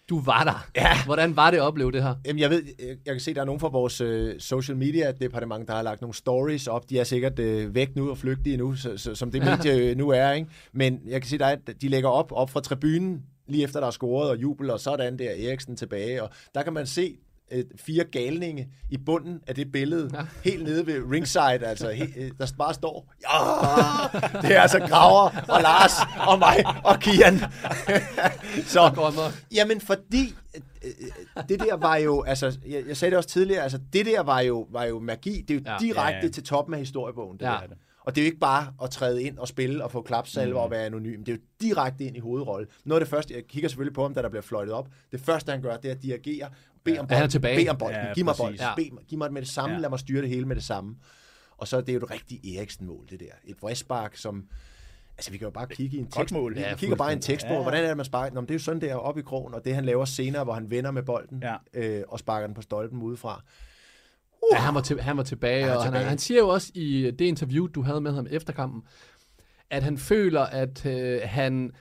Du 0.09 0.21
var 0.21 0.43
der. 0.43 0.67
Ja. 0.75 1.05
Hvordan 1.05 1.35
var 1.35 1.51
det 1.51 1.57
at 1.57 1.63
opleve 1.63 1.91
det 1.91 2.03
her? 2.03 2.15
Jamen, 2.25 2.39
jeg 2.39 2.49
ved, 2.49 2.63
jeg, 2.79 2.87
jeg 3.05 3.13
kan 3.13 3.19
se, 3.19 3.33
der 3.33 3.41
er 3.41 3.45
nogen 3.45 3.59
fra 3.59 3.67
vores 3.69 4.01
øh, 4.01 4.39
social 4.39 4.77
media 4.77 5.11
departement, 5.11 5.67
der 5.67 5.73
har 5.75 5.81
lagt 5.81 6.01
nogle 6.01 6.13
stories 6.13 6.67
op. 6.67 6.89
De 6.89 6.99
er 6.99 7.03
sikkert 7.03 7.39
øh, 7.39 7.75
væk 7.75 7.95
nu 7.95 8.09
og 8.09 8.17
flygtige 8.17 8.57
nu, 8.57 8.75
så, 8.75 8.97
så, 8.97 9.15
som 9.15 9.31
det 9.31 9.43
medie 9.45 9.77
øh, 9.91 9.97
nu 9.97 10.09
er, 10.09 10.31
ikke? 10.31 10.47
Men 10.73 10.99
jeg 11.07 11.21
kan 11.21 11.29
se, 11.29 11.37
der 11.37 11.45
er, 11.45 11.55
de 11.81 11.87
lægger 11.87 12.09
op, 12.09 12.31
op 12.31 12.49
fra 12.49 12.59
tribunen, 12.61 13.21
lige 13.47 13.63
efter 13.63 13.79
der 13.79 13.87
er 13.87 13.91
scoret 13.91 14.29
og 14.29 14.37
jubel, 14.41 14.69
og 14.69 14.79
sådan 14.79 15.19
der 15.19 15.29
Eriksen 15.29 15.75
tilbage. 15.77 16.23
Og 16.23 16.29
der 16.55 16.63
kan 16.63 16.73
man 16.73 16.87
se 16.87 17.17
øh, 17.51 17.63
fire 17.75 18.03
galninge 18.03 18.67
i 18.89 18.97
bunden 18.97 19.41
af 19.47 19.55
det 19.55 19.71
billede, 19.71 20.09
ja. 20.13 20.49
helt 20.49 20.63
nede 20.63 20.87
ved 20.87 21.11
ringside, 21.11 21.67
altså 21.67 21.89
he, 21.89 22.03
øh, 22.17 22.31
der 22.39 22.53
bare 22.57 22.73
står, 22.73 23.13
ja, 23.21 24.41
det 24.47 24.55
er 24.57 24.61
altså 24.61 24.79
Graver 24.79 25.29
og 25.49 25.61
Lars 25.61 25.91
og 26.27 26.39
mig 26.39 26.63
og 26.83 26.99
Kian. 26.99 27.39
så. 28.73 29.31
Jamen, 29.55 29.81
fordi 29.81 30.35
øh, 30.55 30.61
øh, 31.37 31.43
det 31.49 31.59
der 31.59 31.75
var 31.75 31.95
jo, 31.95 32.21
altså, 32.23 32.57
jeg, 32.67 32.83
jeg 32.87 32.97
sagde 32.97 33.09
det 33.09 33.17
også 33.17 33.29
tidligere, 33.29 33.63
altså, 33.63 33.79
det 33.93 34.05
der 34.05 34.21
var 34.23 34.39
jo, 34.39 34.67
var 34.71 34.83
jo 34.83 34.99
magi. 34.99 35.41
Det 35.47 35.53
er 35.55 35.59
jo 35.59 35.61
Ja. 35.65 35.77
direkte 35.79 36.17
Ja, 36.17 36.25
ja, 36.25 36.29
til 36.31 36.43
toppen 36.43 36.73
af 36.73 36.79
historiebogen, 36.79 37.37
det 37.37 37.45
Ja. 37.45 37.51
der. 37.51 37.75
Og 38.05 38.15
det 38.15 38.21
er 38.21 38.25
jo 38.25 38.27
ikke 38.27 38.39
bare 38.39 38.73
at 38.83 38.89
træde 38.89 39.23
ind 39.23 39.37
og 39.37 39.47
spille 39.47 39.83
og 39.83 39.91
få 39.91 40.01
klapsalver 40.01 40.59
mm. 40.59 40.63
og 40.63 40.71
være 40.71 40.85
anonym. 40.85 41.23
Det 41.23 41.31
er 41.31 41.35
jo 41.35 41.41
direkte 41.61 42.03
ind 42.03 42.17
i 42.17 42.19
hovedrolle. 42.19 42.67
Noget 42.85 43.01
af 43.01 43.05
det 43.05 43.09
første, 43.09 43.33
jeg 43.33 43.43
kigger 43.49 43.69
selvfølgelig 43.69 43.93
på 43.93 44.01
ham, 44.01 44.13
da 44.13 44.21
der 44.21 44.29
bliver 44.29 44.41
fløjtet 44.41 44.73
op. 44.73 44.87
Det 45.11 45.19
første, 45.21 45.51
han 45.51 45.61
gør, 45.61 45.77
det 45.77 45.91
er 45.91 45.95
at 45.95 46.03
dirigere. 46.03 46.49
Bed 46.83 46.97
om 46.97 47.05
Ja, 47.09 47.15
han 47.15 47.17
er 47.17 47.17
bolden. 47.19 47.29
tilbage. 47.29 47.57
Bed 47.57 47.69
om 47.69 47.77
bolden. 47.77 47.95
Ja, 48.05 48.13
Giv 48.13 48.25
mig 48.25 48.31
præcis. 48.35 48.41
bolden. 48.41 48.59
Ja. 48.59 48.75
Bed, 48.75 49.05
giv 49.07 49.17
mig 49.17 49.25
det 49.25 49.33
med 49.33 49.41
det 49.41 49.49
samme. 49.49 49.75
Ja. 49.75 49.81
Lad 49.81 49.89
mig 49.89 49.99
styre 49.99 50.21
det 50.21 50.29
hele 50.29 50.45
med 50.45 50.55
det 50.55 50.63
samme. 50.63 50.95
Og 51.57 51.67
så 51.67 51.77
er 51.77 51.81
det 51.81 51.93
jo 51.93 51.97
et 51.97 52.11
rigtigt 52.11 52.45
Eriksen-mål, 52.57 53.07
det 53.09 53.19
der. 53.19 53.25
Et 53.45 53.55
vrispark, 53.61 54.15
som... 54.17 54.45
Altså, 55.17 55.31
vi 55.31 55.37
kan 55.37 55.45
jo 55.45 55.51
bare 55.51 55.67
kigge 55.67 55.97
i 55.97 55.99
en 55.99 56.11
tekst. 56.11 56.33
mål. 56.33 56.55
Vi 56.55 56.59
Ja, 56.59 56.75
kigger 56.75 56.95
bare 56.95 57.11
i 57.11 57.15
en 57.15 57.21
tekstbog. 57.21 57.55
Ja. 57.55 57.61
Hvordan 57.61 57.83
er 57.83 57.87
det, 57.87 57.97
man 57.97 58.05
sparker? 58.05 58.35
Nå, 58.35 58.41
det 58.41 58.49
er 58.51 58.55
jo 58.55 58.59
sådan 58.59 58.81
der 58.81 58.95
op 58.95 59.17
i 59.17 59.21
krogen, 59.21 59.53
og 59.53 59.65
det 59.65 59.75
han 59.75 59.85
laver 59.85 60.05
senere, 60.05 60.43
hvor 60.43 60.53
han 60.53 60.69
vender 60.71 60.91
med 60.91 61.03
bolden 61.03 61.43
Ja. 61.43 61.55
øh, 61.73 62.03
og 62.07 62.19
sparker 62.19 62.47
den 62.47 62.55
på 62.55 62.61
stolpen 62.61 63.01
udefra. 63.01 63.43
Ja, 64.53 64.57
han 64.57 64.75
var, 64.75 64.81
til, 64.81 65.01
han 65.01 65.17
var 65.17 65.23
tilbage, 65.23 65.61
Han 65.61 65.69
er 65.71 65.75
og 65.75 65.83
han, 65.83 65.91
tilbage. 65.93 66.09
han 66.09 66.17
siger 66.17 66.39
jo 66.39 66.47
også 66.47 66.71
i 66.75 67.11
det 67.19 67.25
interview, 67.25 67.67
du 67.67 67.81
havde 67.81 68.01
med 68.01 68.13
ham 68.13 68.27
efter 68.29 68.53
kampen, 68.53 68.83
at 69.69 69.83
han 69.83 69.97
føler, 69.97 70.41
at 70.41 70.85
øh, 70.85 71.21
han, 71.23 71.71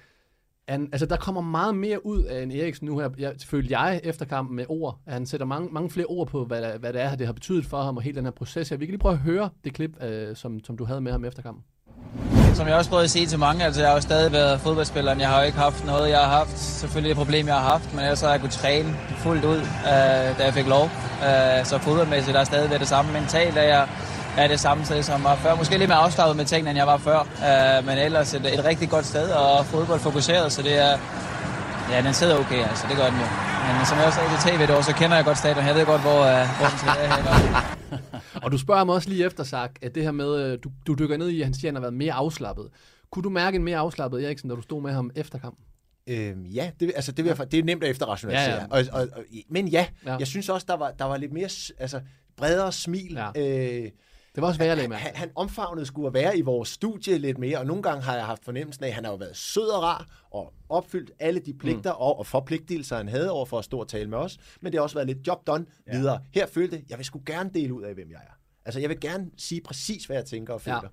han... 0.70 0.88
Altså, 0.92 1.06
der 1.06 1.16
kommer 1.16 1.40
meget 1.40 1.74
mere 1.74 2.06
ud 2.06 2.22
af 2.22 2.42
en 2.42 2.50
Eriksen 2.50 2.86
nu 2.86 2.98
her. 2.98 3.08
Jeg, 3.18 3.32
følte 3.46 3.78
jeg 3.78 4.00
efter 4.04 4.24
kampen 4.24 4.56
med 4.56 4.64
ord. 4.68 4.98
At 5.06 5.12
han 5.12 5.26
sætter 5.26 5.46
mange, 5.46 5.68
mange 5.72 5.90
flere 5.90 6.06
ord 6.06 6.28
på, 6.28 6.44
hvad, 6.44 6.62
der, 6.62 6.78
hvad 6.78 6.92
det 6.92 7.00
er, 7.00 7.14
det 7.14 7.26
har 7.26 7.32
betydet 7.32 7.66
for 7.66 7.82
ham, 7.82 7.96
og 7.96 8.02
hele 8.02 8.16
den 8.16 8.24
her 8.24 8.30
proces 8.30 8.68
her. 8.68 8.76
Vi 8.76 8.86
kan 8.86 8.92
lige 8.92 9.00
prøve 9.00 9.14
at 9.14 9.18
høre 9.18 9.48
det 9.64 9.74
klip, 9.74 10.02
øh, 10.02 10.36
som, 10.36 10.64
som 10.64 10.76
du 10.76 10.84
havde 10.84 11.00
med 11.00 11.12
ham 11.12 11.24
efter 11.24 11.42
kampen. 11.42 11.64
Som 12.54 12.66
jeg 12.68 12.76
også 12.76 12.90
prøvede 12.90 13.04
at 13.04 13.10
sige 13.10 13.26
til 13.26 13.38
mange, 13.38 13.64
altså 13.64 13.80
jeg 13.80 13.90
har 13.90 13.94
jo 13.94 14.00
stadig 14.00 14.32
været 14.32 14.60
fodboldspiller, 14.60 15.16
jeg 15.16 15.28
har 15.28 15.40
jo 15.40 15.46
ikke 15.46 15.58
haft 15.58 15.86
noget, 15.86 16.10
jeg 16.10 16.18
har 16.18 16.38
haft. 16.38 16.58
Selvfølgelig 16.58 17.10
et 17.10 17.16
problem, 17.16 17.46
jeg 17.46 17.54
har 17.54 17.68
haft, 17.70 17.94
men 17.94 18.00
ellers 18.00 18.20
har 18.20 18.30
jeg 18.30 18.40
kunnet 18.40 18.52
træne 18.52 18.88
fuldt 19.24 19.44
ud, 19.44 19.60
øh, 19.92 20.28
da 20.38 20.42
jeg 20.48 20.54
fik 20.54 20.66
lov. 20.66 20.84
Øh, 21.26 21.64
så 21.64 21.78
fodboldmæssigt 21.78 22.34
der 22.34 22.40
er 22.40 22.44
stadig 22.44 22.70
været 22.70 22.80
det 22.80 22.88
samme. 22.88 23.12
Mentalt 23.12 23.56
at 23.56 23.68
jeg 23.68 23.88
er 24.36 24.48
det 24.48 24.60
samme 24.60 24.84
sted, 24.84 25.02
som 25.02 25.24
var 25.24 25.36
før. 25.36 25.54
Måske 25.54 25.78
lidt 25.78 25.88
mere 25.88 25.98
afslappet 25.98 26.36
med 26.36 26.44
tingene, 26.44 26.70
end 26.70 26.76
jeg 26.76 26.86
var 26.86 26.96
før. 26.96 27.18
Øh, 27.20 27.86
men 27.86 27.98
ellers 27.98 28.34
et, 28.34 28.54
et 28.54 28.64
rigtig 28.64 28.88
godt 28.90 29.06
sted, 29.06 29.30
og 29.30 29.66
fodbold 29.66 30.00
fokuseret, 30.00 30.52
så 30.52 30.62
det 30.62 30.78
er... 30.78 30.98
Ja, 31.90 32.02
den 32.02 32.14
sidder 32.14 32.38
okay, 32.38 32.62
altså. 32.68 32.84
Det 32.88 32.96
gør 32.96 33.06
den 33.06 33.18
jo. 33.20 33.26
Men 33.76 33.86
som 33.86 33.98
jeg 33.98 34.06
også 34.06 34.18
sagde 34.18 34.30
til 34.30 34.58
tv 34.58 34.62
et 34.64 34.70
år, 34.76 34.80
så 34.82 34.92
kender 34.94 35.16
jeg 35.16 35.24
godt 35.24 35.38
stadion. 35.38 35.66
Jeg 35.66 35.74
ved 35.74 35.86
godt, 35.86 36.00
hvor, 36.00 36.20
øh, 36.20 36.46
hvor 36.58 36.66
den 37.02 37.10
her. 37.12 37.76
Og 38.44 38.52
du 38.52 38.58
spørger 38.58 38.78
ham 38.78 38.88
også 38.88 39.08
lige 39.08 39.26
efter, 39.26 39.44
sagt, 39.44 39.78
at 39.84 39.94
det 39.94 40.02
her 40.02 40.10
med, 40.12 40.36
øh, 40.52 40.58
du, 40.64 40.70
du 40.86 40.94
dykker 40.94 41.16
ned 41.16 41.28
i, 41.28 41.40
at 41.40 41.46
han 41.46 41.54
siger, 41.54 41.66
at 41.66 41.68
han 41.68 41.74
har 41.74 41.80
været 41.80 41.94
mere 41.94 42.12
afslappet. 42.12 42.68
Kunne 43.12 43.22
du 43.22 43.30
mærke 43.30 43.56
en 43.56 43.64
mere 43.64 43.78
afslappet 43.78 44.24
Eriksen, 44.24 44.50
da 44.50 44.56
du 44.56 44.62
stod 44.62 44.82
med 44.82 44.92
ham 44.92 45.10
efter 45.16 45.38
kampen? 45.38 45.64
Øhm, 46.06 46.44
ja, 46.46 46.70
det, 46.80 46.92
altså, 46.96 47.12
det, 47.12 47.24
vil 47.24 47.34
jeg, 47.38 47.52
det 47.52 47.58
er 47.58 47.64
nemt 47.64 47.84
at 47.84 47.90
efterrationalisere. 47.90 48.54
Ja, 48.54 48.60
Ja. 48.60 48.66
Og, 48.70 48.84
og, 48.92 49.08
og, 49.16 49.24
men 49.50 49.68
ja, 49.68 49.86
Ja. 50.06 50.16
jeg 50.16 50.26
synes 50.26 50.48
også, 50.48 50.66
der 50.68 50.76
var, 50.76 50.90
der 50.98 51.04
var 51.04 51.16
lidt 51.16 51.32
mere 51.32 51.48
altså, 51.78 52.00
bredere 52.36 52.72
smil. 52.72 53.18
Ja. 53.36 53.40
Øh, 53.82 53.90
Det 54.40 54.42
var 54.42 54.48
også 54.48 54.58
værre, 54.58 54.76
han, 54.76 54.88
med. 54.88 54.96
han, 54.96 55.14
han 55.14 55.30
omfavnede 55.34 55.86
skulle 55.86 56.06
at 56.06 56.14
være 56.14 56.38
i 56.38 56.40
vores 56.40 56.68
studie 56.68 57.18
lidt 57.18 57.38
mere, 57.38 57.58
og 57.58 57.66
nogle 57.66 57.82
gange 57.82 58.02
har 58.02 58.16
jeg 58.16 58.26
haft 58.26 58.44
fornemmelsen 58.44 58.84
af, 58.84 58.88
at 58.88 58.94
han 58.94 59.04
har 59.04 59.10
jo 59.10 59.16
været 59.16 59.36
sød 59.36 59.68
og 59.68 59.82
rar, 59.82 60.06
og 60.30 60.52
opfyldt 60.68 61.10
alle 61.18 61.40
de 61.40 61.54
pligter 61.54 61.92
mm. 61.92 62.00
og, 62.00 62.18
og 62.18 62.26
forpligtelser, 62.26 62.96
han 62.96 63.08
havde 63.08 63.30
over 63.30 63.46
for 63.46 63.58
at 63.58 63.64
stå 63.64 63.78
og 63.78 63.88
tale 63.88 64.10
med 64.10 64.18
os, 64.18 64.38
men 64.60 64.72
det 64.72 64.78
har 64.78 64.82
også 64.82 64.96
været 64.96 65.06
lidt 65.06 65.26
job 65.26 65.46
done 65.46 65.66
ja. 65.86 65.98
videre. 65.98 66.20
Her 66.34 66.46
følte 66.46 66.76
jeg, 66.76 66.84
jeg 66.90 66.98
vil 66.98 67.04
sgu 67.04 67.22
gerne 67.26 67.50
dele 67.54 67.74
ud 67.74 67.82
af, 67.82 67.94
hvem 67.94 68.10
jeg 68.10 68.16
er. 68.16 68.34
Altså, 68.64 68.80
jeg 68.80 68.88
vil 68.88 69.00
gerne 69.00 69.30
sige 69.36 69.60
præcis, 69.60 70.04
hvad 70.04 70.16
jeg 70.16 70.24
tænker 70.24 70.54
og 70.54 70.60
føler. 70.60 70.88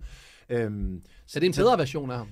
Ja. 0.49 0.55
Øhm, 0.55 1.01
Så 1.27 1.39
det 1.39 1.45
er 1.45 1.49
en 1.49 1.55
bedre 1.55 1.77
version 1.77 2.11
af 2.11 2.17
ham. 2.17 2.31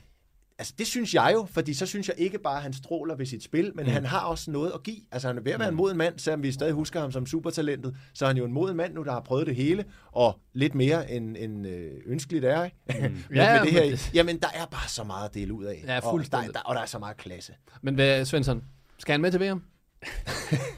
Altså, 0.60 0.74
det 0.78 0.88
synes 0.88 1.14
jeg 1.14 1.32
jo, 1.34 1.48
fordi 1.52 1.74
så 1.74 1.86
synes 1.86 2.08
jeg 2.08 2.16
ikke 2.20 2.40
bare, 2.40 2.56
at 2.58 2.62
han 2.64 2.74
stråler 2.74 3.16
ved 3.16 3.26
sit 3.26 3.44
spil, 3.44 3.72
men 3.76 3.86
mm. 3.86 3.92
han 3.92 4.06
har 4.06 4.20
også 4.20 4.52
noget 4.52 4.72
at 4.76 4.84
give. 4.84 4.98
Altså, 5.12 5.28
han 5.28 5.38
er 5.38 5.42
ved 5.42 5.52
at 5.52 5.60
være 5.60 5.70
en 5.70 5.76
moden 5.76 5.98
mand, 5.98 6.20
selvom 6.20 6.44
vi 6.44 6.52
stadig 6.52 6.74
husker 6.74 7.00
ham 7.00 7.12
som 7.12 7.26
supertalentet. 7.26 7.96
Så 8.14 8.26
er 8.26 8.30
han 8.30 8.38
jo 8.38 8.46
en 8.46 8.52
moden 8.54 8.78
mand 8.78 8.94
nu, 8.94 9.04
der 9.04 9.12
har 9.12 9.20
prøvet 9.20 9.48
det 9.48 9.56
hele, 9.56 9.86
og 10.12 10.40
lidt 10.54 10.76
mere 10.76 11.12
end, 11.12 11.38
end 11.40 11.68
øh, 11.68 11.92
ønskeligt 12.06 12.46
er, 12.46 12.64
ikke? 12.64 12.78
Mm. 12.88 12.94
med, 13.30 13.36
Ja, 13.36 13.54
med 13.54 13.62
det 13.66 13.72
her. 13.72 13.90
men 13.90 13.98
Jamen, 14.14 14.40
der 14.40 14.48
er 14.54 14.66
bare 14.66 14.88
så 14.90 15.04
meget 15.04 15.30
at 15.30 15.34
dele 15.34 15.54
ud 15.54 15.64
af. 15.66 15.84
Ja, 15.88 15.96
og, 15.98 16.02
der, 16.04 16.10
fuldstændig. 16.10 16.54
der, 16.54 16.60
og 16.60 16.76
der 16.76 16.82
er 16.82 16.86
så 16.86 17.00
meget 17.00 17.18
klasse. 17.18 17.54
Men 17.82 17.96
hvad, 17.96 18.26
Svensson, 18.26 18.64
skal 18.98 19.14
han 19.14 19.22
med 19.22 19.32
til 19.32 19.40
VM? 19.40 19.62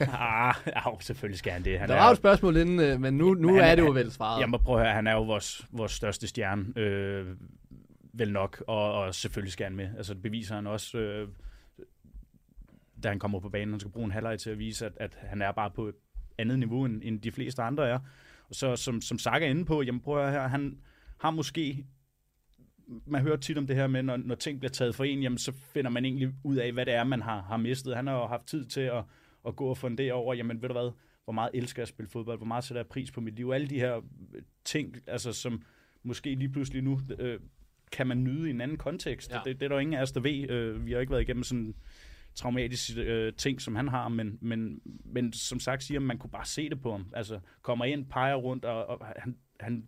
ah, 0.00 0.54
ja, 0.66 0.80
selvfølgelig 1.00 1.38
skal 1.38 1.52
han 1.52 1.64
det. 1.64 1.78
Han 1.78 1.88
Der 1.88 1.94
var 1.94 2.06
jo 2.06 2.12
et 2.12 2.16
spørgsmål 2.18 2.56
inden, 2.56 2.80
øh, 2.80 3.00
men 3.00 3.14
nu, 3.18 3.34
nu 3.34 3.48
Men 3.48 3.60
han 3.60 3.70
er 3.70 3.74
det 3.74 3.82
jo 3.82 3.88
er- 3.88 3.92
vel 3.94 4.12
svaret. 4.12 4.40
Jeg 4.40 4.48
må 4.48 4.56
prøve 4.58 4.78
at 4.80 4.84
høre, 4.86 4.94
han 4.94 5.06
er 5.06 5.12
jo 5.12 5.22
vores, 5.22 5.66
vores 5.72 5.92
største 5.92 6.26
stjerne, 6.26 6.64
øh, 6.76 7.26
vel 8.18 8.32
nok, 8.32 8.64
og, 8.66 8.92
og 8.92 9.14
selvfølgelig 9.14 9.52
skal 9.52 9.64
han 9.64 9.76
med. 9.76 9.96
Altså, 9.96 10.14
det 10.14 10.22
beviser 10.22 10.54
han 10.54 10.66
også, 10.66 10.98
øh, 10.98 11.28
da 13.02 13.08
han 13.08 13.18
kommer 13.18 13.40
på 13.40 13.48
banen. 13.48 13.72
Han 13.72 13.80
skal 13.80 13.92
bruge 13.92 14.04
en 14.04 14.12
halvleg 14.12 14.38
til 14.38 14.50
at 14.50 14.58
vise, 14.58 14.86
at, 14.86 14.92
at 14.96 15.18
han 15.20 15.42
er 15.42 15.52
bare 15.52 15.70
på 15.70 15.88
et 15.88 15.94
andet 16.38 16.58
niveau, 16.58 16.84
end, 16.84 17.02
end 17.04 17.20
de 17.20 17.32
fleste 17.32 17.62
andre 17.62 17.88
er. 17.88 17.98
Og 18.48 18.54
så, 18.54 18.76
som, 18.76 19.00
som 19.00 19.18
Saka 19.18 19.46
er 19.46 19.50
inde 19.50 19.64
på, 19.64 19.82
jamen 19.82 20.00
prøv 20.00 20.24
at 20.26 20.32
her, 20.32 20.48
han 20.48 20.78
har 21.18 21.30
måske 21.30 21.86
man 23.06 23.22
hører 23.22 23.36
tit 23.36 23.58
om 23.58 23.66
det 23.66 23.76
her 23.76 23.86
med, 23.86 24.02
når, 24.02 24.16
når 24.16 24.34
ting 24.34 24.58
bliver 24.58 24.70
taget 24.70 24.94
for 24.94 25.04
en, 25.04 25.22
jamen, 25.22 25.38
så 25.38 25.52
finder 25.52 25.90
man 25.90 26.04
egentlig 26.04 26.30
ud 26.44 26.56
af, 26.56 26.72
hvad 26.72 26.86
det 26.86 26.94
er, 26.94 27.04
man 27.04 27.22
har, 27.22 27.42
har 27.42 27.56
mistet. 27.56 27.96
Han 27.96 28.06
har 28.06 28.14
jo 28.14 28.26
haft 28.26 28.46
tid 28.46 28.64
til 28.64 28.80
at, 28.80 29.04
at 29.46 29.56
gå 29.56 29.66
og 29.66 29.78
fundere 29.78 30.12
over, 30.12 30.34
jamen 30.34 30.62
ved 30.62 30.68
du 30.68 30.72
hvad, 30.72 30.92
hvor 31.24 31.32
meget 31.32 31.50
elsker 31.54 31.80
jeg 31.80 31.84
at 31.84 31.88
spille 31.88 32.08
fodbold, 32.08 32.38
hvor 32.38 32.46
meget 32.46 32.64
sætter 32.64 32.80
jeg 32.80 32.86
pris 32.86 33.10
på 33.10 33.20
mit 33.20 33.34
liv, 33.34 33.50
alle 33.54 33.68
de 33.68 33.80
her 33.80 34.00
ting, 34.64 34.96
altså 35.06 35.32
som 35.32 35.62
måske 36.02 36.34
lige 36.34 36.48
pludselig 36.48 36.82
nu 36.82 37.00
øh, 37.18 37.40
kan 37.92 38.06
man 38.06 38.24
nyde 38.24 38.46
i 38.46 38.50
en 38.50 38.60
anden 38.60 38.76
kontekst. 38.76 39.30
Ja. 39.30 39.40
Det, 39.44 39.60
det 39.60 39.62
er 39.62 39.68
der 39.68 39.76
jo 39.76 39.80
ingen 39.80 39.94
af 39.94 40.02
os, 40.02 40.12
der 40.12 40.20
ved. 40.20 40.50
Øh, 40.50 40.86
vi 40.86 40.92
har 40.92 41.00
ikke 41.00 41.10
været 41.10 41.22
igennem 41.22 41.42
sådan 41.42 41.74
traumatiske 42.34 43.00
øh, 43.02 43.32
ting, 43.32 43.60
som 43.60 43.76
han 43.76 43.88
har, 43.88 44.08
men, 44.08 44.38
men, 44.40 44.80
men 45.04 45.32
som 45.32 45.60
sagt 45.60 45.82
siger, 45.82 46.00
man 46.00 46.18
kunne 46.18 46.30
bare 46.30 46.46
se 46.46 46.68
det 46.70 46.80
på 46.80 46.92
ham. 46.92 47.06
Altså, 47.12 47.40
kommer 47.62 47.84
ind, 47.84 48.06
peger 48.06 48.34
rundt, 48.34 48.64
og, 48.64 48.86
og 48.86 49.06
han, 49.16 49.36
han, 49.60 49.84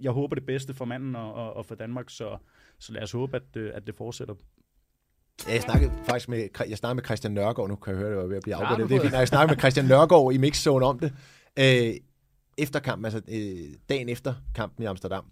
jeg 0.00 0.12
håber 0.12 0.34
det 0.34 0.46
bedste 0.46 0.74
for 0.74 0.84
manden 0.84 1.16
og, 1.16 1.34
og, 1.34 1.56
og 1.56 1.66
for 1.66 1.74
Danmark, 1.74 2.10
så, 2.10 2.36
så 2.78 2.92
lad 2.92 3.02
os 3.02 3.12
håbe, 3.12 3.36
at, 3.36 3.56
øh, 3.56 3.70
at 3.74 3.86
det 3.86 3.94
fortsætter. 3.94 4.34
Ja, 5.46 5.52
jeg 5.52 5.62
snakkede 5.62 5.92
faktisk 6.08 6.28
med, 6.28 6.48
jeg 6.68 6.78
snakkede 6.78 6.94
med 6.94 7.04
Christian 7.04 7.32
Nørgaard, 7.32 7.68
nu 7.68 7.76
kan 7.76 7.92
jeg 7.92 7.98
høre, 8.00 8.10
det 8.10 8.18
var 8.18 8.26
ved 8.26 8.36
at 8.36 8.42
blive 8.42 8.54
afbrudt. 8.54 8.78
det 8.78 8.94
er 8.94 8.98
får- 8.98 9.02
fint, 9.02 9.12
når 9.12 9.18
jeg 9.18 9.28
snakkede 9.28 9.54
med 9.54 9.58
Christian 9.60 9.86
Nørgaard 9.86 10.32
i 10.34 10.38
Mixzone 10.38 10.86
om 10.86 10.98
det. 10.98 11.12
Øh, 11.58 11.94
efter 12.58 12.80
kampen, 12.80 13.04
altså 13.04 13.22
øh, 13.28 13.74
dagen 13.88 14.08
efter 14.08 14.34
kampen 14.54 14.82
i 14.82 14.86
Amsterdam. 14.86 15.24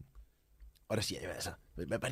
Og 0.89 0.97
der 0.97 1.03
siger 1.03 1.21
jeg, 1.23 1.31
altså, 1.31 1.51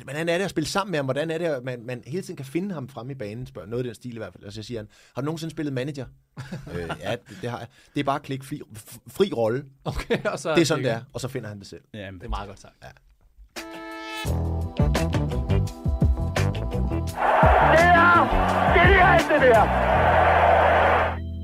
hvordan 0.03 0.29
er 0.29 0.37
det 0.37 0.45
at 0.45 0.49
spille 0.49 0.67
sammen 0.67 0.91
med 0.91 0.97
ham? 0.97 1.05
Hvordan 1.05 1.31
er 1.31 1.37
det, 1.37 1.45
at 1.45 1.63
man, 1.63 1.85
man 1.85 2.03
hele 2.07 2.21
tiden 2.21 2.35
kan 2.35 2.45
finde 2.45 2.73
ham 2.73 2.89
fremme 2.89 3.11
i 3.11 3.15
banen? 3.15 3.47
Spørger 3.47 3.67
noget 3.67 3.83
i 3.83 3.87
den 3.87 3.95
stil 3.95 4.13
i 4.15 4.17
hvert 4.17 4.33
fald. 4.33 4.43
Og 4.43 4.53
så 4.53 4.63
siger 4.63 4.79
han, 4.79 4.87
har 5.15 5.21
du 5.21 5.25
nogensinde 5.25 5.51
spillet 5.51 5.73
manager? 5.73 6.05
øh, 6.73 6.89
ja, 6.99 7.11
det, 7.11 7.37
det 7.41 7.49
har 7.49 7.59
jeg. 7.59 7.67
Det 7.93 7.99
er 7.99 8.03
bare 8.03 8.15
at 8.15 8.21
klikke 8.21 8.45
fri, 8.45 8.61
fri 9.07 9.31
rolle. 9.35 9.65
Okay, 9.85 10.23
og 10.23 10.39
så 10.39 10.55
Det 10.55 10.61
er 10.61 10.65
sådan, 10.65 10.83
det 10.83 10.91
er. 10.91 11.01
Og 11.13 11.21
så 11.21 11.27
finder 11.27 11.49
han 11.49 11.59
det 11.59 11.67
selv. 11.67 11.81
Ja, 11.93 12.11
Det 12.11 12.23
er 12.23 12.29
meget 12.29 12.47
godt 12.47 12.59
sagt. 12.59 12.73
Ja. 12.83 12.89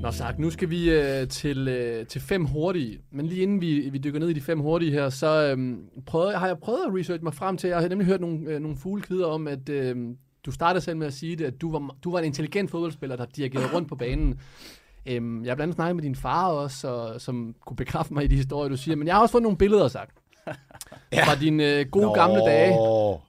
Nå 0.02 0.10
sagt, 0.10 0.38
nu 0.38 0.50
skal 0.50 0.70
vi 0.70 0.90
øh, 0.90 1.28
til, 1.28 1.68
øh, 1.68 2.06
til 2.06 2.20
fem 2.20 2.44
hurtige. 2.44 3.00
Men 3.10 3.26
lige 3.26 3.42
inden 3.42 3.60
vi, 3.60 3.88
vi 3.92 3.98
dykker 3.98 4.20
ned 4.20 4.28
i 4.28 4.32
de 4.32 4.40
fem 4.40 4.60
hurtige 4.60 4.92
her, 4.92 5.08
så 5.08 5.54
øh, 5.56 5.76
prøvede, 6.06 6.38
har 6.38 6.46
jeg 6.46 6.58
prøvet 6.58 6.80
at 6.86 6.94
researche 6.94 7.24
mig 7.24 7.34
frem 7.34 7.56
til, 7.56 7.68
jeg 7.68 7.78
har 7.78 7.88
nemlig 7.88 8.06
hørt 8.06 8.20
nogle, 8.20 8.50
øh, 8.50 8.60
nogle 8.60 8.76
fuglekvider 8.76 9.26
om, 9.26 9.48
at 9.48 9.68
øh, 9.68 9.96
du 10.46 10.50
startede 10.50 10.84
selv 10.84 10.96
med 10.96 11.06
at 11.06 11.12
sige 11.12 11.36
det, 11.36 11.44
at 11.44 11.60
du 11.60 11.72
var, 11.72 11.96
du 12.04 12.10
var 12.10 12.18
en 12.18 12.24
intelligent 12.24 12.70
fodboldspiller, 12.70 13.16
der 13.16 13.24
dirigerede 13.24 13.74
rundt 13.74 13.88
på 13.88 13.96
banen. 13.96 14.40
Øhm, 15.06 15.44
jeg 15.44 15.50
har 15.50 15.54
blandt 15.54 15.60
andet 15.62 15.74
snakket 15.74 15.96
med 15.96 16.02
din 16.02 16.14
far 16.14 16.48
også, 16.48 16.88
og, 16.88 17.20
som 17.20 17.54
kunne 17.66 17.76
bekræfte 17.76 18.14
mig 18.14 18.24
i 18.24 18.26
de 18.26 18.36
historier, 18.36 18.68
du 18.68 18.76
siger. 18.76 18.96
Men 18.96 19.06
jeg 19.06 19.14
har 19.14 19.22
også 19.22 19.32
fået 19.32 19.42
nogle 19.42 19.58
billeder 19.58 19.88
sagt 19.88 20.18
ja. 21.12 21.24
Fra 21.24 21.34
dine 21.34 21.78
øh, 21.78 21.86
gode 21.90 22.06
Nå. 22.06 22.14
gamle 22.14 22.40
dage. 22.40 22.72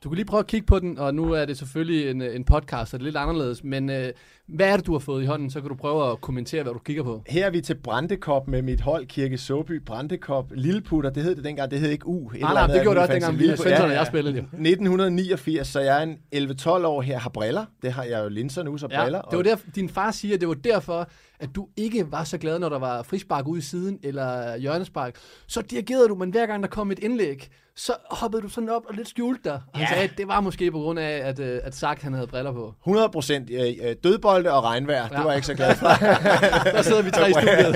Du 0.03 0.09
kan 0.09 0.15
lige 0.15 0.25
prøve 0.25 0.39
at 0.39 0.47
kigge 0.47 0.65
på 0.65 0.79
den, 0.79 0.99
og 0.99 1.15
nu 1.15 1.31
er 1.31 1.45
det 1.45 1.57
selvfølgelig 1.57 2.09
en, 2.11 2.21
øh, 2.21 2.35
en 2.35 2.43
podcast, 2.43 2.91
så 2.91 2.97
det 2.97 3.01
er 3.01 3.05
lidt 3.05 3.17
anderledes. 3.17 3.63
Men 3.63 3.89
øh, 3.89 4.09
hvad 4.47 4.67
er 4.67 4.75
det, 4.77 4.85
du 4.87 4.91
har 4.91 4.99
fået 4.99 5.23
i 5.23 5.25
hånden? 5.25 5.49
Så 5.49 5.61
kan 5.61 5.69
du 5.69 5.75
prøve 5.75 6.11
at 6.11 6.21
kommentere, 6.21 6.63
hvad 6.63 6.73
du 6.73 6.79
kigger 6.79 7.03
på. 7.03 7.21
Her 7.27 7.45
er 7.45 7.49
vi 7.49 7.61
til 7.61 7.75
Brandekop 7.75 8.47
med 8.47 8.61
mit 8.61 8.81
hold, 8.81 9.05
Kirke 9.05 9.37
Såby. 9.37 9.81
Brandekop, 9.85 10.45
Lilleputter, 10.55 11.09
det 11.09 11.23
hed 11.23 11.35
det 11.35 11.43
dengang, 11.43 11.71
det 11.71 11.79
hed 11.79 11.89
ikke 11.89 12.07
U. 12.07 12.31
Et 12.31 12.41
Nej, 12.41 12.53
nej, 12.53 12.67
det 12.67 12.81
gjorde 12.81 12.95
det 12.95 13.01
også 13.01 13.13
dengang, 13.13 13.39
vi 13.39 13.49
og 13.49 13.91
jeg 13.91 14.07
spillede 14.07 14.35
jo. 14.35 14.41
1989, 14.41 15.67
så 15.67 15.79
jeg 15.79 15.97
er 16.03 16.03
en 16.03 16.49
11-12 16.51 16.69
år 16.69 17.01
her, 17.01 17.19
har 17.19 17.29
briller. 17.29 17.65
Det 17.81 17.91
har 17.91 18.03
jeg 18.03 18.23
jo 18.23 18.29
linser 18.29 18.63
nu, 18.63 18.77
så 18.77 18.87
Ja, 18.91 19.01
briller. 19.03 19.21
det 19.21 19.37
var 19.37 19.43
der, 19.43 19.55
din 19.75 19.89
far 19.89 20.11
siger, 20.11 20.35
at 20.35 20.41
det 20.41 20.47
var 20.47 20.53
derfor, 20.53 21.07
at 21.39 21.49
du 21.55 21.67
ikke 21.77 22.11
var 22.11 22.23
så 22.23 22.37
glad, 22.37 22.59
når 22.59 22.69
der 22.69 22.79
var 22.79 23.03
frispark 23.03 23.47
ude 23.47 23.59
i 23.59 23.61
siden, 23.61 23.99
eller 24.03 24.57
hjørnespark. 24.57 25.15
Så 25.47 25.61
dirigerede 25.61 26.07
du, 26.07 26.15
men 26.15 26.29
hver 26.31 26.45
gang 26.45 26.63
der 26.63 26.69
kom 26.69 26.91
et 26.91 26.99
indlæg, 26.99 27.49
så 27.75 27.93
hoppede 28.11 28.41
du 28.41 28.49
sådan 28.49 28.69
op 28.69 28.81
og 28.89 28.93
lidt 28.95 29.07
skjulte 29.09 29.41
dig. 29.43 29.61
Og 29.73 29.79
Han 29.79 29.87
sagde, 29.87 30.03
at 30.03 30.17
det 30.17 30.27
var 30.27 30.41
måske 30.41 30.71
på 30.71 30.77
grund 30.79 30.99
af, 30.99 31.17
at, 31.29 31.39
øh, 31.39 31.59
at 31.63 31.75
Sak 31.75 32.01
han 32.01 32.13
havde 32.13 32.27
briller 32.27 32.51
på. 32.51 32.73
100 32.81 33.09
procent 33.09 33.49
øh, 33.49 33.95
dødbolde 34.03 34.51
og 34.51 34.63
regnvejr. 34.63 34.97
Ja. 34.97 35.03
Det 35.03 35.11
Ja. 35.11 35.21
var 35.21 35.29
jeg 35.29 35.35
ikke 35.35 35.47
så 35.47 35.53
glad 35.53 35.75
for. 35.75 35.87
Der 36.75 36.81
sidder 36.81 37.01
vi 37.01 37.11
tre 37.11 37.29
i 37.29 37.33
studiet. 37.33 37.73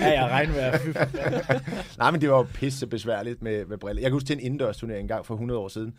ja, 0.00 0.22
jeg 0.22 0.28
regnvejr. 0.30 0.78
Nej, 1.98 2.10
men 2.10 2.20
det 2.20 2.30
var 2.30 2.36
jo 2.36 2.46
pisse 2.54 2.86
besværligt 2.86 3.42
med, 3.42 3.64
med 3.66 3.78
briller. 3.78 4.00
Jeg 4.02 4.08
kan 4.10 4.12
huske 4.12 4.26
til 4.26 4.34
en 4.36 4.40
indendørsturnering 4.40 5.00
en 5.02 5.08
gang 5.08 5.26
for 5.26 5.34
100 5.34 5.60
år 5.60 5.68
siden. 5.68 5.94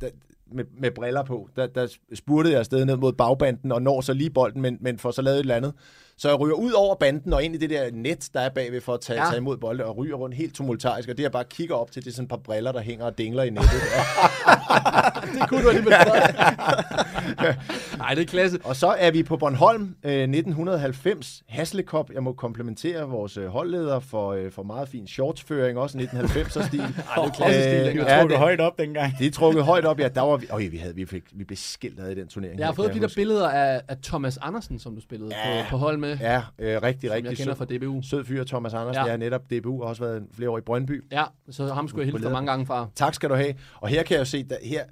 Der, 0.00 0.08
med, 0.52 0.64
med 0.80 0.90
briller 0.90 1.22
på, 1.22 1.48
der, 1.56 1.66
der 1.66 1.86
spurtede 2.14 2.52
jeg 2.52 2.58
afsted 2.58 2.84
ned 2.84 2.96
mod 2.96 3.12
bagbanden 3.12 3.72
og 3.72 3.82
når 3.82 4.00
så 4.00 4.12
lige 4.12 4.30
bolden, 4.30 4.62
men, 4.62 4.78
men 4.80 4.98
får 4.98 5.10
så 5.10 5.22
lavet 5.22 5.36
et 5.36 5.40
eller 5.40 5.56
andet. 5.56 5.72
Så 6.20 6.28
jeg 6.28 6.40
ryger 6.40 6.54
ud 6.54 6.72
over 6.72 6.94
banden 6.94 7.32
og 7.32 7.44
ind 7.44 7.54
i 7.54 7.58
det 7.58 7.70
der 7.70 7.90
net, 7.92 8.28
der 8.34 8.40
er 8.40 8.48
bagved 8.48 8.80
for 8.80 8.94
at 8.94 9.00
tage, 9.00 9.18
Ja. 9.20 9.26
tage 9.26 9.36
imod 9.38 9.56
bolde 9.56 9.84
og 9.84 9.96
ryger 9.96 10.14
rundt 10.16 10.36
helt 10.36 10.54
tumultarisk. 10.54 11.08
Og 11.08 11.16
det 11.16 11.22
jeg 11.22 11.32
bare 11.32 11.44
kigger 11.44 11.74
op 11.74 11.90
til, 11.90 12.04
det 12.04 12.10
er 12.10 12.14
sådan 12.14 12.24
et 12.24 12.28
par 12.28 12.36
briller, 12.36 12.72
der 12.72 12.80
hænger 12.80 13.04
og 13.04 13.18
dingler 13.18 13.42
i 13.42 13.50
nettet. 13.50 13.70
Det 15.34 15.48
kunne 15.48 15.62
du 15.62 15.68
alligevel 15.68 15.92
godt. 16.06 16.36
Nej, 17.98 18.14
det 18.14 18.22
er 18.22 18.26
klasse. 18.26 18.58
og 18.64 18.76
så 18.76 18.86
er 18.98 19.10
vi 19.10 19.22
på 19.22 19.36
Bornholm 19.36 19.94
øh, 20.04 20.12
1990, 20.12 21.42
Haslekop. 21.48 22.10
Jeg 22.14 22.22
må 22.22 22.32
komplementere 22.32 23.02
vores 23.08 23.36
øh, 23.36 23.46
holdleder 23.46 24.00
for, 24.00 24.32
øh, 24.32 24.50
for 24.52 24.62
meget 24.62 24.88
fin 24.88 25.06
shortsføring, 25.06 25.78
også 25.78 25.98
1990'er-stil. 25.98 26.80
Ej, 26.80 26.86
det 26.86 26.94
er 27.16 27.30
klassisk 27.30 27.62
stil, 27.68 27.78
Det 27.84 27.94
Ja, 27.94 28.14
var 28.14 28.20
trukket 28.20 28.38
højt 28.38 28.60
op 28.60 28.78
dengang. 28.78 29.12
Det 29.18 29.26
er 29.26 29.30
trukket 29.30 29.64
højt 29.64 29.84
op, 29.84 30.00
ja. 30.00 30.08
Der 30.08 30.20
var 30.20 30.36
vi, 30.36 30.46
øj, 30.50 30.66
vi, 30.70 30.76
havde, 30.76 30.94
vi, 30.94 31.06
fik, 31.06 31.22
vi 31.32 31.44
blev 31.44 31.56
skilt 31.56 32.00
ad 32.00 32.10
i 32.10 32.14
den 32.14 32.28
turnering. 32.28 32.58
Jeg 32.58 32.66
har 32.66 32.74
fået 32.74 32.94
de 32.94 33.00
der 33.00 33.12
billeder 33.16 33.48
af, 33.48 33.80
af 33.88 33.96
Thomas 34.02 34.38
Andersen, 34.42 34.78
som 34.78 34.94
du 34.94 35.00
spillede 35.00 35.30
Ja. 35.44 35.62
på, 35.62 35.70
på 35.70 35.76
hold 35.76 35.96
med. 35.98 36.09
Ja, 36.20 36.42
øh, 36.58 36.82
rigtig, 36.82 37.10
rigtig 37.10 37.28
jeg 37.30 37.36
kender 37.36 37.54
sød, 37.54 37.56
fra 37.56 37.76
DBU. 37.76 38.02
sød 38.02 38.24
fyr, 38.24 38.44
Thomas 38.44 38.74
Andersen. 38.74 39.04
Ja. 39.04 39.10
Har 39.10 39.16
netop 39.16 39.42
DBU 39.50 39.82
og 39.82 39.88
også 39.88 40.04
været 40.04 40.22
flere 40.32 40.50
år 40.50 40.58
i 40.58 40.60
Brøndby. 40.60 41.04
Ja, 41.12 41.24
så 41.50 41.66
ham 41.66 41.88
skulle 41.88 42.06
jeg 42.06 42.12
hilse 42.12 42.30
mange 42.30 42.50
gange 42.50 42.66
fra. 42.66 42.88
Tak 42.94 43.14
skal 43.14 43.28
du 43.30 43.34
have. 43.34 43.54
Og 43.80 43.88
her 43.88 44.02
kan 44.02 44.14
jeg 44.14 44.20
jo 44.20 44.24
se, 44.24 44.42
der, 44.42 44.56
her, 44.62 44.84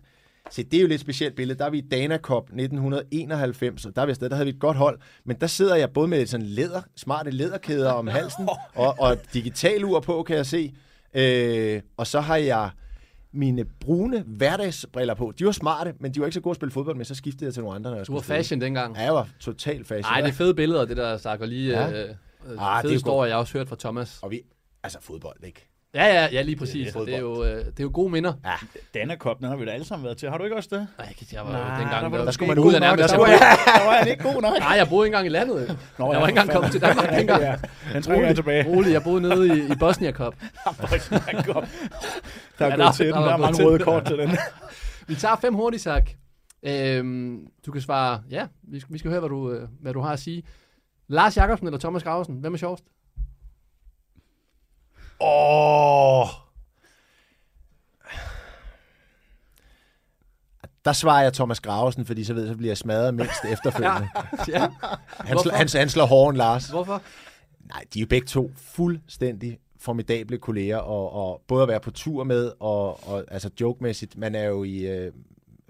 se, 0.50 0.64
det 0.64 0.74
er 0.74 0.80
jo 0.80 0.88
lidt 0.88 0.94
et 0.94 1.00
specielt 1.00 1.36
billede. 1.36 1.58
Der 1.58 1.64
er 1.64 1.70
vi 1.70 1.78
i 1.78 1.88
Dana 1.88 2.18
Cup 2.18 2.42
1991, 2.42 3.86
og 3.86 3.96
der 3.96 4.02
er 4.02 4.06
vi 4.06 4.10
afsted, 4.10 4.28
der 4.28 4.36
havde 4.36 4.46
vi 4.46 4.52
et 4.52 4.60
godt 4.60 4.76
hold. 4.76 4.98
Men 5.24 5.36
der 5.40 5.46
sidder 5.46 5.76
jeg 5.76 5.90
både 5.90 6.08
med 6.08 6.26
sådan 6.26 6.46
læder, 6.46 6.82
smarte 6.96 7.30
læderkæder 7.30 7.92
om 7.92 8.06
halsen, 8.06 8.48
og, 8.74 8.94
og 8.98 9.16
digital 9.32 9.84
ur 9.84 10.00
på, 10.00 10.22
kan 10.22 10.36
jeg 10.36 10.46
se. 10.46 10.74
Øh, 11.14 11.80
og 11.96 12.06
så 12.06 12.20
har 12.20 12.36
jeg 12.36 12.70
mine 13.32 13.64
brune 13.64 14.22
hverdagsbriller 14.26 15.14
på. 15.14 15.32
De 15.38 15.44
var 15.44 15.52
smarte, 15.52 15.94
men 16.00 16.14
de 16.14 16.20
var 16.20 16.26
ikke 16.26 16.34
så 16.34 16.40
gode 16.40 16.52
at 16.52 16.56
spille 16.56 16.72
fodbold 16.72 16.96
med, 16.96 17.04
så 17.04 17.14
skiftede 17.14 17.44
jeg 17.44 17.54
til 17.54 17.62
nogle 17.62 17.76
andre, 17.76 17.90
når 17.90 17.96
jeg 17.98 18.06
Du 18.06 18.12
var 18.12 18.18
skulle 18.20 18.24
spille. 18.24 18.38
fashion 18.38 18.60
dengang. 18.60 18.96
Ja, 18.96 19.02
jeg 19.02 19.14
var 19.14 19.28
total 19.40 19.84
fashion. 19.84 20.12
Nej, 20.12 20.20
det 20.20 20.28
er 20.28 20.32
fede 20.32 20.54
billeder, 20.54 20.84
det 20.84 20.96
der 20.96 21.16
sagt, 21.16 21.42
og 21.42 21.48
lige 21.48 21.70
Ja. 21.70 21.88
ja. 21.88 22.02
øh, 22.02 22.14
Ah, 22.58 22.82
fede 22.82 22.82
det 22.82 22.88
er 22.88 22.88
historier, 22.92 23.26
jeg 23.28 23.34
har 23.36 23.40
også 23.40 23.58
hørt 23.58 23.68
fra 23.68 23.76
Thomas. 23.78 24.18
Og 24.22 24.30
vi, 24.30 24.40
altså 24.82 24.98
fodbold, 25.00 25.44
ikke? 25.44 25.68
Ja, 25.94 26.04
ja, 26.06 26.28
ja, 26.32 26.42
lige 26.42 26.56
præcis. 26.56 26.92
Det 26.92 27.06
Det, 27.06 27.14
er 27.14 27.18
jo, 27.18 27.44
øh, 27.44 27.50
det 27.56 27.66
er 27.66 27.82
jo 27.82 27.90
gode 27.94 28.10
minder. 28.12 28.32
Ja, 28.44 28.52
Danakop, 28.94 29.38
den 29.38 29.48
har 29.48 29.56
vi 29.56 29.64
da 29.64 29.70
alle 29.70 29.86
sammen 29.86 30.04
været 30.04 30.16
til. 30.18 30.30
Har 30.30 30.38
du 30.38 30.44
ikke 30.44 30.56
også 30.56 30.68
det? 30.72 30.86
Nej, 30.98 31.14
jeg 31.32 31.44
var 31.44 31.52
Nej, 31.52 31.78
dengang... 31.80 32.02
der 32.12 32.18
var- 32.18 32.24
der 32.24 32.30
skulle 32.30 32.48
man 32.48 32.58
ud 32.58 32.64
ud 32.66 32.74
af 32.74 32.80
nærmest. 32.80 32.98
Der 33.12 33.18
Jeg 33.28 33.38
skulle, 33.38 33.38
Der 33.80 33.84
var 33.86 33.92
han 33.98 34.08
ikke 34.08 34.22
god 34.22 34.42
nok. 34.42 34.58
Nej, 34.58 34.68
jeg 34.76 34.88
boede 34.88 35.06
ikke 35.06 35.14
engang 35.16 35.26
i 35.26 35.30
landet. 35.30 35.78
Nå, 35.98 36.04
jeg 36.06 36.12
ja, 36.14 36.20
var 36.20 36.26
ikke 36.28 36.40
engang 36.40 36.50
kommet 36.50 36.72
til 36.72 36.80
Danmark 36.80 37.10
dengang. 37.18 37.42
Ja, 37.42 37.56
den 37.92 38.02
trækker 38.02 38.26
jeg 38.26 38.34
tilbage. 38.36 38.66
Rolig, 38.68 38.92
jeg 38.92 39.02
boede 39.02 39.20
nede 39.20 39.46
i, 39.58 39.72
i 39.72 39.74
Bosnia 39.80 40.12
Cup. 40.12 40.34
Der 42.58 42.66
Ja, 42.66 42.72
er 42.72 42.76
der- 42.76 42.84
gået 42.84 42.94
til 42.94 43.06
den. 43.06 43.14
der 43.14 43.20
Der 43.20 43.32
er 43.32 43.36
mange 43.36 43.64
røde 43.66 43.78
kort 43.78 44.04
til 44.06 44.18
den. 44.18 44.30
Vi 45.08 45.14
tager 45.14 45.36
fem 45.36 45.54
hurtigt, 45.54 45.82
Sak. 45.82 46.10
Øhm, 46.62 47.38
du 47.66 47.72
kan 47.72 47.80
svare, 47.80 48.20
ja, 48.30 48.46
vi 48.62 48.80
skal, 48.80 48.92
vi 48.92 48.98
skal 48.98 49.10
høre, 49.10 49.20
hvad 49.20 49.28
du, 49.30 49.52
øh, 49.52 49.68
hvad 49.80 49.92
du 49.92 50.00
har 50.00 50.12
at 50.12 50.18
sige. 50.20 50.42
Lars 51.08 51.36
Jakobsen 51.36 51.66
eller 51.66 51.78
Thomas 51.78 52.02
Grausen? 52.02 52.34
Hvem 52.36 52.54
er 52.54 52.58
sjovest? 52.58 52.84
Åh! 55.20 56.28
Der 60.84 60.92
svarer 60.92 61.22
jeg 61.22 61.32
Thomas 61.32 61.60
Gravesen, 61.60 62.06
fordi 62.06 62.24
så 62.24 62.34
ved 62.34 62.42
jeg, 62.42 62.52
så 62.52 62.56
bliver 62.56 62.70
jeg 62.70 62.76
smadret 62.76 63.14
mindst 63.14 63.44
efterfølgende. 63.52 64.08
ja. 64.48 64.68
Han, 65.10 65.38
slår, 65.38 65.52
han, 65.52 65.68
han 65.74 65.88
slår 65.88 66.06
hården 66.06 66.36
Lars. 66.36 66.68
Hvorfor? 66.68 67.02
Nej, 67.68 67.84
de 67.94 67.98
er 67.98 68.00
jo 68.00 68.06
begge 68.06 68.26
to 68.26 68.50
fuldstændig 68.56 69.58
formidable 69.80 70.38
kolleger, 70.38 70.76
og, 70.76 71.12
og 71.12 71.42
både 71.48 71.62
at 71.62 71.68
være 71.68 71.80
på 71.80 71.90
tur 71.90 72.24
med, 72.24 72.52
og, 72.60 73.08
og 73.08 73.24
altså 73.30 73.50
jokemæssigt, 73.60 74.18
man 74.18 74.34
er 74.34 74.44
jo 74.44 74.64
i 74.64 74.78
øh, 74.78 75.12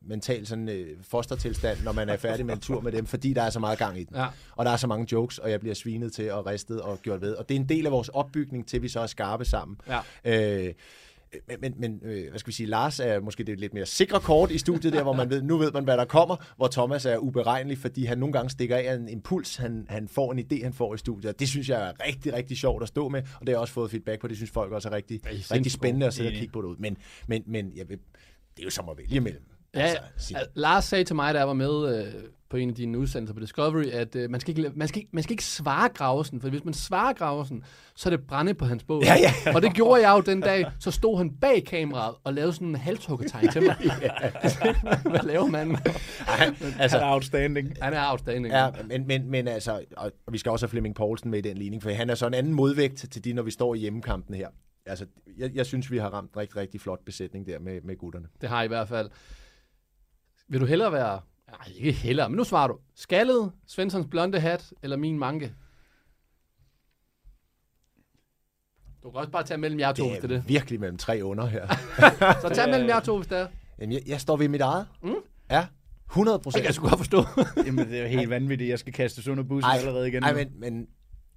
mental 0.08 0.46
sådan, 0.46 0.68
øh, 0.68 0.96
fostertilstand, 1.02 1.78
når 1.84 1.92
man 1.92 2.08
er 2.08 2.16
færdig 2.16 2.46
med 2.46 2.54
en 2.54 2.60
tur 2.60 2.80
med 2.80 2.92
dem, 2.92 3.06
fordi 3.14 3.32
der 3.32 3.42
er 3.42 3.50
så 3.50 3.60
meget 3.60 3.78
gang 3.78 4.00
i 4.00 4.04
den. 4.04 4.16
Ja. 4.16 4.26
Og 4.56 4.64
der 4.64 4.70
er 4.70 4.76
så 4.76 4.86
mange 4.86 5.06
jokes, 5.12 5.38
og 5.38 5.50
jeg 5.50 5.60
bliver 5.60 5.74
svinet 5.74 6.12
til 6.12 6.32
og 6.32 6.46
ristet 6.46 6.80
og 6.80 6.98
gjort 7.02 7.20
ved. 7.20 7.34
Og 7.34 7.48
det 7.48 7.56
er 7.56 7.60
en 7.60 7.68
del 7.68 7.86
af 7.86 7.92
vores 7.92 8.08
opbygning 8.08 8.68
til, 8.68 8.82
vi 8.82 8.88
så 8.88 9.00
er 9.00 9.06
skarpe 9.06 9.44
sammen. 9.44 9.80
Ja. 9.88 10.00
Øh, 10.64 10.74
men, 11.48 11.56
men, 11.60 11.74
men 11.78 12.00
øh, 12.02 12.30
hvad 12.30 12.38
skal 12.38 12.48
vi 12.48 12.52
sige, 12.52 12.66
Lars 12.66 13.00
er 13.00 13.20
måske 13.20 13.44
det 13.44 13.60
lidt 13.60 13.74
mere 13.74 13.86
sikre 13.86 14.20
kort 14.20 14.50
i 14.50 14.58
studiet 14.58 14.92
der, 14.92 15.02
hvor 15.02 15.12
man 15.12 15.30
ved, 15.30 15.42
nu 15.42 15.56
ved 15.56 15.72
man, 15.72 15.84
hvad 15.84 15.96
der 15.96 16.04
kommer, 16.04 16.36
hvor 16.56 16.68
Thomas 16.68 17.06
er 17.06 17.16
uberegnelig, 17.16 17.78
fordi 17.78 18.04
han 18.04 18.18
nogle 18.18 18.32
gange 18.32 18.50
stikker 18.50 18.76
af 18.76 18.94
en 18.94 19.08
impuls, 19.08 19.56
han, 19.56 19.86
han 19.88 20.08
får 20.08 20.32
en 20.32 20.38
idé, 20.38 20.64
han 20.64 20.72
får 20.72 20.94
i 20.94 20.98
studiet. 20.98 21.32
Og 21.32 21.40
det 21.40 21.48
synes 21.48 21.68
jeg 21.68 21.88
er 21.88 22.06
rigtig, 22.06 22.32
rigtig 22.32 22.56
sjovt 22.56 22.82
at 22.82 22.88
stå 22.88 23.08
med, 23.08 23.22
og 23.22 23.40
det 23.40 23.48
har 23.48 23.52
jeg 23.52 23.58
også 23.58 23.74
fået 23.74 23.90
feedback 23.90 24.20
på, 24.20 24.28
det 24.28 24.36
synes 24.36 24.50
folk 24.50 24.72
også 24.72 24.88
er 24.88 24.92
rigtig, 24.92 25.20
er 25.24 25.54
rigtig 25.54 25.72
spændende 25.72 26.06
at 26.06 26.14
sidde 26.14 26.28
og 26.28 26.34
kigge 26.34 26.52
på 26.52 26.62
det 26.62 26.68
ud. 26.68 26.76
Men, 26.76 26.96
men, 27.26 27.42
men 27.46 27.72
jeg 27.76 27.88
vil, 27.88 27.98
det 28.56 28.62
er 28.62 28.64
jo 28.64 28.70
som 28.70 28.88
at 28.88 28.98
vælge 28.98 29.16
imellem. 29.16 29.42
Ja, 29.74 29.80
Altså, 29.80 29.98
altså, 30.14 30.28
sig- 30.28 30.46
Lars 30.54 30.84
sagde 30.84 31.04
til 31.04 31.16
mig, 31.16 31.34
da 31.34 31.38
jeg 31.38 31.48
var 31.48 31.54
med 31.54 31.98
øh, 32.06 32.12
på 32.50 32.56
en 32.56 32.68
af 32.68 32.74
dine 32.74 32.98
udsendelser 32.98 33.34
på 33.34 33.40
Discovery, 33.40 33.86
at 33.86 34.16
øh, 34.16 34.30
man, 34.30 34.40
skal 34.40 34.58
ikke, 34.58 34.72
man, 34.76 34.88
skal 34.88 34.98
ikke, 35.00 35.10
man 35.12 35.22
skal 35.22 35.32
ikke 35.32 35.44
svare 35.44 35.88
Gravesen, 35.88 36.40
for 36.40 36.48
hvis 36.48 36.64
man 36.64 36.74
svarer 36.74 37.12
Gravesen, 37.12 37.64
så 37.96 38.08
er 38.08 38.16
det 38.16 38.26
brænde 38.26 38.54
på 38.54 38.64
hans 38.64 38.84
båd. 38.84 39.02
Ja, 39.04 39.14
ja. 39.46 39.54
Og 39.54 39.62
det 39.62 39.74
gjorde 39.74 40.08
jeg 40.08 40.16
jo 40.16 40.20
den 40.20 40.40
dag, 40.40 40.64
så 40.80 40.90
stod 40.90 41.18
han 41.18 41.30
bag 41.40 41.64
kameraet 41.66 42.14
og 42.24 42.34
lavede 42.34 42.52
sådan 42.52 42.68
en 42.68 42.76
halshuggetegn 42.76 43.48
til 43.48 43.62
mig. 43.62 43.76
Hvad 45.10 45.22
laver 45.26 45.46
man? 45.46 45.76
Altså, 46.78 46.98
han 46.98 47.06
er 47.08 47.12
outstanding. 47.12 47.72
Han 47.82 47.92
er 47.94 48.10
outstanding. 48.10 48.54
Ja, 48.54 48.70
men, 48.88 49.06
men, 49.06 49.30
men 49.30 49.48
altså, 49.48 49.84
og 49.96 50.12
vi 50.32 50.38
skal 50.38 50.52
også 50.52 50.66
have 50.66 50.70
Flemming 50.70 50.94
Poulsen 50.94 51.30
med 51.30 51.38
i 51.38 51.42
den 51.48 51.58
ligning, 51.58 51.82
for 51.82 51.90
han 51.90 52.10
er 52.10 52.14
så 52.14 52.26
en 52.26 52.34
anden 52.34 52.54
modvægt 52.54 52.96
til 53.12 53.24
de, 53.24 53.32
når 53.32 53.42
vi 53.42 53.50
står 53.50 53.74
i 53.74 53.78
hjemmekampen 53.78 54.34
her. 54.34 54.48
Altså, 54.86 55.06
jeg, 55.38 55.50
jeg 55.54 55.66
synes, 55.66 55.90
vi 55.90 55.98
har 55.98 56.08
ramt 56.08 56.30
rigtig, 56.36 56.56
rigtig 56.56 56.80
flot 56.80 57.04
besætning 57.06 57.46
der 57.46 57.58
med, 57.58 57.80
med 57.84 57.96
gutterne. 57.96 58.26
Det 58.40 58.48
har 58.48 58.62
I 58.62 58.64
i 58.64 58.68
hvert 58.68 58.88
fald. 58.88 59.10
Vil 60.48 60.60
du 60.60 60.66
hellere 60.66 60.92
være 60.92 61.20
Nej, 61.48 61.58
ikke 61.76 61.92
heller, 61.92 62.28
men 62.28 62.36
nu 62.36 62.44
svarer 62.44 62.68
du. 62.68 62.78
Skaldet, 62.94 63.52
Svenssons 63.66 64.06
blonde 64.10 64.40
hat, 64.40 64.72
eller 64.82 64.96
min 64.96 65.18
manke? 65.18 65.54
Du 69.02 69.10
kan 69.10 69.18
også 69.20 69.30
bare 69.30 69.42
tage 69.44 69.58
mellem 69.58 69.80
jer 69.80 69.92
to, 69.92 70.08
hvis 70.08 70.18
Det 70.20 70.30
det 70.30 70.36
er 70.36 70.40
det. 70.40 70.48
virkelig 70.48 70.80
mellem 70.80 70.98
tre 70.98 71.20
under 71.24 71.46
her. 71.46 71.66
Så 72.42 72.48
tag 72.54 72.70
mellem 72.70 72.88
jer 72.88 73.00
to, 73.00 73.16
hvis 73.16 73.26
det 73.28 73.38
er. 73.38 73.46
Jamen, 73.80 73.92
jeg, 73.92 74.02
jeg 74.06 74.20
står 74.20 74.36
ved 74.36 74.48
mit 74.48 74.60
eget. 74.60 74.86
Mm. 75.02 75.14
Ja, 75.50 75.66
100 76.10 76.34
Det 76.36 76.42
procent. 76.42 76.62
kan 76.62 76.66
jeg 76.66 76.74
sgu 76.74 76.88
godt 76.88 76.98
forstå. 76.98 77.24
Jamen, 77.66 77.88
det 77.88 77.98
er 77.98 78.02
jo 78.02 78.08
helt 78.08 78.30
vanvittigt. 78.30 78.70
Jeg 78.70 78.78
skal 78.78 78.92
kastes 78.92 79.28
under 79.28 79.44
bussen 79.44 79.70
Ej, 79.70 79.76
allerede 79.78 80.08
igen. 80.08 80.22
Ej, 80.22 80.30
nu. 80.32 80.36
men, 80.38 80.60
men 80.60 80.86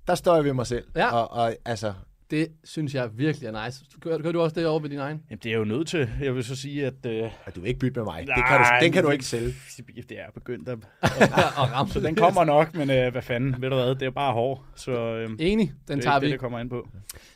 der 0.07 0.15
står 0.15 0.35
jeg 0.35 0.43
ved 0.43 0.53
mig 0.53 0.67
selv. 0.67 0.87
Ja. 0.95 1.11
Og, 1.11 1.31
og 1.31 1.55
altså, 1.65 1.93
det 2.31 2.47
synes 2.63 2.95
jeg 2.95 3.17
virkelig 3.17 3.47
er 3.47 3.65
nice. 3.65 3.85
Gør, 3.99 4.17
gør 4.17 4.31
du 4.31 4.41
også 4.41 4.59
det 4.59 4.67
over 4.67 4.79
ved 4.79 4.89
din 4.89 4.99
egen? 4.99 5.21
Jamen, 5.29 5.39
det 5.43 5.45
er 5.45 5.49
jeg 5.49 5.59
jo 5.59 5.63
nødt 5.63 5.87
til. 5.87 6.09
Jeg 6.21 6.35
vil 6.35 6.43
så 6.43 6.55
sige, 6.55 6.85
at... 6.85 7.05
Øh, 7.05 7.31
at 7.45 7.55
du 7.55 7.61
vil 7.61 7.67
ikke 7.67 7.79
bytte 7.79 7.99
med 7.99 8.05
mig. 8.05 8.27
det 8.27 8.35
kan 8.47 8.59
du, 8.59 8.65
den 8.81 8.91
kan 8.91 9.03
du 9.03 9.09
ikke 9.09 9.25
sælge. 9.25 9.53
Det 10.09 10.19
er 10.19 10.31
begyndt 10.33 10.69
at... 10.69 10.77
og 11.59 11.71
ramme 11.71 11.93
Så 11.93 11.99
den 11.99 12.15
kommer 12.15 12.43
nok, 12.43 12.75
men 12.75 12.89
øh, 12.89 13.11
hvad 13.11 13.21
fanden, 13.21 13.61
ved 13.61 13.69
du 13.69 13.75
hvad, 13.75 13.95
det 13.95 14.01
er 14.01 14.11
bare 14.11 14.33
hård. 14.33 14.65
Så 14.75 14.91
øh, 14.91 15.29
det 15.29 15.51
Enig, 15.51 15.73
den 15.87 15.97
er 15.97 16.01
tager 16.03 16.15
ikke 16.15 16.21
vi. 16.21 16.27
det, 16.27 16.31
det 16.31 16.39
kommer 16.39 16.59
ind 16.59 16.69
på. 16.69 16.87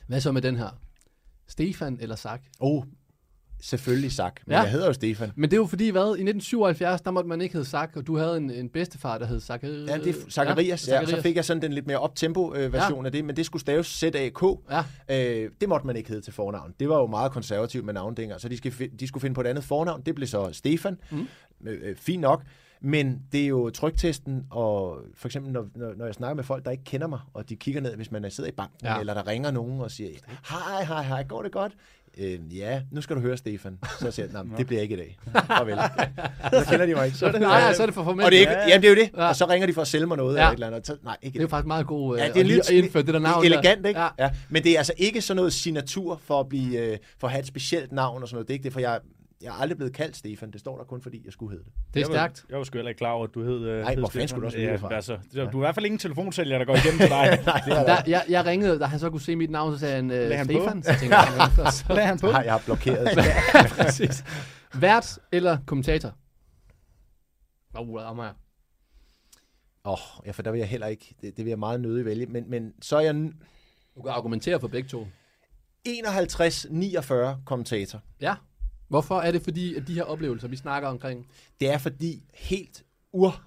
Hvad 0.08 0.20
så 0.20 0.32
med 0.32 0.42
den 0.42 0.56
her? 0.56 0.80
Stefan 1.48 1.98
eller 2.02 2.16
Sak? 2.16 2.42
Oh, 2.60 2.84
selvfølgelig 3.62 4.12
Sak. 4.12 4.40
Men 4.46 4.54
Ja. 4.54 4.62
jeg 4.62 4.72
hedder 4.72 4.88
jo 4.88 4.94
Stefan. 4.94 5.32
Men 5.36 5.50
det 5.52 5.58
er 5.58 5.62
jo 5.62 5.66
fordi, 5.66 5.90
hvad? 5.90 6.02
I 6.02 6.22
1977, 6.24 7.02
der 7.02 7.12
måtte 7.12 7.28
man 7.30 7.42
ikke 7.42 7.54
hedde 7.54 7.70
Sak, 7.70 7.92
og 7.96 8.08
du 8.08 8.18
havde 8.18 8.38
en, 8.38 8.52
en 8.52 8.70
bedstefar, 8.70 9.18
der 9.18 9.26
hed 9.26 9.40
Sak. 9.40 9.64
Ja, 9.64 9.70
det 9.70 10.08
er 10.08 10.14
Zacharias. 10.32 10.88
Ja, 10.88 11.00
ja, 11.00 11.06
så 11.06 11.22
fik 11.22 11.36
jeg 11.36 11.46
sådan 11.46 11.62
den 11.62 11.74
lidt 11.74 11.88
mere 11.88 12.04
up-tempo-version 12.04 13.00
Ja. 13.04 13.06
af 13.06 13.12
det, 13.12 13.26
men 13.26 13.36
det 13.36 13.46
skulle 13.46 13.62
staves 13.62 13.88
Z-A-K. 13.88 14.42
Ja. 15.10 15.44
Øh, 15.44 15.50
det 15.62 15.70
måtte 15.70 15.88
man 15.88 15.96
ikke 15.96 16.10
hedde 16.10 16.22
til 16.22 16.34
fornavn. 16.34 16.74
Det 16.80 16.90
var 16.90 16.98
jo 17.00 17.08
meget 17.08 17.32
konservativt 17.32 17.86
med 17.86 17.94
navndænger, 17.94 18.38
så 18.38 18.50
de, 18.50 18.58
skal, 18.58 18.74
de 19.00 19.08
skulle 19.08 19.22
finde 19.22 19.34
på 19.34 19.42
et 19.42 19.48
andet 19.48 19.64
fornavn. 19.64 20.02
Det 20.06 20.16
blev 20.16 20.28
så 20.28 20.50
Stefan. 20.52 20.98
Mm. 21.12 21.28
Øh, 21.66 21.80
øh, 21.90 21.96
fint 21.96 22.22
nok. 22.22 22.44
Men 22.82 23.22
det 23.32 23.44
er 23.44 23.48
jo 23.48 23.70
trygtesten, 23.70 24.46
og 24.50 24.98
for 25.16 25.28
eksempel 25.28 25.52
når, 25.52 25.68
når, 25.76 25.94
når 25.98 26.06
jeg 26.06 26.14
snakker 26.14 26.36
med 26.36 26.44
folk, 26.44 26.66
der 26.66 26.72
ikke 26.72 26.84
kender 26.84 27.08
mig, 27.08 27.20
og 27.34 27.50
de 27.50 27.56
kigger 27.56 27.82
ned, 27.82 27.96
hvis 27.96 28.12
man 28.12 28.32
sidder 28.32 28.50
i 28.50 28.54
banken, 28.54 28.78
ja. 28.84 29.00
eller 29.00 29.14
der 29.14 29.28
ringer 29.28 29.52
nogen 29.52 29.82
og 29.82 29.92
siger, 29.92 30.10
hej, 30.50 30.84
hej, 30.84 31.04
hej, 31.04 31.24
går 31.24 31.42
det 31.44 31.52
godt? 31.52 31.74
Øh, 32.18 32.58
ja, 32.58 32.82
nu 32.92 33.02
skal 33.02 33.16
du 33.16 33.22
høre, 33.22 33.38
Stefan. 33.38 33.78
Så 34.00 34.12
siger 34.12 34.26
jeg, 34.26 34.34
"Nå, 34.34 34.44
men 34.44 34.58
det 34.58 34.68
bliver 34.68 34.82
ikke 34.82 34.94
i 34.96 34.98
dag. 34.98 35.18
Farvel. 35.48 35.78
så 36.66 36.70
kender 36.70 36.86
de 36.86 36.94
mig 36.96 37.06
ikke. 37.06 37.18
Så 37.18 37.26
er 37.26 37.32
det, 37.32 37.42
nej, 37.42 37.74
så 37.74 37.82
er 37.82 37.86
det 37.86 37.96
for 37.96 38.04
formelt. 38.04 38.26
Og 38.26 38.32
det 38.32 38.38
er 38.38 38.42
ikke, 38.42 38.52
Ja, 38.52 38.60
ja. 38.60 38.68
jamen, 38.68 38.82
det 38.82 38.88
er 38.88 38.92
jo 38.96 39.02
det. 39.02 39.10
Ja. 39.18 39.22
Ja. 39.24 39.30
Og 39.30 39.36
så 39.36 39.46
ringer 39.46 39.68
de 39.68 39.74
for 39.74 39.82
at 39.82 39.88
sælge 39.88 40.06
mig 40.06 40.18
noget 40.18 40.36
Ja. 40.36 40.46
ja. 40.46 40.52
eller 40.52 40.52
et 40.52 40.54
eller 40.66 40.68
andet. 40.78 40.88
Så, 40.88 40.98
nej, 41.04 41.18
ikke 41.22 41.34
Det 41.34 41.40
er 41.40 41.44
jo 41.44 41.48
faktisk 41.48 41.68
meget 41.68 41.88
god 41.88 42.18
Ja, 42.18 42.24
øh, 42.28 42.34
det 42.34 42.36
er 42.36 42.40
at 42.40 42.46
lige 42.46 42.56
lidt 42.56 42.70
at 42.70 42.76
indføre 42.76 43.04
det 43.04 43.14
der 43.14 43.20
navn. 43.20 43.46
elegant, 43.46 43.82
der. 43.84 43.88
ikke? 43.90 44.02
Ja. 44.02 44.08
Ja. 44.20 44.30
Men 44.50 44.64
det 44.64 44.72
er 44.72 44.78
altså 44.78 44.94
ikke 44.98 45.22
sådan 45.22 45.36
noget 45.36 45.54
signatur 45.54 46.22
for 46.26 46.40
at, 46.40 46.50
blive, 46.50 46.80
øh, 46.80 46.98
for 47.20 47.28
at 47.28 47.32
have 47.32 47.40
et 47.42 47.48
specielt 47.48 47.92
navn 47.92 48.22
og 48.22 48.28
sådan 48.30 48.36
noget. 48.36 48.48
Det 48.48 48.54
er 48.54 48.56
ikke 48.56 48.64
det, 48.64 48.74
for 48.74 48.80
jeg, 48.80 49.00
jeg 49.42 49.48
er 49.48 49.54
aldrig 49.54 49.78
blevet 49.78 49.94
kaldt 49.94 50.18
Stefan. 50.18 50.52
Det 50.52 50.60
står 50.60 50.78
der 50.78 50.84
kun, 50.84 51.02
fordi 51.02 51.22
jeg 51.26 51.34
skulle 51.34 51.52
hedde 51.52 51.64
det. 51.66 51.74
Det 51.94 52.00
er 52.00 52.00
jeg 52.04 52.08
var, 52.10 52.14
stærkt. 52.16 52.46
Jeg 52.50 52.58
var 52.58 52.64
sgu 52.64 52.78
heller 52.78 52.90
ikke 52.90 52.98
klar 53.00 53.12
over, 53.12 53.28
at 53.28 53.34
du 53.34 53.44
hed... 53.44 53.66
Øh, 53.66 53.82
Nej, 53.82 53.94
hed 53.94 54.00
hvor 54.00 54.10
fanden 54.10 54.10
Stefan. 54.10 54.28
skulle 54.28 54.42
du 54.42 54.46
også 54.46 54.58
vide 54.58 54.78
fra? 54.80 54.88
ja, 54.92 54.96
altså, 54.96 55.18
Du 55.34 55.40
er 55.40 55.62
i 55.62 55.66
hvert 55.66 55.76
fald 55.76 55.86
ingen 55.86 56.00
telefonsælger, 56.00 56.58
der 56.58 56.66
går 56.66 56.76
igennem 56.76 57.00
til 57.00 57.10
dig. 57.10 57.40
Nej, 57.46 57.62
det 57.66 57.74
er 57.74 57.84
Der, 57.86 57.98
jeg, 58.08 58.26
jeg 58.30 58.46
ringede, 58.46 58.80
da 58.80 58.86
han 58.86 59.00
så 59.00 59.10
kunne 59.10 59.22
se 59.22 59.36
mit 59.36 59.50
navn, 59.50 59.74
så 59.74 59.80
sagde 59.80 59.96
han, 59.96 60.12
øh, 60.12 60.32
han 60.38 60.48
på? 60.48 60.52
Stefan. 60.54 60.84
Så 60.84 60.90
tænkte 61.00 61.18
jeg, 61.18 61.50
"Nå, 61.58 61.70
så, 61.72 61.86
Lad 61.90 62.04
han 62.06 62.20
på. 62.20 62.28
Nej, 62.28 62.42
jeg 62.46 62.54
har 62.54 62.62
blokeret. 62.66 63.08
præcis. 63.80 64.24
Vært 64.74 65.20
eller 65.32 65.58
kommentator? 65.66 66.10
Åh, 67.80 67.90
oh, 67.90 68.02
jeg. 68.04 68.34
Åh, 69.86 69.92
oh, 69.94 69.98
ja, 70.26 70.32
for 70.32 70.42
der 70.42 70.52
vil 70.52 70.60
jeg 70.60 70.68
heller 70.68 70.88
ikke. 70.88 71.16
Det, 71.22 71.38
det 71.38 71.46
vil 71.46 71.50
jeg 71.52 71.60
meget 71.60 71.82
nødig 71.82 72.06
vælge. 72.06 72.26
Men, 72.26 72.50
men 72.50 72.74
så 72.82 72.98
er 72.98 73.02
jeg 73.02 73.14
Du 73.96 74.02
kan 74.02 74.12
argumentere 74.12 74.60
for 74.60 74.68
begge 74.68 74.90
to. 74.90 75.08
51-49 75.88 77.44
kommentator. 77.46 78.02
Ja. 78.22 78.36
Hvorfor 78.88 79.16
er 79.16 79.32
det 79.32 79.42
fordi, 79.42 79.76
at 79.76 79.88
de 79.88 79.94
her 79.94 80.04
oplevelser, 80.04 80.48
vi 80.48 80.56
snakker 80.56 80.90
omkring, 80.90 81.28
Det 81.60 81.74
er 81.74 81.78
fordi 81.78 82.24
helt 82.34 82.86
ur 83.14 83.44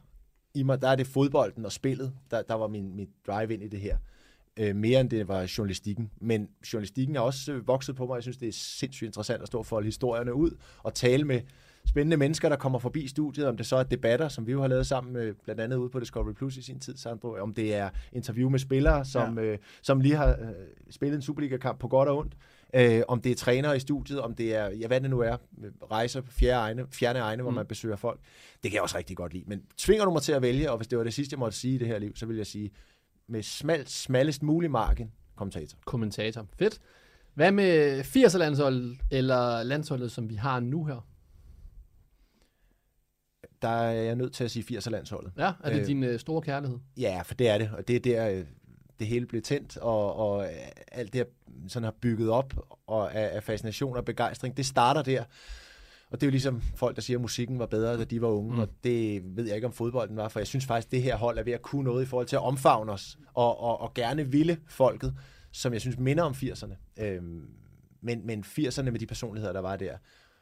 i 0.55 0.63
mig, 0.63 0.83
der 0.83 0.89
er 0.89 0.97
det 0.97 1.07
fodbolden 1.07 1.65
og 1.65 1.73
spillet, 1.73 2.13
der, 2.31 2.43
der 2.43 2.55
var 2.55 2.69
min, 2.69 2.97
mit 2.97 3.09
drive 3.27 3.55
ind 3.55 3.63
i 3.63 3.69
det 3.69 3.81
her. 3.81 3.97
Øh, 4.57 4.77
mere 4.77 5.01
end 5.01 5.11
det 5.11 5.29
var 5.29 5.53
journalistikken. 5.59 6.11
Men 6.21 6.49
journalistikken 6.73 7.17
er 7.17 7.21
også 7.21 7.53
øh, 7.53 7.67
vokset 7.67 7.97
på 7.97 8.07
mig. 8.07 8.15
Jeg 8.15 8.23
synes, 8.23 8.37
det 8.37 8.49
er 8.49 8.53
sindssygt 8.53 9.07
interessant 9.07 9.43
at 9.43 9.49
stå 9.49 9.63
folde 9.63 9.85
historierne 9.85 10.35
ud 10.35 10.51
og 10.83 10.95
tale 10.95 11.25
med 11.25 11.41
spændende 11.87 12.17
mennesker, 12.17 12.49
der 12.49 12.57
kommer 12.57 12.79
forbi 12.79 13.09
studiet, 13.09 13.47
om 13.47 13.57
det 13.57 13.67
så 13.67 13.77
er 13.77 13.83
debatter, 13.83 14.29
som 14.29 14.47
vi 14.47 14.53
jo 14.53 14.61
har 14.61 14.69
lavet 14.69 14.87
sammen 14.87 15.13
med, 15.13 15.35
blandt 15.45 15.61
andet 15.61 15.77
ude 15.77 15.91
på 15.91 16.01
Discovery 16.01 16.33
Plus 16.33 16.57
i 16.57 16.63
sin 16.63 16.81
tid, 16.81 16.97
Sandro, 16.97 17.35
om 17.35 17.55
det 17.55 17.75
er 17.75 17.91
interview 18.13 18.51
med 18.51 18.59
spillere, 18.59 19.05
som, 19.05 19.39
ja. 19.39 19.45
øh, 19.45 19.59
som 19.83 20.01
lige 20.01 20.15
har 20.15 20.29
øh, 20.29 20.49
spillet 20.91 21.17
en 21.17 21.23
Superliga-kamp 21.23 21.79
på 21.79 21.89
godt 21.89 22.09
og 22.09 22.19
ondt, 22.19 22.35
øh, 22.75 23.03
om 23.09 23.21
det 23.21 23.33
er 23.33 23.37
trænere 23.37 23.77
i 23.77 23.81
studiet, 23.81 24.21
om 24.21 24.35
det 24.35 24.55
er, 24.55 24.71
ja, 24.71 24.87
hvad 24.87 25.01
det 25.01 25.11
nu 25.11 25.21
er, 25.21 25.37
rejser 25.91 26.21
på 26.21 26.33
fjerne 26.33 26.59
egne, 26.61 26.87
fjerne 26.93 27.19
egne 27.19 27.43
hvor 27.43 27.51
Mm. 27.51 27.55
man 27.57 27.67
besøger 27.67 27.97
folk. 27.97 28.21
Det 28.63 28.71
kan 28.71 28.75
jeg 28.75 28.83
også 28.83 28.97
rigtig 28.99 29.17
godt 29.17 29.33
lide. 29.33 29.45
Men 29.47 29.63
tvinger 29.77 30.05
du 30.05 30.11
mig 30.11 30.23
til 30.23 30.33
at 30.33 30.43
vælge, 30.43 30.71
og 30.71 30.77
hvis 30.77 30.87
det 30.89 30.99
var 30.99 31.05
det 31.05 31.15
sidste, 31.15 31.35
jeg 31.35 31.39
måtte 31.39 31.59
sige 31.59 31.75
i 31.75 31.79
det 31.79 31.87
her 31.87 31.99
liv, 31.99 32.17
så 32.17 32.27
vil 32.27 32.37
jeg 32.37 32.47
sige, 32.47 32.71
med 33.27 33.43
smalt, 33.43 33.91
smallest 33.91 34.43
mulig 34.43 34.71
margin, 34.71 35.11
kommentator. 35.37 35.79
kommentator. 35.87 36.47
Fedt. 36.59 36.81
Hvad 37.35 37.53
med 37.53 38.01
80'er-landsholdet, 38.05 38.99
eller 39.11 39.63
landsholdet, 39.63 40.13
som 40.13 40.31
vi 40.31 40.35
har 40.35 40.61
nu 40.61 40.85
her? 40.85 41.07
Der 43.63 43.69
er 43.69 43.91
jeg 43.93 44.17
nødt 44.17 44.33
til 44.33 44.45
at 44.45 44.51
sige 44.51 44.63
80'er-landsholdet. 44.79 45.33
Ja, 45.39 45.53
er 45.65 45.71
det 45.71 45.81
Øh. 45.81 45.87
din 45.87 46.03
øh, 46.05 46.19
store 46.19 46.43
kærlighed? 46.43 46.79
Ja, 46.97 47.23
for 47.25 47.35
det 47.35 47.49
er 47.49 47.59
det, 47.59 47.71
og 47.77 47.89
det 47.89 47.97
er 47.97 48.01
der, 48.01 48.31
øh, 48.31 48.45
det 48.99 49.07
hele 49.07 49.27
blev 49.27 49.43
tændt, 49.43 49.77
og, 49.77 50.17
og 50.17 50.49
alt 50.93 51.13
det, 51.13 51.19
jeg 51.19 51.27
sådan 51.69 51.85
har 51.85 51.95
bygget 52.01 52.31
op 52.31 52.55
og 52.87 53.15
af, 53.15 53.37
af 53.37 53.43
fascination 53.43 53.97
og 53.97 54.05
begejstring, 54.05 54.57
det 54.57 54.67
starter 54.67 55.03
der. 55.03 55.25
Og 56.11 56.21
det 56.21 56.27
er 56.27 56.27
jo 56.27 56.31
ligesom 56.31 56.63
folk, 56.77 56.97
der 56.97 57.03
siger, 57.03 57.17
at 57.17 57.21
musikken 57.21 57.59
var 57.59 57.67
bedre, 57.67 57.99
da 57.99 58.05
de 58.05 58.23
var 58.23 58.29
unge, 58.29 58.53
mm. 58.53 58.59
og 58.59 58.69
det 58.85 59.23
ved 59.37 59.47
jeg 59.47 59.55
ikke, 59.55 59.67
om 59.67 59.73
fodbolden 59.73 60.17
var, 60.17 60.29
for 60.29 60.41
jeg 60.41 60.47
synes 60.47 60.67
faktisk, 60.67 60.89
at 60.89 60.93
det 60.93 61.03
her 61.03 61.17
hold 61.17 61.39
er 61.39 61.43
ved 61.43 61.53
at 61.53 61.63
kunne 61.63 61.85
noget 61.85 62.03
i 62.03 62.07
forhold 62.07 62.27
til 62.27 62.37
at 62.37 62.43
omfavne 62.43 62.93
os, 62.93 63.19
og, 63.35 63.61
og, 63.61 63.81
og 63.81 63.95
gerne 63.95 64.31
ville 64.31 64.59
folket, 64.67 65.15
som 65.53 65.73
jeg 65.73 65.81
synes 65.81 65.99
minder 65.99 66.23
om 66.23 66.33
80'erne. 66.33 67.03
Øhm, 67.03 67.49
men, 68.01 68.27
men 68.27 68.45
80'erne 68.47 68.91
med 68.91 68.99
de 68.99 69.07
personligheder, 69.07 69.53
der 69.53 69.61
var 69.61 69.77
der, 69.77 69.97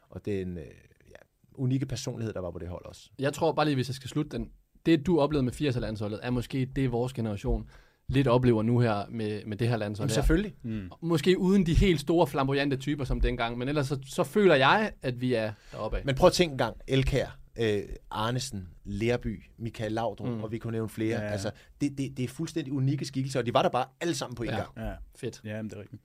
og 0.08 0.24
den 0.24 0.58
øh, 0.58 0.64
ja, 1.10 1.16
unikke 1.54 1.86
personlighed, 1.86 2.32
der 2.32 2.40
var 2.40 2.50
på 2.50 2.58
det 2.58 2.68
hold 2.68 2.86
også. 2.86 3.10
Jeg 3.18 3.32
tror 3.32 3.52
bare 3.52 3.66
lige, 3.66 3.74
hvis 3.74 3.88
jeg 3.88 3.94
skal 3.94 4.10
slutte 4.10 4.38
den. 4.38 4.50
Det, 4.86 5.06
du 5.06 5.20
oplevede 5.20 5.44
med 5.44 5.52
80'er-landsholdet, 5.52 6.20
er 6.22 6.30
måske 6.30 6.64
det, 6.76 6.92
vores 6.92 7.12
generation 7.12 7.68
lidt 8.08 8.28
oplever 8.28 8.62
nu 8.62 8.78
her 8.80 9.02
med, 9.10 9.44
med 9.46 9.56
det 9.56 9.68
her 9.68 9.76
landshold. 9.76 10.06
Men 10.08 10.10
her. 10.10 10.14
selvfølgelig. 10.14 10.54
Mm. 10.62 10.90
Måske 11.02 11.38
uden 11.38 11.66
de 11.66 11.74
helt 11.74 12.00
store 12.00 12.26
flamboyante 12.26 12.76
typer 12.76 13.04
som 13.04 13.20
dengang, 13.20 13.58
men 13.58 13.68
ellers 13.68 13.86
så, 13.86 13.98
så 14.06 14.24
føler 14.24 14.54
jeg, 14.54 14.90
at 15.02 15.20
vi 15.20 15.34
er 15.34 15.52
deroppe 15.72 15.96
af. 15.98 16.02
Men 16.04 16.14
prøv 16.14 16.26
at 16.26 16.32
tænke 16.32 16.52
en 16.52 16.58
gang, 16.58 16.76
Elkær, 16.88 17.38
øh, 17.58 17.82
Arnesen, 18.10 18.68
Lærby, 18.84 19.42
Michael 19.58 19.92
Laudrup, 19.92 20.28
Mm. 20.28 20.42
og 20.44 20.52
vi 20.52 20.58
kunne 20.58 20.72
nævne 20.72 20.88
flere. 20.88 21.18
Ja, 21.18 21.24
Ja. 21.24 21.30
Altså, 21.32 21.50
det, 21.80 21.98
det, 21.98 22.16
det 22.16 22.24
er 22.24 22.28
fuldstændig 22.28 22.72
unikke 22.72 23.04
skikkelser, 23.04 23.40
og 23.40 23.46
de 23.46 23.54
var 23.54 23.62
der 23.62 23.68
bare 23.68 23.84
alle 24.00 24.14
sammen 24.14 24.34
på 24.34 24.42
en 24.42 24.48
Ja. 24.48 24.56
gang. 24.56 24.68
Ja, 24.76 24.92
Fedt. 25.20 25.40
ja 25.44 25.62
men 25.62 25.70
det 25.70 25.76
er 25.76 25.80
rigtigt. 25.80 26.02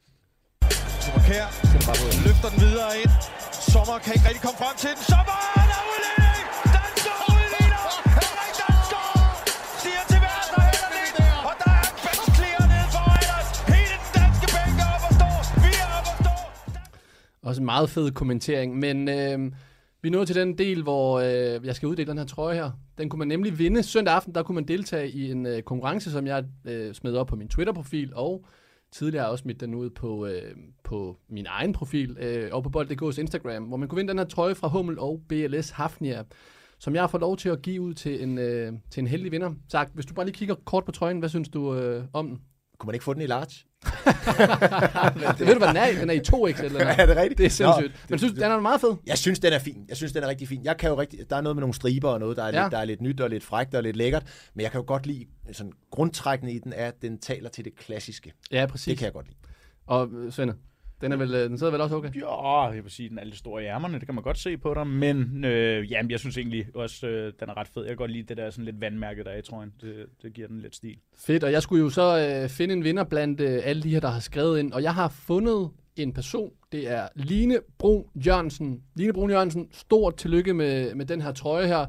Super 1.06 1.20
Kær 1.30 1.46
løfter 2.28 2.50
den 2.50 2.60
videre 2.68 2.92
ind. 3.04 3.12
Sommer 3.74 3.98
kan 4.04 4.14
ikke 4.16 4.26
rigtig 4.30 4.42
komme 4.48 4.58
frem 4.64 4.76
til 4.84 4.90
den. 4.96 5.04
Sommer 5.14 5.38
er 5.62 5.66
der 5.72 5.82
Også 17.44 17.62
en 17.62 17.66
meget 17.66 17.90
fed 17.90 18.12
kommentering, 18.12 18.80
men 18.80 19.10
øh, 19.10 19.52
vi 20.02 20.08
er 20.08 20.12
nået 20.12 20.28
til 20.28 20.36
den 20.36 20.58
del, 20.58 20.84
hvor 20.84 21.20
øh, 21.20 21.66
jeg 21.66 21.76
skal 21.76 21.88
uddele 21.88 22.10
den 22.10 22.18
her 22.18 22.26
trøje 22.26 22.56
her. 22.56 22.72
Den 22.98 23.10
kunne 23.10 23.20
man 23.20 23.28
nemlig 23.28 23.60
vinde. 23.60 23.84
Søndag 23.84 24.14
aften, 24.14 24.36
der 24.36 24.44
kunne 24.44 24.56
man 24.56 24.68
deltage 24.68 25.10
i 25.10 25.32
en 25.32 25.46
øh, 25.46 25.62
konkurrence, 25.62 26.12
som 26.12 26.28
jeg 26.28 26.46
øh, 26.66 26.94
smed 26.94 27.16
op 27.16 27.28
på 27.28 27.36
min 27.36 27.48
Twitter-profil, 27.48 28.14
og 28.16 28.46
tidligere 28.92 29.24
har 29.24 29.32
også 29.32 29.42
smidt 29.42 29.60
den 29.60 29.76
ud 29.76 29.90
på, 29.90 30.26
øh, 30.26 30.56
på 30.84 31.18
min 31.30 31.46
egen 31.50 31.74
profil, 31.74 32.18
øh, 32.20 32.50
og 32.52 32.64
på 32.64 32.70
bold.dk's 32.70 33.20
Instagram, 33.20 33.64
hvor 33.64 33.78
man 33.78 33.90
kunne 33.90 33.98
vinde 33.98 34.10
den 34.10 34.18
her 34.18 34.26
trøje 34.26 34.56
fra 34.56 34.68
Hummel 34.68 35.00
og 35.00 35.22
BLS 35.30 35.70
Hafnia, 35.70 36.24
som 36.80 36.94
jeg 36.94 37.02
har 37.02 37.08
fået 37.08 37.22
lov 37.22 37.38
til 37.38 37.50
at 37.50 37.62
give 37.62 37.82
ud 37.82 37.94
til 37.94 38.24
en, 38.24 38.38
øh, 38.38 38.74
til 38.92 39.02
en 39.02 39.08
heldig 39.08 39.32
vinder. 39.32 39.54
Sagt, 39.70 39.94
hvis 39.94 40.06
du 40.06 40.14
bare 40.14 40.26
lige 40.26 40.36
kigger 40.36 40.56
kort 40.56 40.86
på 40.86 40.92
trøjen, 40.92 41.20
hvad 41.20 41.30
synes 41.30 41.50
du 41.50 41.76
øh, 41.76 42.04
om 42.14 42.28
den? 42.28 42.42
Kunne 42.78 42.88
man 42.88 42.96
ikke 42.96 43.04
få 43.04 43.14
den 43.14 43.22
i 43.22 43.26
large? 43.28 43.71
Det 43.84 45.48
ved 45.48 45.54
du, 45.54 45.58
hvad 45.58 45.67
den 45.67 45.78
er 45.78 45.88
i? 45.88 45.96
Den 45.96 46.10
er 46.10 46.13
i 46.13 46.20
2x 46.28 46.63
eller 46.63 46.80
noget. 46.80 46.96
er 47.00 47.06
det 47.06 47.15
rigtigt? 47.17 47.38
Det 47.38 47.46
er 47.46 47.50
sindssygt. 47.50 47.88
Nå, 47.88 48.06
Men 48.10 48.20
synes, 48.20 48.34
den 48.34 48.44
er 48.44 48.60
meget 48.60 48.82
fed. 48.82 48.94
Jeg 49.08 49.17
synes, 49.17 49.39
den 49.39 49.53
er 49.53 49.60
fin. 49.60 49.86
Jeg 49.89 49.97
synes, 49.97 50.12
den 50.14 50.24
er 50.24 50.28
rigtig 50.28 50.47
fin. 50.47 50.62
Jeg 50.64 50.78
kan 50.78 50.89
jo 50.89 50.99
rigtig, 50.99 51.20
der 51.30 51.36
er 51.36 51.41
noget 51.41 51.56
med 51.56 51.62
nogle 51.62 51.74
striber 51.74 52.10
og 52.10 52.20
noget, 52.20 52.38
der 52.38 52.43
er, 52.43 52.47
Ja. 52.47 52.58
ja. 52.58 52.64
lidt, 52.64 52.72
der 52.72 52.78
er 52.78 52.86
lidt 52.86 53.01
nyt 53.01 53.22
og 53.22 53.30
lidt 53.30 53.43
frækt 53.43 53.76
og 53.76 53.84
lidt 53.84 53.95
lækkert. 53.95 54.24
Men 54.53 54.64
jeg 54.64 54.72
kan 54.72 54.80
jo 54.82 54.86
godt 54.88 55.06
lide, 55.06 55.26
sådan 55.51 55.72
grundtrækkende 55.91 56.53
i 56.53 56.60
den 56.60 56.74
er, 56.74 56.88
at 56.88 57.01
den 57.01 57.18
taler 57.20 57.49
til 57.49 57.66
det 57.66 57.76
klassiske. 57.76 58.34
Ja, 58.51 58.66
præcis. 58.66 58.86
Det 58.86 58.97
kan 58.97 59.06
jeg 59.06 59.14
godt 59.14 59.26
lide. 59.28 59.38
Og 59.88 60.10
øh, 60.14 60.32
Svende, 60.32 60.53
den, 61.02 61.12
er 61.12 61.16
vel, 61.16 61.34
øh, 61.34 61.49
den 61.49 61.58
sidder 61.58 61.72
vel 61.72 61.82
også 61.82 61.95
okay? 61.95 62.16
Ja, 62.16 62.62
jeg 62.62 62.84
vil 62.84 62.91
sige, 62.91 63.10
den 63.10 63.20
er 63.20 63.24
lidt 63.24 63.38
stor 63.38 63.60
i 63.60 63.66
ærmerne, 63.66 63.99
det 63.99 64.06
kan 64.06 64.16
man 64.16 64.24
godt 64.24 64.38
se 64.38 64.58
på 64.58 64.74
dig, 64.74 64.88
men 64.88 65.45
øh, 65.45 65.91
jamen, 65.91 66.12
jeg 66.12 66.20
synes 66.20 66.38
egentlig 66.38 66.66
også, 66.76 67.08
øh, 67.08 67.34
den 67.39 67.49
er 67.49 67.58
ret 67.58 67.68
fed. 67.68 67.82
Jeg 67.82 67.89
kan 67.89 67.97
godt 67.97 68.12
lide 68.12 68.24
det 68.24 68.38
der 68.38 68.49
sådan 68.49 68.66
lidt 68.66 68.82
vandmærke, 68.82 69.24
der 69.24 69.30
er 69.30 69.38
i 69.38 69.41
trøjen. 69.41 69.74
Det, 69.82 70.06
det 70.22 70.34
giver 70.34 70.47
den 70.47 70.60
lidt 70.60 70.76
stil. 70.76 70.97
Fedt, 71.18 71.43
og 71.43 71.52
jeg 71.52 71.62
skulle 71.62 71.84
jo 71.84 71.89
så 71.89 72.39
øh, 72.43 72.49
finde 72.49 72.74
en 72.74 72.84
vinder 72.84 73.04
blandt 73.04 73.41
øh, 73.41 73.62
alle 73.64 73.84
de 73.84 73.89
her, 73.89 73.99
der 73.99 74.10
har 74.10 74.20
skrevet 74.20 74.60
ind, 74.60 74.74
og 74.74 74.84
jeg 74.84 74.93
har 74.93 75.10
fundet 75.10 75.70
en 75.95 76.14
person. 76.14 76.52
Det 76.72 76.91
er 76.91 77.08
Line 77.16 77.60
Brun 77.78 78.06
Jørgensen. 78.16 78.84
Line 78.95 79.14
Brun 79.14 79.30
Jørgensen, 79.30 79.68
stort 79.72 80.16
tillykke 80.16 80.54
med, 80.54 80.95
med 80.95 81.06
den 81.06 81.22
her 81.22 81.32
trøje 81.32 81.68
her, 81.68 81.86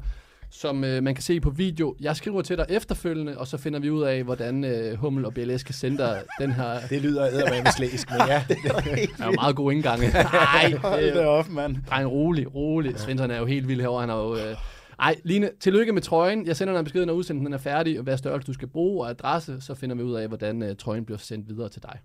som 0.53 0.83
øh, 0.83 1.03
man 1.03 1.15
kan 1.15 1.23
se 1.23 1.39
på 1.39 1.49
video. 1.49 1.95
Jeg 1.99 2.15
skriver 2.15 2.41
til 2.41 2.57
dig 2.57 2.65
efterfølgende, 2.69 3.37
og 3.37 3.47
så 3.47 3.57
finder 3.57 3.79
vi 3.79 3.89
ud 3.89 4.03
af, 4.03 4.23
hvordan 4.23 4.63
øh, 4.63 4.97
Hummel 4.97 5.25
og 5.25 5.33
BLS 5.33 5.63
kan 5.63 5.73
sende 5.73 5.97
dig 5.97 6.23
den 6.39 6.51
her... 6.51 6.79
Det 6.89 7.01
lyder 7.01 7.25
eddermame 7.25 7.67
slæsk, 7.77 8.09
men 8.11 8.19
ja, 8.27 8.43
det 8.47 8.57
er 8.65 8.79
Det 8.79 9.09
er 9.19 9.25
jo 9.25 9.31
meget 9.41 9.55
god 9.55 9.71
indgang. 9.71 9.99
Nej, 10.01 10.73
Hold 10.81 11.13
da 11.13 11.25
op, 11.25 11.49
mand. 11.49 11.75
dreng, 11.89 12.11
rolig, 12.11 12.55
rolig. 12.55 12.99
Svensson 12.99 13.31
er 13.31 13.37
jo 13.39 13.45
helt 13.45 13.67
vild 13.67 13.81
herovre. 13.81 14.01
Han 14.01 14.09
er 14.09 14.15
jo... 14.15 14.35
Øh... 14.35 14.55
Ej, 14.99 15.15
Line, 15.23 15.49
tillykke 15.59 15.91
med 15.91 16.01
trøjen. 16.01 16.45
Jeg 16.47 16.55
sender 16.55 16.73
dig 16.73 16.79
en 16.79 16.83
besked, 16.83 17.05
når 17.05 17.13
udsendelsen 17.13 17.53
er 17.53 17.57
færdig, 17.57 17.97
og 17.97 18.03
hvad 18.03 18.17
størrelse 18.17 18.47
du 18.47 18.53
skal 18.53 18.67
bruge 18.67 19.03
og 19.03 19.09
adresse, 19.09 19.61
så 19.61 19.75
finder 19.75 19.95
vi 19.95 20.03
ud 20.03 20.13
af, 20.13 20.27
hvordan 20.27 20.63
øh, 20.63 20.75
trøjen 20.75 21.05
bliver 21.05 21.17
sendt 21.19 21.49
videre 21.49 21.69
til 21.69 21.81
dig. 21.83 21.99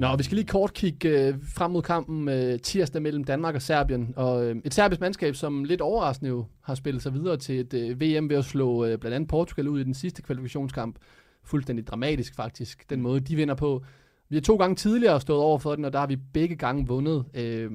Nå, 0.00 0.16
vi 0.16 0.22
skal 0.22 0.34
lige 0.36 0.46
kort 0.46 0.74
kigge 0.74 1.08
øh, 1.08 1.34
frem 1.54 1.70
mod 1.70 1.82
kampen 1.82 2.28
øh, 2.28 2.60
tirsdag 2.60 3.02
mellem 3.02 3.24
Danmark 3.24 3.54
og 3.54 3.62
Serbien. 3.62 4.14
Og 4.16 4.46
øh, 4.46 4.56
et 4.64 4.74
serbisk 4.74 5.00
mandskab, 5.00 5.34
som 5.34 5.64
lidt 5.64 5.80
overraskende 5.80 6.28
jo 6.28 6.44
har 6.62 6.74
spillet 6.74 7.02
sig 7.02 7.14
videre 7.14 7.36
til 7.36 7.60
et 7.60 7.74
øh, 7.74 8.00
VM 8.00 8.30
ved 8.30 8.36
at 8.36 8.44
slå 8.44 8.84
øh, 8.84 8.98
blandt 8.98 9.14
andet 9.14 9.28
Portugal 9.28 9.68
ud 9.68 9.80
i 9.80 9.84
den 9.84 9.94
sidste 9.94 10.22
kvalifikationskamp. 10.22 10.96
Fuldstændig 11.44 11.86
dramatisk 11.86 12.34
faktisk, 12.34 12.90
den 12.90 13.00
måde 13.02 13.20
de 13.20 13.36
vinder 13.36 13.54
på. 13.54 13.84
Vi 14.28 14.36
har 14.36 14.40
to 14.40 14.56
gange 14.56 14.76
tidligere 14.76 15.20
stået 15.20 15.40
over 15.40 15.58
for 15.58 15.74
den, 15.76 15.84
og 15.84 15.92
der 15.92 15.98
har 15.98 16.06
vi 16.06 16.16
begge 16.16 16.56
gange 16.56 16.86
vundet. 16.86 17.24
Øh, 17.34 17.70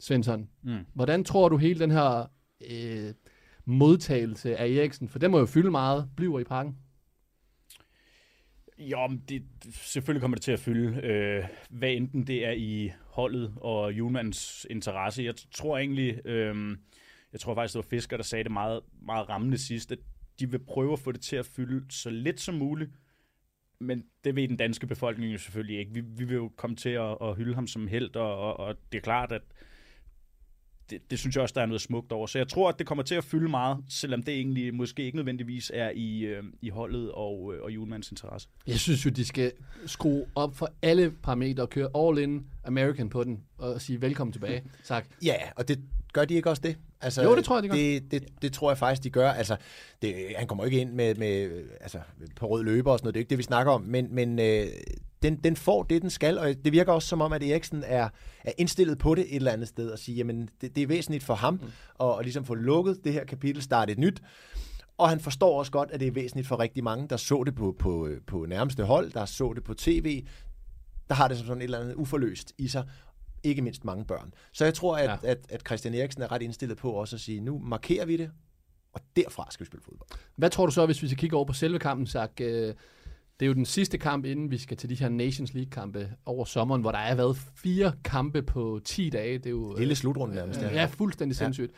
Svensson, 0.00 0.48
Mm. 0.62 0.78
hvordan 0.94 1.24
tror 1.24 1.48
du 1.48 1.56
hele 1.56 1.80
den 1.80 1.90
her 1.90 2.30
øh, 2.70 3.14
modtagelse 3.64 4.56
af 4.56 4.68
Eriksen, 4.68 5.08
for 5.08 5.18
den 5.18 5.30
må 5.30 5.38
jo 5.38 5.46
fylde 5.46 5.70
meget, 5.70 6.08
bliver 6.16 6.40
i 6.40 6.44
parken? 6.44 6.76
Jo, 8.80 9.06
men 9.06 9.22
det, 9.28 9.42
selvfølgelig 9.72 10.20
kommer 10.20 10.34
det 10.34 10.42
til 10.42 10.52
at 10.52 10.58
fylde, 10.60 11.06
øh, 11.06 11.44
hvad 11.70 11.90
enten 11.90 12.26
det 12.26 12.46
er 12.46 12.52
i 12.52 12.92
holdet 13.06 13.54
og 13.56 13.92
Julmans 13.92 14.66
interesse. 14.70 15.22
Jeg 15.22 15.34
tror 15.52 15.78
egentlig, 15.78 16.26
øh, 16.26 16.76
jeg 17.32 17.40
tror 17.40 17.54
faktisk, 17.54 17.74
det 17.74 17.84
var 17.84 17.88
Fisker, 17.90 18.16
der 18.16 18.24
sagde 18.24 18.44
det 18.44 18.52
meget, 18.52 18.80
meget 19.02 19.28
rammende 19.28 19.58
sidst, 19.58 19.92
at 19.92 19.98
de 20.40 20.50
vil 20.50 20.58
prøve 20.58 20.92
at 20.92 20.98
få 20.98 21.12
det 21.12 21.20
til 21.20 21.36
at 21.36 21.46
fylde 21.46 21.84
så 21.90 22.10
lidt 22.10 22.40
som 22.40 22.54
muligt, 22.54 22.90
men 23.80 24.04
det 24.24 24.36
ved 24.36 24.48
den 24.48 24.56
danske 24.56 24.86
befolkning 24.86 25.32
jo 25.32 25.38
selvfølgelig 25.38 25.78
ikke. 25.78 25.94
Vi, 25.94 26.00
vi 26.00 26.24
vil 26.24 26.34
jo 26.34 26.52
komme 26.56 26.76
til 26.76 26.90
at, 26.90 27.16
at 27.22 27.36
hylde 27.36 27.54
ham 27.54 27.66
som 27.66 27.86
held, 27.86 28.16
og, 28.16 28.38
og, 28.38 28.56
og 28.56 28.76
det 28.92 28.98
er 28.98 29.02
klart, 29.02 29.32
at 29.32 29.42
det, 30.90 31.10
det 31.10 31.18
synes 31.18 31.36
jeg 31.36 31.42
også, 31.42 31.52
der 31.52 31.62
er 31.62 31.66
noget 31.66 31.80
smukt 31.80 32.12
over. 32.12 32.26
Så 32.26 32.38
jeg 32.38 32.48
tror, 32.48 32.68
at 32.68 32.78
det 32.78 32.86
kommer 32.86 33.04
til 33.04 33.14
at 33.14 33.24
fylde 33.24 33.48
meget, 33.48 33.78
selvom 33.88 34.22
det 34.22 34.34
egentlig 34.34 34.74
måske 34.74 35.02
ikke 35.02 35.16
nødvendigvis 35.16 35.70
er 35.74 35.90
i, 35.94 36.20
øh, 36.20 36.42
i 36.62 36.68
holdet 36.68 37.12
og, 37.12 37.54
øh, 37.54 37.62
og 37.62 37.70
Julmans 37.70 38.10
interesse. 38.10 38.48
Jeg 38.66 38.78
synes 38.78 39.04
jo, 39.04 39.10
de 39.10 39.24
skal 39.24 39.52
skrue 39.86 40.26
op 40.34 40.56
for 40.56 40.70
alle 40.82 41.10
parametre 41.22 41.62
og 41.62 41.70
køre 41.70 41.88
all 41.94 42.18
in 42.18 42.46
American 42.64 43.08
på 43.08 43.24
den, 43.24 43.40
og 43.58 43.80
sige 43.80 44.00
velkommen 44.00 44.32
tilbage. 44.32 44.62
Tak. 44.84 45.06
Ja, 45.24 45.36
og 45.56 45.68
det 45.68 45.80
gør 46.12 46.24
de 46.24 46.34
ikke 46.34 46.50
også 46.50 46.62
det? 46.62 46.76
Altså, 47.00 47.22
Jo, 47.22 47.36
det 47.36 47.44
tror 47.44 47.56
jeg, 47.56 47.62
de 47.62 47.68
gør. 47.68 47.74
Det, 47.74 48.10
det, 48.10 48.42
det 48.42 48.52
tror 48.52 48.70
jeg 48.70 48.78
faktisk, 48.78 49.04
de 49.04 49.10
gør. 49.10 49.30
Altså, 49.30 49.56
det, 50.02 50.14
han 50.36 50.46
kommer 50.46 50.64
jo 50.64 50.66
ikke 50.66 50.80
ind 50.80 50.92
med, 50.92 51.14
med 51.14 51.62
altså, 51.80 51.98
på 52.36 52.46
rød 52.46 52.64
løber 52.64 52.92
og 52.92 52.98
sådan 52.98 53.06
noget. 53.06 53.14
Det 53.14 53.18
er 53.18 53.22
ikke 53.22 53.30
det, 53.30 53.38
vi 53.38 53.42
snakker 53.42 53.72
om. 53.72 53.82
Men, 53.82 54.14
men 54.14 54.38
øh, 54.38 54.66
den, 55.22 55.36
den 55.36 55.56
får 55.56 55.82
det, 55.82 56.02
den 56.02 56.10
skal. 56.10 56.38
Og 56.38 56.54
det 56.64 56.72
virker 56.72 56.92
også 56.92 57.08
som 57.08 57.20
om, 57.20 57.32
at 57.32 57.42
Eriksen 57.42 57.84
er, 57.86 58.08
er 58.44 58.52
indstillet 58.58 58.98
på 58.98 59.14
det 59.14 59.24
et 59.28 59.36
eller 59.36 59.52
andet 59.52 59.68
sted. 59.68 59.90
Og 59.90 59.98
sige, 59.98 60.16
jamen, 60.16 60.48
det, 60.60 60.76
det 60.76 60.82
er 60.82 60.86
væsentligt 60.86 61.24
for 61.24 61.34
ham 61.34 61.54
mm. 61.54 61.70
at, 62.00 62.18
at 62.18 62.24
ligesom 62.24 62.44
få 62.44 62.54
lukket 62.54 63.04
det 63.04 63.12
her 63.12 63.24
kapitel, 63.24 63.62
starte 63.62 63.92
et 63.92 63.98
nyt. 63.98 64.22
Og 64.98 65.08
han 65.08 65.20
forstår 65.20 65.58
også 65.58 65.72
godt, 65.72 65.90
at 65.90 66.00
det 66.00 66.08
er 66.08 66.12
væsentligt 66.12 66.48
for 66.48 66.58
rigtig 66.60 66.84
mange, 66.84 67.08
der 67.08 67.16
så 67.16 67.42
det 67.44 67.54
på, 67.54 67.76
på, 67.78 68.08
på 68.26 68.46
nærmeste 68.46 68.84
hold, 68.84 69.12
der 69.12 69.24
så 69.24 69.52
det 69.52 69.64
på 69.64 69.74
tv, 69.74 70.24
der 71.08 71.14
har 71.14 71.28
det 71.28 71.36
som 71.36 71.46
sådan 71.46 71.60
et 71.60 71.64
eller 71.64 71.78
andet 71.80 71.94
uforløst 71.94 72.52
i 72.58 72.68
sig. 72.68 72.84
Ikke 73.42 73.62
mindst 73.62 73.84
mange 73.84 74.04
børn. 74.04 74.34
Så 74.52 74.64
jeg 74.64 74.74
tror, 74.74 74.96
at, 74.96 75.04
Ja. 75.04 75.16
at, 75.30 75.38
at 75.48 75.62
Christian 75.66 75.94
Eriksen 75.94 76.22
er 76.22 76.32
ret 76.32 76.42
indstillet 76.42 76.78
på 76.78 76.90
også 76.90 77.16
at 77.16 77.20
sige, 77.20 77.40
nu 77.40 77.58
markerer 77.58 78.04
vi 78.04 78.16
det, 78.16 78.30
og 78.92 79.00
derfra 79.16 79.46
skal 79.50 79.64
vi 79.64 79.66
spille 79.66 79.84
fodbold. 79.84 80.08
Hvad 80.36 80.50
tror 80.50 80.66
du 80.66 80.72
så, 80.72 80.86
hvis 80.86 81.02
vi 81.02 81.08
skal 81.08 81.18
kigge 81.18 81.36
over 81.36 81.44
på 81.44 81.52
selve 81.52 81.78
kampen, 81.78 82.06
Zach? 82.06 82.32
Øh, 82.40 82.74
Det 83.40 83.46
er 83.46 83.48
jo 83.48 83.54
den 83.54 83.64
sidste 83.64 83.98
kamp, 83.98 84.24
inden 84.24 84.50
vi 84.50 84.58
skal 84.58 84.76
til 84.76 84.90
de 84.90 84.94
her 84.94 85.08
Nations 85.08 85.54
League-kampe 85.54 86.10
over 86.26 86.44
sommeren, 86.44 86.80
hvor 86.80 86.92
der 86.92 86.98
er 86.98 87.14
været 87.14 87.36
fire 87.56 87.92
kampe 88.04 88.42
på 88.42 88.80
10 88.84 89.10
dage. 89.10 89.38
Det 89.38 89.46
er 89.46 89.50
jo, 89.50 89.76
Hele 89.76 89.94
slutrunden 89.94 90.36
nærmest. 90.36 90.60
Ja, 90.60 90.84
fuldstændig 90.86 91.36
sindssygt. 91.36 91.72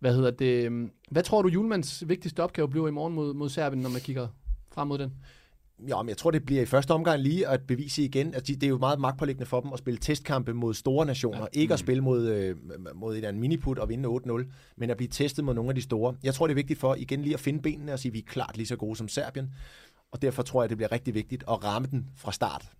Hvad 0.00 0.14
hedder 0.14 0.30
det? 0.30 0.64
øhm, 0.64 0.90
Hvad 1.10 1.22
tror 1.22 1.42
du, 1.42 1.48
Julmans 1.48 2.04
vigtigste 2.06 2.42
opgave 2.42 2.68
bliver 2.68 2.88
i 2.88 2.90
morgen 2.90 3.14
mod, 3.14 3.34
mod 3.34 3.48
Serbien, 3.48 3.82
når 3.82 3.90
man 3.90 4.00
kigger 4.00 4.28
frem 4.72 4.88
mod 4.88 4.98
den? 4.98 5.12
Ja, 5.88 6.02
men 6.02 6.08
jeg 6.08 6.16
tror, 6.16 6.30
det 6.30 6.44
bliver 6.46 6.62
i 6.62 6.66
første 6.66 6.90
omgang 6.90 7.20
lige 7.20 7.48
at 7.48 7.60
bevise 7.62 8.02
igen, 8.02 8.34
at 8.34 8.46
de, 8.46 8.54
det 8.54 8.62
er 8.62 8.68
jo 8.68 8.78
meget 8.78 9.00
magtpålæggende 9.00 9.46
for 9.46 9.60
dem 9.60 9.72
at 9.72 9.78
spille 9.78 9.98
testkampe 9.98 10.54
mod 10.54 10.74
store 10.74 11.06
nationer. 11.06 11.46
Ja. 11.54 11.60
Ikke 11.60 11.74
at 11.74 11.80
spille 11.80 12.02
mod, 12.02 12.28
øh, 12.28 12.56
mod 12.94 13.12
et 13.12 13.16
eller 13.16 13.28
andet 13.28 13.40
miniput 13.40 13.78
og 13.78 13.88
vinde 13.88 14.08
8-0, 14.08 14.44
men 14.76 14.90
at 14.90 14.96
blive 14.96 15.08
testet 15.08 15.44
mod 15.44 15.54
nogle 15.54 15.68
af 15.68 15.74
de 15.74 15.82
store. 15.82 16.16
Jeg 16.22 16.34
tror, 16.34 16.46
det 16.46 16.52
er 16.52 16.56
vigtigt 16.56 16.80
for 16.80 16.94
igen 16.94 17.22
lige 17.22 17.34
at 17.34 17.40
finde 17.40 17.62
benene 17.62 17.92
og 17.92 17.98
sige, 17.98 18.10
at 18.10 18.14
vi 18.14 18.18
er 18.18 18.22
klart 18.26 18.56
lige 18.56 18.66
så 18.66 18.76
gode 18.76 18.96
som 18.96 19.08
Serbien. 19.08 19.50
Og 20.14 20.22
derfor 20.22 20.42
tror 20.42 20.62
jeg, 20.62 20.68
det 20.68 20.76
bliver 20.76 20.92
rigtig 20.92 21.14
vigtigt 21.14 21.44
at 21.48 21.64
ramme 21.64 21.88
den 21.90 22.06
fra 22.16 22.32
start. 22.32 22.70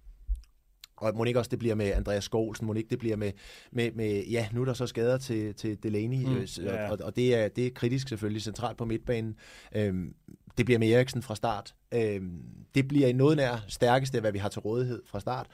Og 0.97 1.17
må 1.17 1.25
ikke 1.25 1.39
også 1.39 1.49
det 1.49 1.59
bliver 1.59 1.75
med 1.75 1.93
Andreas 1.93 2.25
Skålsen, 2.25 2.67
må 2.67 2.75
ikke 2.75 2.91
det 2.91 2.99
bliver 2.99 3.17
med, 3.17 3.33
med, 3.73 3.93
med, 3.93 4.25
ja, 4.27 4.49
nu 4.53 4.61
er 4.61 4.65
der 4.65 4.75
så 4.75 4.87
skader 4.87 5.19
til, 5.19 5.55
til 5.55 5.83
Delaney, 5.83 6.27
mm, 6.27 6.65
ja. 6.65 6.91
og, 6.91 6.99
og 7.03 7.17
det, 7.17 7.35
er, 7.35 7.49
det 7.49 7.67
er 7.67 7.71
kritisk 7.71 8.09
selvfølgelig, 8.09 8.43
centralt 8.43 8.79
på 8.79 8.85
midtbanen. 8.85 9.37
Øhm, 9.75 10.15
det 10.59 10.65
bliver 10.67 10.79
med 10.79 10.91
Eriksen 10.91 11.23
fra 11.23 11.35
start. 11.35 11.75
Øhm, 11.95 12.43
det 12.75 12.89
bliver 12.89 13.09
i 13.09 13.13
noget 13.13 13.37
nær 13.37 13.65
stærkeste, 13.69 14.21
hvad 14.21 14.33
vi 14.33 14.39
har 14.39 14.49
til 14.49 14.61
rådighed 14.61 15.03
fra 15.07 15.21
start. 15.21 15.47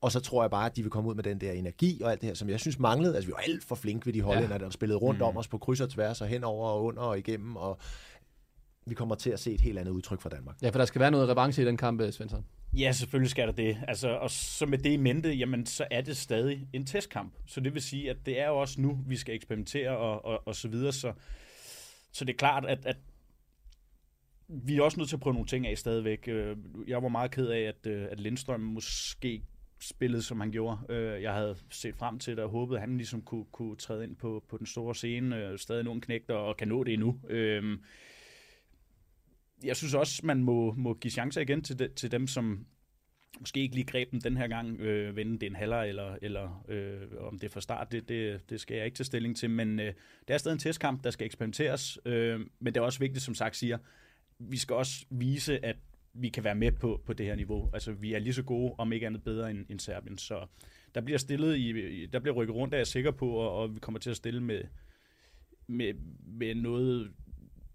Og 0.00 0.12
så 0.12 0.20
tror 0.20 0.42
jeg 0.42 0.50
bare, 0.50 0.66
at 0.66 0.76
de 0.76 0.82
vil 0.82 0.90
komme 0.90 1.10
ud 1.10 1.14
med 1.14 1.24
den 1.24 1.40
der 1.40 1.52
energi 1.52 2.00
og 2.04 2.10
alt 2.10 2.20
det 2.20 2.26
her, 2.26 2.34
som 2.34 2.48
jeg 2.48 2.60
synes 2.60 2.78
manglede. 2.78 3.14
Altså, 3.14 3.26
vi 3.26 3.32
var 3.32 3.42
alt 3.48 3.64
for 3.64 3.74
flinke 3.74 4.06
ved 4.06 4.12
de 4.12 4.20
hollænder, 4.20 4.58
der 4.58 4.70
spillede 4.70 4.98
rundt 4.98 5.20
mm. 5.20 5.26
om 5.26 5.36
os 5.36 5.48
på 5.48 5.58
kryds 5.58 5.80
og 5.80 5.90
tværs 5.90 6.20
og 6.20 6.28
henover 6.28 6.68
og 6.68 6.84
under 6.84 7.02
og 7.02 7.18
igennem. 7.18 7.56
Og 7.56 7.78
vi 8.90 8.94
kommer 8.94 9.14
til 9.14 9.30
at 9.30 9.40
se 9.40 9.52
et 9.52 9.60
helt 9.60 9.78
andet 9.78 9.92
udtryk 9.92 10.20
fra 10.20 10.28
Danmark. 10.30 10.56
Ja, 10.62 10.68
for 10.70 10.78
der 10.78 10.84
skal 10.84 11.00
være 11.00 11.10
noget 11.10 11.28
revanche 11.28 11.62
i 11.62 11.66
den 11.66 11.76
kamp, 11.76 12.00
øh, 12.00 12.12
Svensson. 12.12 12.44
Ja, 12.78 12.92
selvfølgelig 12.92 13.30
skal 13.30 13.46
der 13.46 13.52
det. 13.52 13.76
Altså, 13.88 14.08
og 14.08 14.30
så 14.30 14.66
med 14.66 14.78
det 14.78 14.92
i 14.92 14.96
mente, 14.96 15.32
jamen, 15.32 15.66
så 15.66 15.86
er 15.90 16.00
det 16.00 16.16
stadig 16.16 16.68
en 16.72 16.86
testkamp. 16.86 17.34
Så 17.46 17.60
det 17.60 17.74
vil 17.74 17.82
sige, 17.82 18.10
at 18.10 18.16
det 18.26 18.40
er 18.40 18.48
jo 18.48 18.58
også 18.58 18.80
nu, 18.80 18.98
vi 19.06 19.16
skal 19.16 19.34
eksperimentere 19.34 19.96
og, 19.96 20.24
og, 20.24 20.46
og 20.48 20.54
så 20.54 20.68
videre. 20.68 20.92
Så, 20.92 21.12
så 22.12 22.24
det 22.24 22.32
er 22.32 22.36
klart, 22.36 22.64
at, 22.66 22.86
at 22.86 22.96
vi 24.48 24.76
er 24.76 24.82
også 24.82 24.98
nødt 24.98 25.08
til 25.08 25.16
at 25.16 25.20
prøve 25.20 25.34
nogle 25.34 25.48
ting 25.48 25.66
af 25.66 25.78
stadigvæk. 25.78 26.28
Øh, 26.28 26.56
Jeg 26.86 27.02
var 27.02 27.08
meget 27.08 27.30
ked 27.30 27.46
af, 27.46 27.60
at, 27.60 27.86
øh, 27.86 28.06
at 28.10 28.20
Lindstrøm 28.20 28.60
måske 28.60 29.42
spillede, 29.80 30.22
som 30.22 30.40
han 30.40 30.50
gjorde. 30.50 30.78
Jeg 31.22 31.34
havde 31.34 31.56
set 31.70 31.94
frem 31.96 32.18
til 32.18 32.36
det 32.36 32.44
og 32.44 32.50
håbet, 32.50 32.74
at 32.74 32.80
han 32.80 32.96
ligesom 32.96 33.22
kunne, 33.22 33.44
kunne 33.52 33.76
træde 33.76 34.04
ind 34.04 34.16
på, 34.16 34.44
på 34.48 34.56
den 34.58 34.66
store 34.66 34.94
scene. 34.94 35.58
Stadig 35.58 35.84
nogen 35.84 36.00
knægt 36.00 36.30
og 36.30 36.56
kan 36.56 36.68
nå 36.68 36.84
det 36.84 36.94
endnu. 36.94 37.20
Jeg 39.64 39.76
synes 39.76 39.94
også, 39.94 40.20
man 40.26 40.42
må, 40.42 40.72
må 40.72 40.94
give 40.94 41.10
chancer 41.10 41.40
igen 41.40 41.62
til, 41.62 41.78
de, 41.78 41.88
til 41.88 42.10
dem, 42.12 42.26
som 42.26 42.66
måske 43.40 43.60
ikke 43.60 43.74
lige 43.74 43.84
greb 43.86 44.10
dem 44.10 44.20
den 44.20 44.36
her 44.36 44.48
gang, 44.48 44.80
øh, 44.80 45.16
vende 45.16 45.38
det 45.38 45.46
en 45.46 45.56
halver, 45.56 45.82
eller, 45.82 46.16
eller 46.22 46.64
øh, 46.68 47.00
om 47.20 47.38
det 47.38 47.46
er 47.46 47.52
fra 47.52 47.60
start, 47.60 47.92
det, 47.92 48.08
det, 48.08 48.50
det 48.50 48.60
skal 48.60 48.76
jeg 48.76 48.86
ikke 48.86 48.96
tage 48.96 49.04
stilling 49.04 49.36
til, 49.36 49.50
men 49.50 49.80
øh, 49.80 49.92
det 50.28 50.34
er 50.34 50.38
stadig 50.38 50.54
en 50.54 50.58
testkamp, 50.58 51.04
der 51.04 51.10
skal 51.10 51.24
eksperimenteres, 51.24 51.98
øh, 52.04 52.40
men 52.60 52.74
det 52.74 52.76
er 52.76 52.84
også 52.84 52.98
vigtigt, 52.98 53.24
som 53.24 53.34
sagt 53.34 53.56
siger, 53.56 53.78
vi 54.38 54.56
skal 54.56 54.76
også 54.76 55.06
vise, 55.10 55.64
at 55.64 55.76
vi 56.14 56.28
kan 56.28 56.44
være 56.44 56.54
med 56.54 56.72
på, 56.72 57.02
på 57.06 57.12
det 57.12 57.26
her 57.26 57.34
niveau. 57.36 57.70
Altså, 57.72 57.92
vi 57.92 58.12
er 58.14 58.18
lige 58.18 58.34
så 58.34 58.42
gode, 58.42 58.74
om 58.78 58.92
ikke 58.92 59.06
andet 59.06 59.24
bedre 59.24 59.50
end, 59.50 59.66
end 59.68 59.80
Serbien, 59.80 60.18
så 60.18 60.46
der 60.94 61.00
bliver 61.00 61.18
stillet 61.18 61.56
i, 61.56 61.70
i- 62.02 62.06
der 62.06 62.18
bliver 62.18 62.34
rykket 62.34 62.54
rundt, 62.56 62.74
er 62.74 62.78
jeg 62.78 62.86
sikker 62.86 63.10
på, 63.10 63.30
og, 63.30 63.54
og 63.56 63.74
vi 63.74 63.78
kommer 63.80 63.98
til 63.98 64.10
at 64.10 64.16
stille 64.16 64.42
med, 64.42 64.62
med, 65.66 65.94
med 66.26 66.54
noget, 66.54 67.10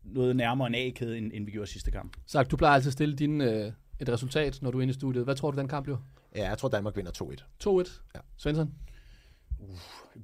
noget 0.06 0.36
nærmere 0.36 0.68
en 0.68 0.76
A-kæde, 0.76 1.18
end, 1.18 1.32
end 1.34 1.46
vi 1.46 1.52
gjorde 1.52 1.68
sidste 1.68 1.92
kamp. 1.92 2.18
Zach, 2.30 2.52
du 2.52 2.58
plejer 2.58 2.74
altid 2.76 2.90
at 2.90 2.94
stille 2.94 3.16
din, 3.16 3.42
øh, 3.42 3.72
et 4.00 4.10
resultat, 4.10 4.60
når 4.62 4.72
du 4.72 4.78
er 4.78 4.82
inde 4.82 4.92
i 4.92 4.94
studiet. 4.94 5.24
Hvad 5.24 5.36
tror 5.36 5.52
du, 5.52 5.58
den 5.58 5.68
kamp 5.68 5.84
bliver? 5.84 5.98
Ja, 6.36 6.50
jeg 6.50 6.58
tror, 6.58 6.70
Danmark 6.70 6.96
vinder 6.96 7.12
2-1. 7.12 7.68
2-1. 7.68 8.02
Ja. 8.16 8.20
Svensson? 8.38 8.74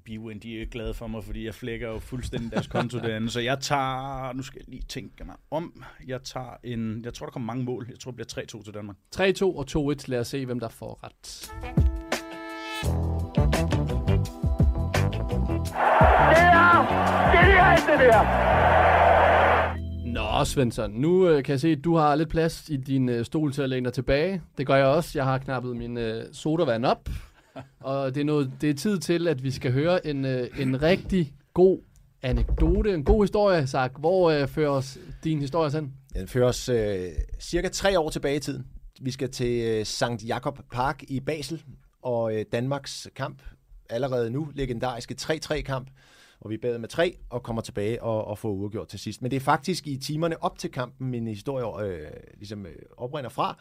Biwen, 0.03 0.39
de 0.39 0.55
er 0.55 0.59
ikke 0.59 0.71
glade 0.71 0.93
for 0.93 1.07
mig, 1.07 1.23
fordi 1.23 1.45
jeg 1.45 1.55
flækker 1.55 1.89
jo 1.89 1.99
fuldstændig 1.99 2.51
deres 2.51 2.67
konto 2.67 2.99
derinde. 3.07 3.29
Så 3.29 3.39
jeg 3.39 3.59
tager, 3.59 4.33
nu 4.33 4.43
skal 4.43 4.59
jeg 4.59 4.69
lige 4.69 4.83
tænke 4.87 5.23
mig 5.23 5.35
om, 5.51 5.83
jeg 6.07 6.23
tager 6.23 6.57
en, 6.63 7.05
jeg 7.05 7.13
tror, 7.13 7.25
der 7.25 7.31
kommer 7.31 7.45
mange 7.45 7.63
mål. 7.63 7.87
Jeg 7.89 7.99
tror, 7.99 8.11
det 8.11 8.15
bliver 8.33 8.45
3-2 8.59 8.63
til 8.63 8.73
Danmark. 8.73 8.95
3-2 9.15 9.43
og 9.43 9.65
2-1. 9.71 10.03
Lad 10.07 10.19
os 10.19 10.27
se, 10.27 10.45
hvem 10.45 10.59
der 10.59 10.69
får 10.69 10.99
ret. 11.03 11.51
Nå, 20.41 20.45
Svensson. 20.45 20.91
Nu 20.91 21.29
øh, 21.29 21.43
kan 21.43 21.51
jeg 21.51 21.59
se, 21.59 21.67
at 21.67 21.83
du 21.83 21.95
har 21.95 22.15
lidt 22.15 22.29
plads 22.29 22.69
i 22.69 22.77
din 22.77 23.09
øh, 23.09 23.25
stol 23.25 23.51
til 23.51 23.61
at 23.61 23.69
læne 23.69 23.85
dig 23.85 23.93
tilbage. 23.93 24.41
Det 24.57 24.67
gør 24.67 24.75
jeg 24.75 24.85
også. 24.85 25.11
Jeg 25.15 25.25
har 25.25 25.37
knappet 25.37 25.75
min 25.75 25.97
øh, 25.97 26.25
sodavand 26.33 26.85
op. 26.85 27.09
Og 27.79 28.15
det 28.15 28.21
er, 28.21 28.25
noget, 28.25 28.51
det 28.61 28.69
er 28.69 28.73
tid 28.73 28.99
til, 28.99 29.27
at 29.27 29.43
vi 29.43 29.51
skal 29.51 29.71
høre 29.71 30.07
en, 30.07 30.25
øh, 30.25 30.47
en 30.59 30.81
rigtig 30.81 31.33
god 31.53 31.79
anekdote, 32.21 32.93
en 32.93 33.03
god 33.03 33.23
historie, 33.23 33.67
Zach. 33.67 33.93
Hvor 33.99 34.31
øh, 34.31 34.47
fører 34.47 34.69
os 34.69 34.97
din 35.23 35.39
historie 35.39 35.71
hen? 35.71 35.93
Den 36.13 36.27
fører 36.27 36.47
os 36.47 36.69
øh, 36.69 37.07
cirka 37.39 37.67
tre 37.67 37.99
år 37.99 38.09
tilbage 38.09 38.35
i 38.35 38.39
tiden. 38.39 38.65
Vi 39.01 39.11
skal 39.11 39.31
til 39.31 39.61
øh, 39.67 39.85
Sankt 39.85 40.23
Jakob 40.23 40.59
Park 40.71 41.03
i 41.07 41.19
Basel, 41.19 41.63
og 42.01 42.35
øh, 42.35 42.45
Danmarks 42.51 43.07
kamp 43.15 43.41
allerede 43.89 44.29
nu, 44.29 44.51
legendariske 44.55 45.15
3-3-kamp, 45.21 45.87
og 46.41 46.49
vi 46.49 46.55
er 46.55 46.59
bagud 46.61 46.77
med 46.77 46.89
tre 46.89 47.17
og 47.29 47.43
kommer 47.43 47.61
tilbage 47.61 48.03
og, 48.03 48.25
og 48.27 48.37
får 48.37 48.49
uafgjort 48.49 48.87
til 48.87 48.99
sidst. 48.99 49.21
Men 49.21 49.31
det 49.31 49.37
er 49.37 49.41
faktisk 49.41 49.87
i 49.87 49.97
timerne 49.97 50.43
op 50.43 50.57
til 50.57 50.71
kampen, 50.71 51.07
min 51.11 51.27
historie 51.27 51.85
øh, 51.87 52.07
ligesom 52.37 52.65
øh, 52.65 52.71
oprinder 52.97 53.29
fra. 53.29 53.57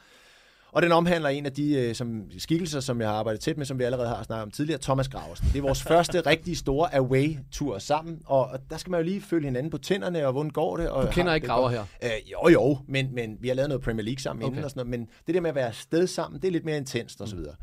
Og 0.72 0.82
den 0.82 0.92
omhandler 0.92 1.28
en 1.28 1.46
af 1.46 1.52
de 1.52 1.78
øh, 1.78 1.94
som 1.94 2.24
skikkelser, 2.38 2.80
som 2.80 3.00
jeg 3.00 3.08
har 3.08 3.16
arbejdet 3.16 3.40
tæt 3.40 3.56
med, 3.56 3.66
som 3.66 3.78
vi 3.78 3.84
allerede 3.84 4.08
har 4.08 4.22
snakket 4.22 4.42
om 4.42 4.50
tidligere, 4.50 4.80
Thomas 4.80 5.08
Graversen. 5.08 5.46
Det 5.52 5.58
er 5.58 5.62
vores 5.62 5.82
første 5.92 6.20
rigtig 6.20 6.56
store 6.58 6.94
away-tur 6.94 7.78
sammen, 7.78 8.22
og, 8.26 8.44
og 8.46 8.58
der 8.70 8.76
skal 8.76 8.90
man 8.90 9.00
jo 9.00 9.04
lige 9.04 9.20
følge 9.20 9.44
hinanden 9.44 9.70
på 9.70 9.78
tænderne, 9.78 10.26
og 10.26 10.32
hvordan 10.32 10.50
går 10.50 10.76
det? 10.76 10.88
Og 10.90 11.06
Du 11.06 11.10
kender 11.12 11.30
har- 11.30 11.34
ikke 11.34 11.46
Graver 11.46 11.68
her? 11.68 11.84
Øh, 12.04 12.10
jo, 12.32 12.48
jo, 12.48 12.78
men, 12.88 13.14
men 13.14 13.36
vi 13.40 13.48
har 13.48 13.54
lavet 13.54 13.68
noget 13.68 13.82
Premier 13.84 14.04
League 14.04 14.20
sammen 14.20 14.42
okay. 14.44 14.50
Inden 14.52 14.64
og 14.64 14.70
sådan 14.70 14.86
noget, 14.86 15.00
men 15.00 15.08
det 15.26 15.34
der 15.34 15.40
med 15.40 15.50
at 15.50 15.56
være 15.56 15.66
afsted 15.66 16.06
sammen, 16.06 16.40
det 16.40 16.48
er 16.48 16.52
lidt 16.52 16.64
mere 16.64 16.76
intenst 16.76 17.20
og 17.20 17.28
så 17.28 17.36
videre. 17.36 17.54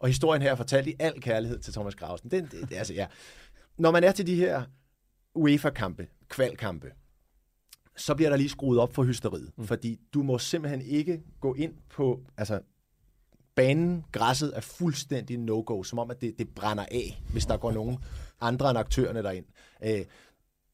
Og 0.00 0.08
historien 0.08 0.42
her 0.42 0.50
er 0.50 0.54
fortalt 0.54 0.86
i 0.86 0.94
al 0.98 1.20
kærlighed 1.20 1.58
til 1.58 1.72
Thomas 1.72 1.94
Grausen. 1.94 2.30
Den, 2.30 2.44
det, 2.44 2.68
det, 2.68 2.76
altså, 2.76 2.94
ja. 2.94 3.06
Når 3.78 3.90
man 3.90 4.04
er 4.04 4.12
til 4.12 4.26
de 4.26 4.34
her 4.34 4.62
UEFA-kampe, 5.34 6.06
kvalkampe, 6.28 6.92
så 7.96 8.14
bliver 8.14 8.30
der 8.30 8.36
lige 8.36 8.48
skruet 8.48 8.78
op 8.78 8.94
for 8.94 9.04
hysteriet. 9.04 9.50
Mm. 9.56 9.66
Fordi 9.66 10.00
du 10.14 10.22
må 10.22 10.38
simpelthen 10.38 10.82
ikke 10.82 11.22
gå 11.40 11.54
ind 11.54 11.74
på, 11.90 12.20
altså 12.36 12.60
banen, 13.54 14.04
græsset 14.12 14.52
er 14.56 14.60
fuldstændig 14.60 15.38
no-go, 15.38 15.82
som 15.82 15.98
om 15.98 16.10
at 16.10 16.20
det, 16.20 16.34
det 16.38 16.48
brænder 16.48 16.86
af, 16.90 17.22
hvis 17.32 17.46
der 17.46 17.56
går 17.56 17.72
nogen 17.72 17.98
andre 18.40 18.70
end 18.70 18.78
aktørerne 18.78 19.22
derind. 19.22 19.44
Øh, 19.84 20.04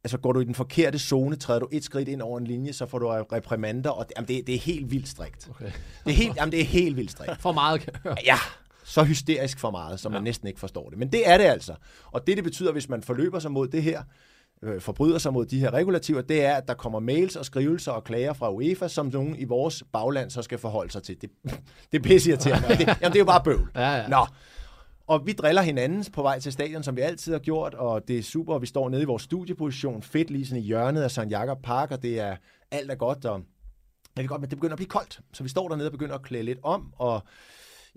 altså 0.05 0.19
går 0.19 0.33
du 0.33 0.41
i 0.41 0.45
den 0.45 0.55
forkerte 0.55 0.99
zone, 0.99 1.37
træder 1.37 1.61
du 1.61 1.69
et 1.73 1.85
skridt 1.85 2.09
ind 2.09 2.23
over 2.23 2.39
en 2.39 2.47
linje, 2.47 2.73
så 2.73 2.87
får 2.87 2.99
du 2.99 3.09
reprimander, 3.09 3.91
og 3.91 4.09
det, 4.09 4.13
jamen, 4.17 4.29
det, 4.29 4.47
det 4.47 4.55
er 4.55 4.59
helt 4.59 4.91
vildt 4.91 5.09
strikt. 5.09 5.49
Okay. 5.51 5.71
Det 6.05 6.11
er 6.11 6.17
helt, 6.17 6.37
jamen, 6.37 6.53
det 6.53 6.61
er 6.61 6.65
helt 6.65 6.97
vildt 6.97 7.11
strikt. 7.11 7.41
For 7.41 7.53
meget 7.53 7.81
kan 7.81 7.93
jeg 7.93 8.01
høre. 8.03 8.17
Ja, 8.25 8.39
så 8.89 9.05
hysterisk 9.05 9.59
for 9.59 9.70
meget, 9.70 10.01
så 10.01 10.09
man 10.09 10.18
ja. 10.18 10.24
næsten 10.24 10.49
ikke 10.49 10.61
forstår 10.61 10.89
det. 10.91 10.99
Men 10.99 11.12
det 11.12 11.28
er 11.28 11.39
det 11.39 11.45
altså. 11.45 11.74
Og 12.05 12.26
det, 12.26 12.36
det 12.36 12.45
betyder, 12.45 12.72
hvis 12.72 12.89
man 12.89 13.03
forløber 13.03 13.39
sig 13.39 13.53
mod 13.53 13.68
det 13.68 13.82
her, 13.82 14.03
øh, 14.62 14.80
forbryder 14.80 15.18
sig 15.18 15.32
mod 15.32 15.47
de 15.47 15.59
her 15.59 15.70
regulativer, 15.70 16.22
det 16.22 16.45
er, 16.45 16.55
at 16.55 16.68
der 16.68 16.74
kommer 16.74 17.01
mails 17.01 17.36
og 17.36 17.45
skrivelser 17.45 17.93
og 17.93 18.05
klager 18.05 18.32
fra 18.32 18.53
UEFA, 18.53 18.89
som 18.89 19.07
nogen 19.07 19.36
i 19.36 19.45
vores 19.45 19.84
bagland 19.93 20.30
så 20.30 20.43
skal 20.43 20.59
forholde 20.59 20.93
sig 20.93 21.03
til. 21.03 21.20
Det, 21.20 21.30
det 21.93 21.99
er 21.99 22.03
pisseirriterende. 22.03 22.68
det, 22.68 22.80
jamen, 22.86 22.99
det 23.03 23.14
er 23.14 23.18
jo 23.18 23.24
bare 23.24 23.45
bøvl. 23.45 23.70
Ja, 23.74 23.91
ja. 23.91 24.09
Nå. 24.09 24.26
Og 25.07 25.26
vi 25.26 25.32
driller 25.32 25.62
hinanden 25.62 26.05
på 26.12 26.22
vej 26.22 26.41
til 26.41 26.53
stadion, 26.53 26.82
som 26.82 26.97
vi 26.97 27.01
altid 27.01 27.32
har 27.32 27.39
gjort, 27.39 27.74
og 27.74 28.09
det 28.09 28.18
er 28.18 28.22
super, 28.22 28.55
og 28.55 28.62
vi 28.62 28.66
står 28.66 28.89
nede 28.89 29.03
i 29.03 29.05
vores 29.05 29.22
studieposition, 29.22 30.03
fedt 30.03 30.30
lige 30.30 30.47
sådan 30.47 30.62
i 30.62 30.66
hjørnet 30.66 31.03
af 31.03 31.11
St. 31.11 31.30
Jakob 31.30 31.62
Park, 31.62 31.91
og 31.91 32.03
det 32.03 32.20
er 32.20 32.36
alt 32.70 32.91
er 32.91 32.95
godt, 32.95 33.24
og 33.24 33.41
det 34.16 34.24
er 34.24 34.28
godt, 34.28 34.41
men 34.41 34.51
det 34.51 34.59
begynder 34.59 34.72
at 34.72 34.78
blive 34.78 34.89
koldt. 34.89 35.20
Så 35.32 35.43
vi 35.43 35.49
står 35.49 35.68
dernede 35.68 35.89
og 35.89 35.93
begynder 35.93 36.14
at 36.14 36.22
klæde 36.22 36.43
lidt 36.43 36.59
om, 36.62 36.93
og 36.99 37.22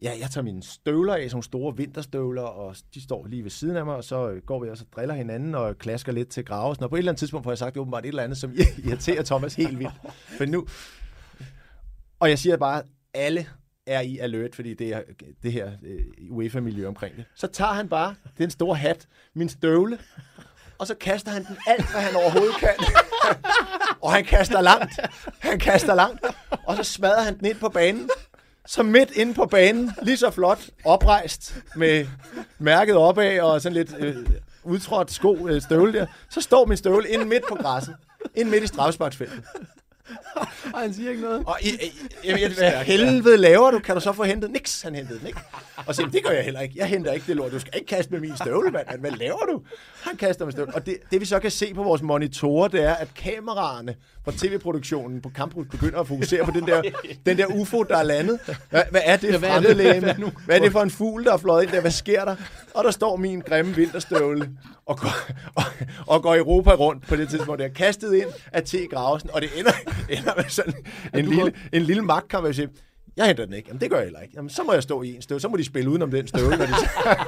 ja, 0.01 0.11
jeg 0.19 0.29
tager 0.31 0.43
mine 0.43 0.63
støvler 0.63 1.15
af, 1.15 1.29
sådan 1.29 1.43
store 1.43 1.77
vinterstøvler, 1.77 2.41
og 2.41 2.75
de 2.93 3.03
står 3.03 3.27
lige 3.27 3.43
ved 3.43 3.51
siden 3.51 3.75
af 3.75 3.85
mig, 3.85 3.95
og 3.95 4.03
så 4.03 4.29
øh, 4.29 4.41
går 4.41 4.63
vi 4.63 4.69
og 4.69 4.77
så 4.77 4.85
driller 4.95 5.15
hinanden 5.15 5.55
og 5.55 5.77
klasker 5.77 6.11
lidt 6.11 6.29
til 6.29 6.45
grave. 6.45 6.75
Og 6.79 6.89
på 6.89 6.95
et 6.95 6.97
eller 6.97 7.11
andet 7.11 7.19
tidspunkt 7.19 7.43
får 7.43 7.51
jeg 7.51 7.57
sagt, 7.57 7.73
det 7.73 7.77
er 7.77 7.81
åbenbart 7.81 8.05
et 8.05 8.07
eller 8.07 8.23
andet, 8.23 8.37
som 8.37 8.53
irriterer 8.85 9.23
Thomas 9.23 9.55
helt 9.55 9.79
vildt. 9.79 9.93
For 10.37 10.45
nu... 10.45 10.67
Og 12.19 12.29
jeg 12.29 12.39
siger 12.39 12.57
bare, 12.57 12.83
alle 13.13 13.47
er 13.87 14.01
i 14.01 14.17
alert, 14.17 14.55
fordi 14.55 14.73
det 14.73 14.93
er 14.93 15.01
det 15.43 15.51
her 15.51 15.71
øh, 15.83 15.99
UEFA-miljø 16.29 16.87
omkring 16.87 17.15
det. 17.15 17.25
Så 17.35 17.47
tager 17.47 17.73
han 17.73 17.89
bare 17.89 18.15
den 18.37 18.49
store 18.49 18.75
hat, 18.75 19.07
min 19.35 19.49
støvle, 19.49 19.99
og 20.77 20.87
så 20.87 20.95
kaster 20.95 21.31
han 21.31 21.45
den 21.45 21.57
alt, 21.67 21.91
hvad 21.91 22.01
han 22.01 22.15
overhovedet 22.15 22.55
kan. 22.55 22.73
og 24.03 24.13
han 24.13 24.23
kaster 24.23 24.61
langt. 24.61 24.93
Han 25.39 25.59
kaster 25.59 25.95
langt. 25.95 26.25
Og 26.67 26.77
så 26.77 26.83
smadrer 26.83 27.21
han 27.21 27.37
den 27.39 27.45
ind 27.45 27.59
på 27.59 27.69
banen. 27.69 28.09
Så 28.71 28.83
midt 28.83 29.11
inde 29.11 29.33
på 29.33 29.45
banen, 29.45 29.91
lige 30.01 30.17
så 30.17 30.31
flot, 30.31 30.69
oprejst, 30.85 31.55
med 31.75 32.07
mærket 32.59 32.95
opad 32.95 33.39
og 33.39 33.61
sådan 33.61 33.73
lidt 33.73 33.95
øh, 33.99 34.15
udtrådt 34.63 35.11
sko 35.11 35.47
øh, 35.47 35.61
støvle 35.61 35.93
der, 35.93 36.05
så 36.29 36.41
står 36.41 36.65
min 36.65 36.77
støvle 36.77 37.09
inde 37.09 37.25
midt 37.25 37.43
på 37.49 37.55
græsset. 37.55 37.95
Inde 38.35 38.51
midt 38.51 38.63
i 38.63 38.67
strafsparksfeltet. 38.67 39.43
Og 40.73 40.79
han 40.79 40.93
siger 40.93 41.09
ikke 41.09 41.21
noget. 41.21 41.43
Og 41.45 41.57
i, 41.61 41.67
i, 41.69 41.91
jeg, 42.25 42.41
jeg, 42.41 42.51
hvad 42.57 42.71
helvede 42.71 43.37
laver 43.37 43.71
du? 43.71 43.79
Kan 43.79 43.95
du 43.95 44.01
så 44.01 44.13
få 44.13 44.23
hentet? 44.23 44.51
Niks, 44.51 44.81
han 44.81 44.95
hentede 44.95 45.19
den 45.19 45.27
ikke. 45.27 45.39
Og 45.85 45.95
"Jamen, 45.99 46.13
det 46.13 46.23
gør 46.23 46.31
jeg 46.31 46.43
heller 46.43 46.59
ikke. 46.59 46.73
Jeg 46.77 46.87
henter 46.87 47.11
ikke 47.11 47.27
det 47.27 47.35
lort. 47.35 47.51
Du 47.51 47.59
skal 47.59 47.73
ikke 47.75 47.87
kaste 47.87 48.11
med 48.11 48.19
min 48.19 48.37
støvle, 48.37 48.71
mand. 48.71 48.87
Hvad 48.99 49.11
laver 49.11 49.45
du? 49.51 49.61
Han 50.01 50.17
kaster 50.17 50.45
med 50.45 50.51
støvle. 50.51 50.75
Og 50.75 50.85
det, 50.85 50.97
det 51.11 51.21
vi 51.21 51.25
så 51.25 51.39
kan 51.39 51.51
se 51.51 51.73
på 51.73 51.83
vores 51.83 52.01
monitorer, 52.01 52.67
det 52.67 52.83
er, 52.83 52.93
at 52.93 53.07
kameraerne 53.15 53.95
fra 54.25 54.31
tv-produktionen 54.37 55.21
på 55.21 55.31
Campus 55.35 55.65
begynder 55.71 55.99
at 55.99 56.07
fokusere 56.07 56.45
på 56.45 56.51
den 56.51 56.67
der, 56.67 56.81
den 57.25 57.37
der 57.37 57.45
UFO, 57.45 57.83
der 57.83 57.97
er 57.97 58.03
landet. 58.03 58.39
Hvad, 58.69 58.83
hvad 58.91 59.01
er 59.05 59.17
det 59.17 59.27
Ja, 59.27 59.31
ja, 59.33 59.37
hvad 59.39 59.49
er 59.49 59.59
det? 59.59 60.33
Hvad 60.45 60.55
er 60.55 60.59
det 60.61 60.71
for 60.71 60.81
en 60.81 60.91
fugl, 60.91 61.23
der 61.25 61.33
er 61.33 61.37
fløjet 61.37 61.63
ind 61.63 61.71
der? 61.71 61.81
Hvad 61.81 61.91
sker 61.91 62.25
der? 62.25 62.35
Og 62.73 62.83
der 62.83 62.91
står 62.91 63.15
min 63.15 63.39
grimme 63.41 63.75
vinterstøvle 63.75 64.49
og 64.85 64.97
går, 64.99 65.13
og, 65.55 65.63
og 66.07 66.21
går 66.23 66.35
Europa 66.35 66.71
rundt 66.73 67.07
på 67.07 67.15
det 67.15 67.29
tidspunkt. 67.29 67.59
Det 67.59 67.65
er 67.69 67.73
kastet 67.73 68.13
ind 68.13 68.27
af 68.51 68.63
T. 68.63 68.75
Gravesen, 68.91 69.29
og 69.33 69.41
det 69.41 69.49
ender, 69.57 69.71
sådan 70.47 70.73
en, 71.13 71.25
lille, 71.25 71.53
en 71.73 71.81
lille 71.81 72.01
magtkamp, 72.01 72.45
jeg 72.45 72.55
siger, 72.55 72.67
jeg 73.17 73.27
henter 73.27 73.45
den 73.45 73.53
ikke. 73.53 73.67
Jamen, 73.67 73.81
det 73.81 73.89
gør 73.89 73.97
jeg 73.97 74.05
heller 74.05 74.19
ikke. 74.19 74.33
Jamen, 74.35 74.49
så 74.49 74.63
må 74.63 74.73
jeg 74.73 74.83
stå 74.83 75.01
i 75.01 75.15
en 75.15 75.21
støv. 75.21 75.39
Så 75.39 75.47
må 75.47 75.57
de 75.57 75.63
spille 75.63 75.89
udenom 75.89 76.11
den 76.11 76.27
støvle. 76.27 76.57
Når 76.57 76.65
de... 76.65 76.73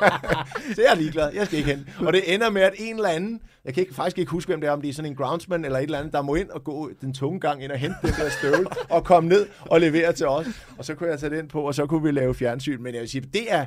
så 0.75 0.81
jeg 0.81 0.91
er 0.91 0.95
ligeglad. 0.95 1.31
Jeg 1.33 1.45
skal 1.45 1.59
ikke 1.59 1.71
hen. 1.71 1.89
Og 1.99 2.13
det 2.13 2.33
ender 2.33 2.49
med, 2.49 2.61
at 2.61 2.73
en 2.77 2.95
eller 2.95 3.09
anden, 3.09 3.41
jeg 3.65 3.73
kan 3.73 3.81
ikke, 3.81 3.93
faktisk 3.93 4.17
ikke 4.17 4.31
huske, 4.31 4.49
hvem 4.49 4.61
det 4.61 4.67
er, 4.67 4.71
om 4.71 4.81
det 4.81 4.89
er 4.89 4.93
sådan 4.93 5.11
en 5.11 5.17
groundsman 5.17 5.65
eller 5.65 5.79
et 5.79 5.83
eller 5.83 5.99
andet, 5.99 6.13
der 6.13 6.21
må 6.21 6.35
ind 6.35 6.49
og 6.49 6.63
gå 6.63 6.91
den 7.01 7.13
tunge 7.13 7.39
gang 7.39 7.63
ind 7.63 7.71
og 7.71 7.77
hente 7.77 7.95
den 8.01 8.09
der 8.09 8.29
støvle 8.29 8.67
og 8.89 9.03
komme 9.03 9.29
ned 9.29 9.47
og 9.59 9.81
levere 9.81 10.13
til 10.13 10.27
os. 10.27 10.47
Og 10.77 10.85
så 10.85 10.95
kunne 10.95 11.09
jeg 11.09 11.19
tage 11.19 11.35
den 11.35 11.47
på, 11.47 11.61
og 11.61 11.75
så 11.75 11.85
kunne 11.85 12.03
vi 12.03 12.11
lave 12.11 12.35
fjernsyn. 12.35 12.81
Men 12.81 12.93
jeg 12.93 13.01
vil 13.01 13.09
sige, 13.09 13.29
det 13.33 13.53
er, 13.53 13.65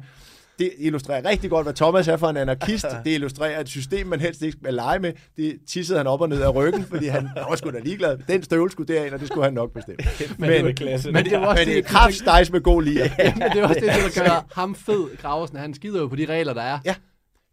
det 0.58 0.72
illustrerer 0.78 1.24
rigtig 1.28 1.50
godt, 1.50 1.66
hvad 1.66 1.74
Thomas 1.74 2.08
er 2.08 2.16
for 2.16 2.28
en 2.28 2.36
anarkist. 2.36 2.86
Det 3.04 3.12
illustrerer 3.12 3.60
et 3.60 3.68
system, 3.68 4.06
man 4.06 4.20
helst 4.20 4.42
ikke 4.42 4.58
skal 4.62 4.74
lege 4.74 4.98
med. 4.98 5.12
Det 5.36 5.58
tissede 5.68 5.98
han 5.98 6.06
op 6.06 6.20
og 6.20 6.28
ned 6.28 6.42
af 6.42 6.54
ryggen, 6.54 6.84
fordi 6.84 7.06
han 7.06 7.28
var 7.48 7.56
sgu 7.56 7.70
da 7.70 7.78
ligeglad. 7.78 8.18
Den 8.28 8.42
støvle 8.42 8.70
skulle 8.70 8.94
derind, 8.94 9.14
og 9.14 9.20
det 9.20 9.28
skulle 9.28 9.44
han 9.44 9.52
nok 9.52 9.72
bestemme. 9.72 9.96
Men, 10.38 10.50
det 10.50 10.64
var 10.64 10.72
klasse. 10.72 11.12
Men 11.12 11.24
det 11.24 11.32
var 11.32 11.46
også 11.46 11.60
men 11.60 11.68
det 11.68 11.78
er 11.78 11.82
det, 11.82 11.90
kraftstejs 11.90 12.52
med 12.52 12.60
god 12.60 12.82
lir. 12.82 13.04
men 13.18 13.50
det 13.50 13.58
er 13.58 13.68
også 13.68 13.80
det, 13.80 14.14
der 14.14 14.24
gør 14.24 14.46
ham 14.54 14.74
fed, 14.74 15.16
Graversen. 15.16 15.56
Han 15.56 15.74
skider 15.74 16.00
jo 16.00 16.08
på 16.08 16.16
de 16.16 16.26
regler, 16.26 16.54
der 16.54 16.62
er. 16.62 16.78
Ja. 16.84 16.94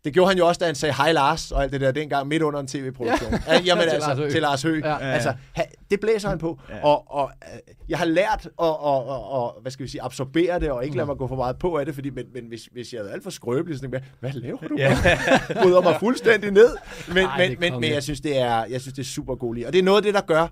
Det 0.04 0.14
gjorde 0.14 0.30
han 0.30 0.38
jo 0.38 0.48
også, 0.48 0.60
da 0.60 0.66
han 0.66 0.76
sagde 0.76 0.96
hej 0.96 1.12
Lars 1.12 1.52
og 1.52 1.64
alt 1.64 1.72
det 1.72 1.82
der 1.82 1.92
dengang 1.92 2.28
midt 2.28 2.42
under 2.42 2.60
en 2.60 2.68
tv-produktion. 2.68 3.34
Ja. 3.48 3.62
Jamen 3.66 3.84
Til 3.90 3.90
altså, 3.90 4.08
Lars 4.08 4.18
Høgh. 4.18 4.32
til 4.32 4.42
Lars 4.42 4.64
Høgh. 4.64 4.82
Ja. 4.86 4.92
Ja. 4.92 4.98
Altså, 4.98 5.34
ha, 5.54 5.64
det 5.92 6.00
blæser 6.00 6.30
han 6.30 6.38
på. 6.38 6.60
Ja. 6.70 6.86
Og, 6.86 7.12
og 7.12 7.32
øh, 7.44 7.60
jeg 7.90 7.98
har 7.98 8.06
lært 8.06 8.46
at 8.46 8.52
og, 8.58 8.80
og, 8.80 9.32
og, 9.32 9.62
hvad 9.62 9.72
skal 9.72 9.84
vi 9.84 9.90
sige, 9.90 10.02
absorbere 10.02 10.60
det, 10.60 10.72
og 10.72 10.86
ikke 10.86 10.98
lade 10.98 11.06
mig 11.06 11.18
gå 11.18 11.28
for 11.28 11.36
meget 11.36 11.60
på 11.60 11.78
af 11.78 11.86
det, 11.86 11.96
fordi 11.96 12.10
men, 12.10 12.26
men 12.34 12.46
hvis, 12.46 12.66
hvis 12.66 12.94
jeg 12.94 13.00
er 13.00 13.10
alt 13.10 13.24
for 13.24 13.30
skrøbelig, 13.30 13.78
så 13.78 13.82
tænker 13.82 13.98
jeg, 13.98 14.08
hvad 14.20 14.32
laver 14.32 14.68
du? 14.68 14.76
Ja. 14.78 14.98
Bryder 15.64 15.82
mig 15.82 15.96
fuldstændig 16.00 16.52
ned. 16.52 16.78
Men, 17.08 17.18
Ej, 17.18 17.48
men, 17.50 17.58
men, 17.60 17.82
men 17.82 17.92
jeg 17.92 18.04
synes, 18.04 18.22
det 18.22 18.38
er, 18.38 18.66
jeg 18.66 18.82
synes, 18.82 18.94
det 18.94 19.02
er 19.02 19.08
super 19.08 19.36
god 19.36 19.56
lige. 19.56 19.68
Og 19.68 19.74
det 19.74 19.80
er 19.80 19.84
noget 19.84 19.98
af 19.98 20.04
det, 20.04 20.14
der 20.14 20.22
gør 20.22 20.48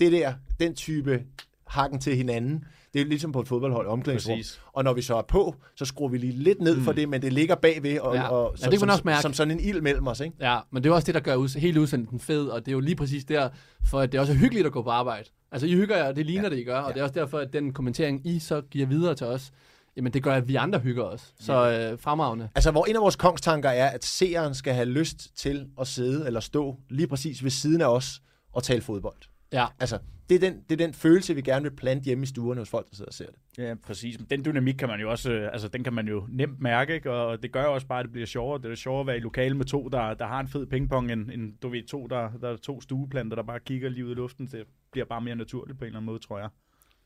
det 0.00 0.12
der, 0.12 0.32
den 0.60 0.74
type 0.74 1.22
hakken 1.66 2.00
til 2.00 2.16
hinanden. 2.16 2.64
Det 2.98 3.04
er 3.04 3.08
ligesom 3.08 3.32
på 3.32 3.40
et 3.40 3.48
fodboldhold 3.48 3.86
omklædningsrum. 3.86 4.36
Præcis. 4.38 4.60
Og 4.72 4.84
når 4.84 4.92
vi 4.92 5.02
så 5.02 5.16
er 5.16 5.22
på, 5.22 5.54
så 5.76 5.84
skruer 5.84 6.08
vi 6.08 6.18
lige 6.18 6.32
lidt 6.32 6.60
ned 6.60 6.76
mm. 6.76 6.82
for 6.84 6.92
det, 6.92 7.08
men 7.08 7.22
det 7.22 7.32
ligger 7.32 7.54
bagved, 7.54 7.98
og, 8.00 8.14
Ja. 8.14 8.28
og, 8.28 8.56
Ja, 8.62 8.70
det 8.70 8.80
som, 8.80 8.88
også 8.88 9.02
mærke. 9.04 9.22
som 9.22 9.32
sådan 9.32 9.50
en 9.50 9.60
ild 9.60 9.80
mellem 9.80 10.06
os. 10.06 10.20
Ikke? 10.20 10.36
Ja, 10.40 10.58
men 10.70 10.82
det 10.84 10.90
er 10.90 10.94
også 10.94 11.06
det, 11.06 11.14
der 11.14 11.20
gør 11.20 11.34
ud, 11.34 11.58
hele 11.58 11.80
udsendelsen 11.80 12.20
fed, 12.20 12.46
og 12.46 12.60
det 12.60 12.68
er 12.68 12.72
jo 12.72 12.80
lige 12.80 12.96
præcis 12.96 13.24
der, 13.24 13.48
for 13.84 14.00
at 14.00 14.12
det 14.12 14.20
også 14.20 14.32
er 14.32 14.36
hyggeligt 14.36 14.66
at 14.66 14.72
gå 14.72 14.82
på 14.82 14.90
arbejde. 14.90 15.28
Altså, 15.52 15.66
I 15.66 15.72
hygger 15.74 15.96
jer, 15.96 16.08
og 16.08 16.16
det 16.16 16.26
ligner 16.26 16.42
ja. 16.42 16.50
det, 16.50 16.58
I 16.58 16.64
gør, 16.64 16.78
og 16.78 16.94
det 16.94 17.00
er 17.00 17.04
også 17.04 17.14
derfor, 17.14 17.38
at 17.38 17.52
den 17.52 17.72
kommentering, 17.72 18.26
I 18.26 18.38
så 18.38 18.60
giver 18.60 18.86
videre 18.86 19.14
til 19.14 19.26
os, 19.26 19.50
jamen 19.96 20.12
det 20.12 20.22
gør, 20.22 20.34
at 20.34 20.48
vi 20.48 20.54
andre 20.54 20.78
hygger 20.78 21.04
os. 21.04 21.34
Så 21.40 21.70
øh, 21.92 21.98
fremragende. 22.00 22.48
Altså, 22.54 22.70
hvor 22.70 22.84
en 22.84 22.96
af 22.96 23.02
vores 23.02 23.16
kongstanker 23.16 23.68
er, 23.68 23.86
at 23.90 24.04
seeren 24.04 24.54
skal 24.54 24.74
have 24.74 24.86
lyst 24.86 25.36
til 25.36 25.66
at 25.80 25.86
sidde 25.86 26.26
eller 26.26 26.40
stå 26.40 26.76
lige 26.90 27.06
præcis 27.06 27.42
ved 27.44 27.50
siden 27.50 27.80
af 27.80 27.86
os 27.86 28.20
og 28.52 28.62
tale 28.62 28.80
fodbold. 28.82 29.16
Ja, 29.52 29.66
Altså, 29.80 29.98
det 30.28 30.34
er, 30.34 30.50
den, 30.50 30.60
det 30.68 30.80
er 30.80 30.86
den 30.86 30.94
følelse, 30.94 31.34
vi 31.34 31.42
gerne 31.42 31.62
vil 31.62 31.76
plante 31.76 32.04
hjemme 32.04 32.22
i 32.22 32.26
stuerne 32.26 32.60
hos 32.60 32.70
folk, 32.70 32.90
der 32.90 32.96
sidder 32.96 33.08
og 33.08 33.14
ser 33.14 33.26
det. 33.26 33.64
Ja, 33.64 33.74
præcis. 33.74 34.18
Den 34.30 34.44
dynamik 34.44 34.74
kan 34.74 34.88
man 34.88 35.00
jo 35.00 35.10
også, 35.10 35.32
øh, 35.32 35.52
altså 35.52 35.68
den 35.68 35.84
kan 35.84 35.92
man 35.92 36.08
jo 36.08 36.26
nemt 36.28 36.60
mærke, 36.60 36.94
ikke? 36.94 37.12
og 37.12 37.42
det 37.42 37.52
gør 37.52 37.62
jo 37.62 37.74
også 37.74 37.86
bare, 37.86 37.98
at 37.98 38.04
det 38.04 38.12
bliver 38.12 38.26
sjovere. 38.26 38.62
Det 38.62 38.70
er 38.70 38.74
sjovere 38.74 39.00
at 39.00 39.06
være 39.06 39.16
i 39.16 39.20
lokale 39.20 39.56
med 39.56 39.64
to, 39.64 39.88
der, 39.88 40.14
der 40.14 40.26
har 40.26 40.40
en 40.40 40.48
fed 40.48 40.66
pingpong, 40.66 41.12
end, 41.12 41.30
end 41.30 41.58
du 41.62 41.68
ved, 41.68 41.86
to, 41.86 42.06
der, 42.06 42.30
der 42.40 42.48
er 42.48 42.56
to 42.56 42.80
stueplanter, 42.80 43.34
der 43.36 43.42
bare 43.42 43.60
kigger 43.60 43.88
lige 43.88 44.06
ud 44.06 44.10
i 44.10 44.14
luften. 44.14 44.46
Det 44.46 44.64
bliver 44.92 45.04
bare 45.04 45.20
mere 45.20 45.36
naturligt 45.36 45.78
på 45.78 45.84
en 45.84 45.86
eller 45.86 45.98
anden 45.98 46.06
måde, 46.06 46.18
tror 46.18 46.38
jeg. 46.38 46.48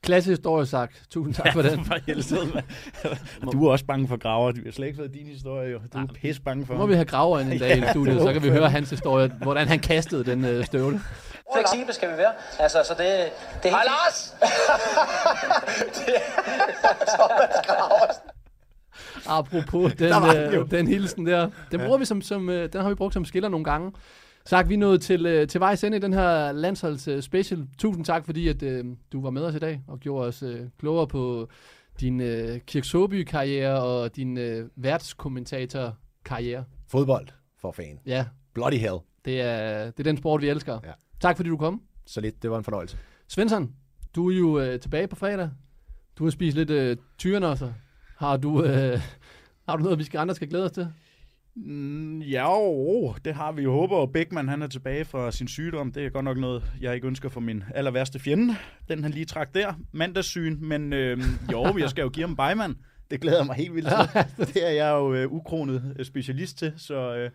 Klasse 0.03 0.31
historie 0.31 0.67
sagt. 0.67 1.03
Tusind 1.11 1.35
tak 1.35 1.53
for 1.53 1.63
den. 1.63 1.85
For 1.85 1.97
helvede, 2.07 2.63
du 3.53 3.67
er 3.67 3.73
også 3.73 3.85
bange 3.85 4.09
for 4.09 4.17
graver. 4.17 4.53
Det 4.53 4.65
har 4.65 4.73
slet 4.73 4.87
ikke 4.87 4.99
været 4.99 5.15
din 5.15 5.27
historie, 5.27 5.71
jo. 5.71 5.79
Du 5.93 5.99
er 5.99 6.07
pisse 6.07 6.43
bange 6.43 6.67
for 6.67 6.75
Nu 6.75 6.81
må 6.81 6.87
vi 6.87 6.95
have 6.95 7.05
graver 7.05 7.41
ind 7.41 7.53
en 7.53 7.59
dag 7.69 7.79
i 7.79 7.83
studiet, 7.91 8.21
så 8.21 8.33
kan 8.33 8.43
vi 8.43 8.51
høre 8.51 8.71
hans 8.71 8.91
historie, 8.91 9.33
hvordan 9.43 9.69
han 9.69 9.79
kastede 9.79 10.25
den 10.25 10.45
øh, 10.45 10.65
støvle. 10.65 11.01
Fleksible 11.57 11.93
skal 11.93 12.13
vi 12.13 12.17
være. 12.17 12.33
Altså, 12.59 12.79
så 12.89 12.95
det, 12.99 13.31
det 13.63 13.71
er 13.71 13.75
Hej, 13.75 13.85
Lars! 13.85 14.35
det 16.07 16.15
er 16.15 17.17
Thomas 17.17 17.67
Graversen. 17.67 18.23
Apropos 19.27 19.93
den, 19.93 20.13
den 20.13 20.55
øh, 20.55 20.71
den 20.71 20.87
hilsen 20.87 21.27
der. 21.27 21.51
Den 21.71 21.81
bruger 21.81 21.99
vi 21.99 22.05
som, 22.05 22.23
som 22.23 22.49
øh, 22.51 22.73
den 22.73 22.81
har 22.81 22.89
vi 22.89 22.95
brugt 22.95 23.15
som 23.15 23.25
skiller 23.25 23.49
nogle 23.49 23.65
gange. 23.65 23.93
Sagt, 24.45 24.69
vi 24.69 24.75
er 24.75 24.79
nået 24.79 25.03
til, 25.03 25.27
øh, 25.27 25.49
til 25.49 25.61
vejs 25.61 25.85
ende 25.85 25.97
i 25.97 26.01
den 26.01 26.13
her 26.13 26.53
landsholds 26.53 27.09
øh, 27.09 27.23
special. 27.23 27.67
Tusind 27.79 28.05
tak, 28.05 28.25
fordi 28.25 28.49
at, 28.49 28.63
øh, 28.63 28.85
du 29.13 29.23
var 29.23 29.31
med 29.31 29.43
os 29.43 29.55
i 29.55 29.59
dag 29.59 29.83
og 29.89 30.01
gjorde 30.01 30.29
os 30.29 30.43
øh, 30.43 30.61
klogere 30.79 31.07
på 31.07 31.49
din 32.01 32.21
øh, 32.21 32.61
Kirk 32.61 32.85
Soby-karriere 32.85 33.83
og 33.83 34.17
din 34.17 34.39
øh, 34.39 34.69
værtskommentator-karriere. 34.77 36.65
Fodbold, 36.89 37.29
for 37.61 37.73
fan. 37.73 37.99
Ja, 38.07 38.27
Bloody 38.55 38.77
hell. 38.77 38.99
det 39.25 39.41
er, 39.41 39.85
det 39.85 39.99
er 39.99 40.05
den 40.05 40.17
sport, 40.17 40.43
vi 40.43 40.49
elsker. 40.49 40.79
Ja. 40.85 40.93
Tak, 41.21 41.37
fordi 41.37 41.49
du 41.49 41.57
kom. 41.57 41.83
Så 42.07 42.21
lidt, 42.21 42.43
det 42.43 42.51
var 42.51 42.59
en 42.59 42.65
fornøjelse. 42.65 42.97
Svensson, 43.29 43.73
du 44.15 44.31
er 44.31 44.37
jo 44.37 44.61
øh, 44.61 44.81
tilbage 44.81 45.09
på 45.09 45.17
fredag. 45.17 45.51
Du 46.19 46.25
har 46.25 46.31
spist 46.31 46.57
lidt 46.57 46.71
øh, 46.71 46.97
tyrenosser. 47.19 47.73
Har 48.17 48.37
du, 48.37 48.65
øh, 48.65 49.01
har 49.69 49.77
du 49.77 49.83
noget, 49.83 49.99
vi 49.99 50.05
skal, 50.05 50.19
andre 50.19 50.35
skal 50.35 50.49
glæde 50.49 50.65
os 50.65 50.73
til? 50.73 50.89
Mm, 51.57 52.21
ja, 52.21 52.51
jo, 52.51 53.15
det 53.25 53.35
har 53.35 53.53
vi 53.53 53.63
jo. 53.63 53.73
Håber, 53.73 53.97
og 53.97 54.13
Beckmann 54.13 54.49
han 54.49 54.63
er 54.63 54.67
tilbage 54.67 55.05
fra 55.05 55.33
sin 55.33 55.49
sygdom. 55.49 55.93
Det 55.93 56.07
er 56.07 56.11
godt 56.11 56.25
nok 56.25 56.39
noget, 56.39 56.73
jeg 56.81 56.95
ikke 56.95 57.07
ønsker 57.07 57.29
for 57.29 57.41
min 57.41 57.65
aller 57.75 57.91
værste 57.91 58.19
fjende. 58.19 58.57
Den 58.89 59.03
han 59.03 59.13
lige 59.13 59.25
trak 59.25 59.55
der. 59.55 59.73
Mandagssyn. 59.93 60.57
Men 60.61 60.93
øh, 60.93 61.19
jo, 61.53 61.79
jeg 61.79 61.91
skal 61.91 62.03
jo 62.03 62.09
give 62.09 62.27
ham 62.27 62.37
Beimann. 62.37 62.77
Det 63.11 63.21
glæder 63.21 63.39
jeg 63.39 63.47
mig 63.47 63.57
helt 63.57 63.75
vildt 63.75 63.89
til. 63.89 64.25
Det 64.55 64.67
er 64.67 64.71
jeg 64.71 64.91
jo 64.91 65.15
øh, 65.15 65.33
ukronet 65.33 65.95
øh, 65.99 66.05
specialist 66.05 66.59
til, 66.59 66.73
så 66.77 67.17
øh, 67.17 67.31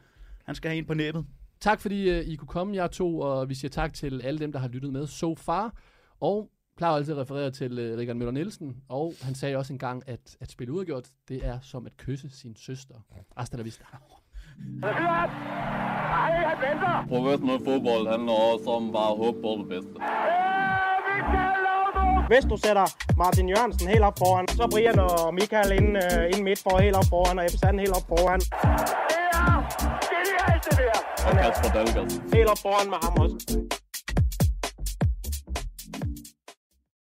han 0.46 0.56
skal 0.56 0.70
have 0.70 0.78
en 0.78 0.86
på 0.86 0.94
næbet. 0.94 1.26
Tak 1.60 1.82
fordi 1.82 2.10
øh, 2.10 2.26
I 2.26 2.36
kunne 2.36 2.48
komme, 2.48 2.76
jer 2.76 2.88
to, 2.88 3.20
og 3.20 3.50
vi 3.50 3.56
siger 3.56 3.70
tak 3.70 3.94
til 3.94 4.22
alle 4.24 4.40
dem, 4.40 4.52
der 4.52 4.60
har 4.60 4.68
lyttet 4.68 4.94
med 4.94 5.08
so 5.08 5.36
far. 5.36 5.76
Og 6.20 6.50
plejer 6.78 6.94
altid 6.94 7.14
at 7.14 7.20
referere 7.20 7.52
til 7.52 7.80
øh, 7.80 7.98
Richard 7.98 8.16
Møller 8.16 8.32
Nielsen, 8.32 8.78
og 8.90 9.14
han 9.22 9.36
sagde 9.36 9.56
også 9.58 9.74
engang, 9.74 10.04
at 10.08 10.38
at 10.40 10.52
spille 10.52 10.74
udgjort, 10.74 11.08
det 11.30 11.46
er 11.46 11.60
som 11.62 11.86
at 11.86 11.98
kysse 11.98 12.30
sin 12.30 12.56
søster. 12.56 12.96
Hasta 13.38 13.58
la 13.58 13.64
vista. 13.64 13.84
Professionel 17.10 17.60
fodbold 17.66 18.08
handler 18.08 18.34
også 18.34 18.70
om 18.70 18.92
bare 18.92 19.12
at 19.12 19.18
håbe 19.18 19.42
på 19.42 19.52
det 19.60 19.68
bedste. 19.70 19.98
Hvis 22.28 22.46
du 22.52 22.58
sætter 22.58 22.86
Martin 23.18 23.50
Jørgensen 23.50 23.88
helt 23.88 24.04
op 24.04 24.18
foran, 24.18 24.48
så 24.48 24.68
Brian 24.72 25.00
og 25.00 25.34
Michael 25.34 25.72
ind, 25.72 25.98
uh, 25.98 26.24
ind 26.32 26.44
midt 26.44 26.60
for 26.64 26.78
helt 26.78 26.96
op 26.96 27.06
foran, 27.10 27.40
og 27.40 27.46
Ebbe 27.46 27.58
Sand 27.58 27.80
helt 27.80 27.96
op 27.98 28.08
foran. 28.08 28.42
Og 31.28 31.34
Kasper 31.42 31.70
Dahlgaard. 31.76 32.12
Helt 32.34 32.50
op 32.50 32.60
foran 32.66 32.90
med 32.90 32.98
ham 33.04 33.14
også. 33.24 33.77